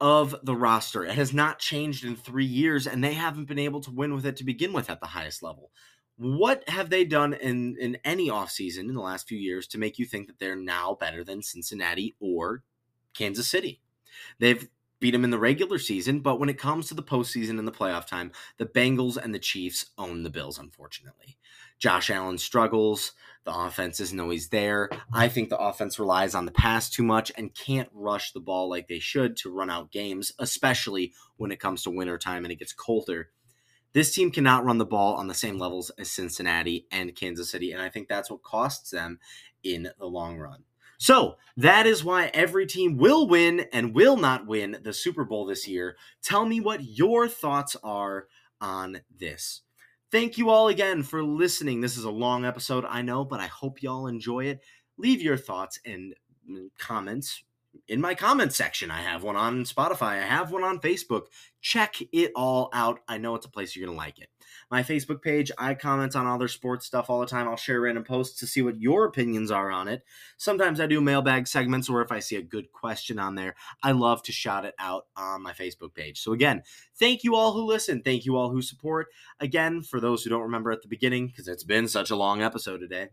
of 0.00 0.34
the 0.42 0.56
roster. 0.56 1.04
It 1.04 1.14
has 1.14 1.32
not 1.32 1.58
changed 1.58 2.04
in 2.04 2.16
three 2.16 2.44
years, 2.44 2.86
and 2.86 3.02
they 3.02 3.14
haven't 3.14 3.46
been 3.46 3.58
able 3.58 3.80
to 3.82 3.90
win 3.90 4.12
with 4.12 4.26
it 4.26 4.36
to 4.36 4.44
begin 4.44 4.72
with 4.72 4.90
at 4.90 5.00
the 5.00 5.06
highest 5.06 5.42
level. 5.42 5.70
What 6.16 6.68
have 6.68 6.90
they 6.90 7.04
done 7.04 7.34
in, 7.34 7.76
in 7.78 7.98
any 8.04 8.28
offseason 8.28 8.88
in 8.88 8.94
the 8.94 9.00
last 9.00 9.26
few 9.26 9.38
years 9.38 9.66
to 9.68 9.78
make 9.78 9.98
you 9.98 10.06
think 10.06 10.28
that 10.28 10.38
they're 10.38 10.56
now 10.56 10.96
better 10.98 11.24
than 11.24 11.42
Cincinnati 11.42 12.14
or 12.20 12.62
Kansas 13.14 13.48
City? 13.48 13.80
They've 14.38 14.68
beat 15.00 15.10
them 15.10 15.24
in 15.24 15.30
the 15.30 15.38
regular 15.38 15.78
season, 15.78 16.20
but 16.20 16.38
when 16.38 16.48
it 16.48 16.58
comes 16.58 16.88
to 16.88 16.94
the 16.94 17.02
postseason 17.02 17.58
and 17.58 17.66
the 17.66 17.72
playoff 17.72 18.06
time, 18.06 18.32
the 18.58 18.66
Bengals 18.66 19.16
and 19.16 19.34
the 19.34 19.38
Chiefs 19.38 19.86
own 19.98 20.22
the 20.22 20.30
Bills, 20.30 20.58
unfortunately. 20.58 21.36
Josh 21.78 22.08
Allen 22.08 22.38
struggles. 22.38 23.12
The 23.44 23.54
offense 23.54 24.00
isn't 24.00 24.18
always 24.18 24.48
there. 24.48 24.88
I 25.12 25.28
think 25.28 25.50
the 25.50 25.58
offense 25.58 25.98
relies 25.98 26.34
on 26.34 26.46
the 26.46 26.52
pass 26.52 26.88
too 26.88 27.02
much 27.02 27.30
and 27.36 27.54
can't 27.54 27.90
rush 27.92 28.32
the 28.32 28.40
ball 28.40 28.70
like 28.70 28.88
they 28.88 29.00
should 29.00 29.36
to 29.38 29.50
run 29.50 29.68
out 29.68 29.92
games, 29.92 30.32
especially 30.38 31.12
when 31.36 31.52
it 31.52 31.60
comes 31.60 31.82
to 31.82 31.90
wintertime 31.90 32.44
and 32.44 32.52
it 32.52 32.58
gets 32.58 32.72
colder. 32.72 33.28
This 33.94 34.12
team 34.12 34.30
cannot 34.32 34.64
run 34.64 34.78
the 34.78 34.84
ball 34.84 35.14
on 35.14 35.28
the 35.28 35.34
same 35.34 35.56
levels 35.56 35.90
as 35.98 36.10
Cincinnati 36.10 36.86
and 36.90 37.14
Kansas 37.14 37.48
City, 37.48 37.72
and 37.72 37.80
I 37.80 37.88
think 37.88 38.08
that's 38.08 38.30
what 38.30 38.42
costs 38.42 38.90
them 38.90 39.20
in 39.62 39.88
the 39.98 40.06
long 40.06 40.36
run. 40.36 40.64
So 40.98 41.36
that 41.56 41.86
is 41.86 42.04
why 42.04 42.30
every 42.34 42.66
team 42.66 42.96
will 42.96 43.28
win 43.28 43.66
and 43.72 43.94
will 43.94 44.16
not 44.16 44.46
win 44.46 44.78
the 44.82 44.92
Super 44.92 45.24
Bowl 45.24 45.46
this 45.46 45.68
year. 45.68 45.96
Tell 46.22 46.44
me 46.44 46.60
what 46.60 46.82
your 46.82 47.28
thoughts 47.28 47.76
are 47.84 48.26
on 48.60 49.00
this. 49.16 49.62
Thank 50.10 50.38
you 50.38 50.50
all 50.50 50.68
again 50.68 51.02
for 51.02 51.22
listening. 51.22 51.80
This 51.80 51.96
is 51.96 52.04
a 52.04 52.10
long 52.10 52.44
episode, 52.44 52.84
I 52.88 53.02
know, 53.02 53.24
but 53.24 53.40
I 53.40 53.46
hope 53.46 53.82
y'all 53.82 54.06
enjoy 54.06 54.46
it. 54.46 54.60
Leave 54.96 55.22
your 55.22 55.36
thoughts 55.36 55.78
and 55.84 56.14
mm, 56.48 56.68
comments 56.78 57.42
in 57.88 58.00
my 58.00 58.14
comments 58.14 58.56
section. 58.56 58.90
I 58.90 59.02
have 59.02 59.22
one 59.22 59.36
on 59.36 59.64
Spotify. 59.64 60.22
I 60.22 60.26
have 60.26 60.50
one 60.50 60.64
on 60.64 60.80
Facebook. 60.80 61.26
Check 61.60 61.96
it 62.12 62.30
all 62.34 62.70
out. 62.72 63.00
I 63.08 63.18
know 63.18 63.34
it's 63.34 63.46
a 63.46 63.50
place 63.50 63.74
you're 63.74 63.86
going 63.86 63.96
to 63.96 64.02
like 64.02 64.18
it. 64.18 64.28
My 64.70 64.82
Facebook 64.82 65.22
page, 65.22 65.50
I 65.58 65.74
comment 65.74 66.14
on 66.14 66.26
other 66.26 66.48
sports 66.48 66.86
stuff 66.86 67.08
all 67.08 67.20
the 67.20 67.26
time. 67.26 67.48
I'll 67.48 67.56
share 67.56 67.80
random 67.80 68.04
posts 68.04 68.38
to 68.40 68.46
see 68.46 68.62
what 68.62 68.80
your 68.80 69.04
opinions 69.04 69.50
are 69.50 69.70
on 69.70 69.88
it. 69.88 70.02
Sometimes 70.36 70.80
I 70.80 70.86
do 70.86 71.00
mailbag 71.00 71.46
segments, 71.46 71.88
or 71.88 72.02
if 72.02 72.12
I 72.12 72.20
see 72.20 72.36
a 72.36 72.42
good 72.42 72.72
question 72.72 73.18
on 73.18 73.34
there, 73.34 73.54
I 73.82 73.92
love 73.92 74.22
to 74.24 74.32
shout 74.32 74.64
it 74.64 74.74
out 74.78 75.06
on 75.16 75.42
my 75.42 75.52
Facebook 75.52 75.94
page. 75.94 76.20
So, 76.20 76.32
again, 76.32 76.62
thank 76.98 77.24
you 77.24 77.34
all 77.34 77.52
who 77.52 77.64
listen. 77.64 78.02
Thank 78.02 78.26
you 78.26 78.36
all 78.36 78.50
who 78.50 78.62
support. 78.62 79.08
Again, 79.40 79.82
for 79.82 80.00
those 80.00 80.22
who 80.22 80.30
don't 80.30 80.42
remember 80.42 80.70
at 80.70 80.82
the 80.82 80.88
beginning, 80.88 81.28
because 81.28 81.48
it's 81.48 81.64
been 81.64 81.88
such 81.88 82.10
a 82.10 82.16
long 82.16 82.42
episode 82.42 82.78
today, 82.78 83.08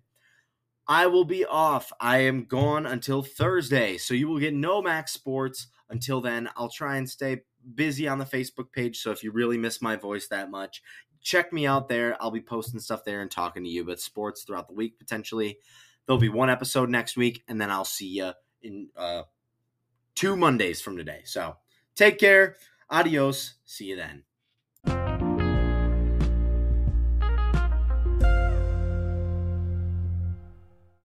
I 0.92 1.08
will 1.08 1.24
be 1.24 1.46
off. 1.46 1.94
I 2.02 2.18
am 2.18 2.44
gone 2.44 2.86
until 2.86 3.24
Thursday. 3.24 3.98
So 3.98 4.14
you 4.14 4.28
will 4.28 4.39
get 4.39 4.54
no 4.54 4.82
Max'd 4.82 5.14
Sports 5.14 5.68
until 5.89 6.20
then. 6.20 6.50
I'll 6.58 6.68
try 6.68 6.98
and 6.98 7.10
stay 7.10 7.44
busy 7.76 8.10
on 8.10 8.18
the 8.18 8.26
Facebook 8.26 8.74
page. 8.74 9.00
So 9.00 9.12
if 9.12 9.24
you 9.24 9.32
really 9.32 9.58
miss 9.58 9.82
my 9.82 9.96
voice 9.96 10.28
that 10.28 10.52
much, 10.52 10.84
check 11.22 11.54
me 11.54 11.66
out 11.66 11.88
there. 11.88 12.18
I'll 12.20 12.30
be 12.30 12.42
posting 12.42 12.82
stuff 12.82 13.06
there 13.06 13.22
and 13.22 13.32
talking 13.32 13.64
to 13.64 13.70
you 13.70 13.84
about 13.84 14.02
sports 14.02 14.44
throughout 14.44 14.68
the 14.68 14.74
week 14.74 15.00
potentially. 15.00 15.60
There'll 16.06 16.20
be 16.20 16.28
one 16.28 16.50
episode 16.50 16.89
next 16.89 17.16
week, 17.16 17.42
and 17.48 17.62
then 17.62 17.72
I'll 17.72 17.86
see 17.86 18.08
you 18.08 18.34
in 18.62 18.89
uh, 18.98 19.22
two 20.14 20.36
Mondays 20.36 20.82
from 20.82 20.98
today. 20.98 21.22
So 21.24 21.56
take 21.96 22.20
care. 22.20 22.58
Adios. 22.89 23.54
See 23.64 23.86
you 23.86 23.96
then. 23.96 24.24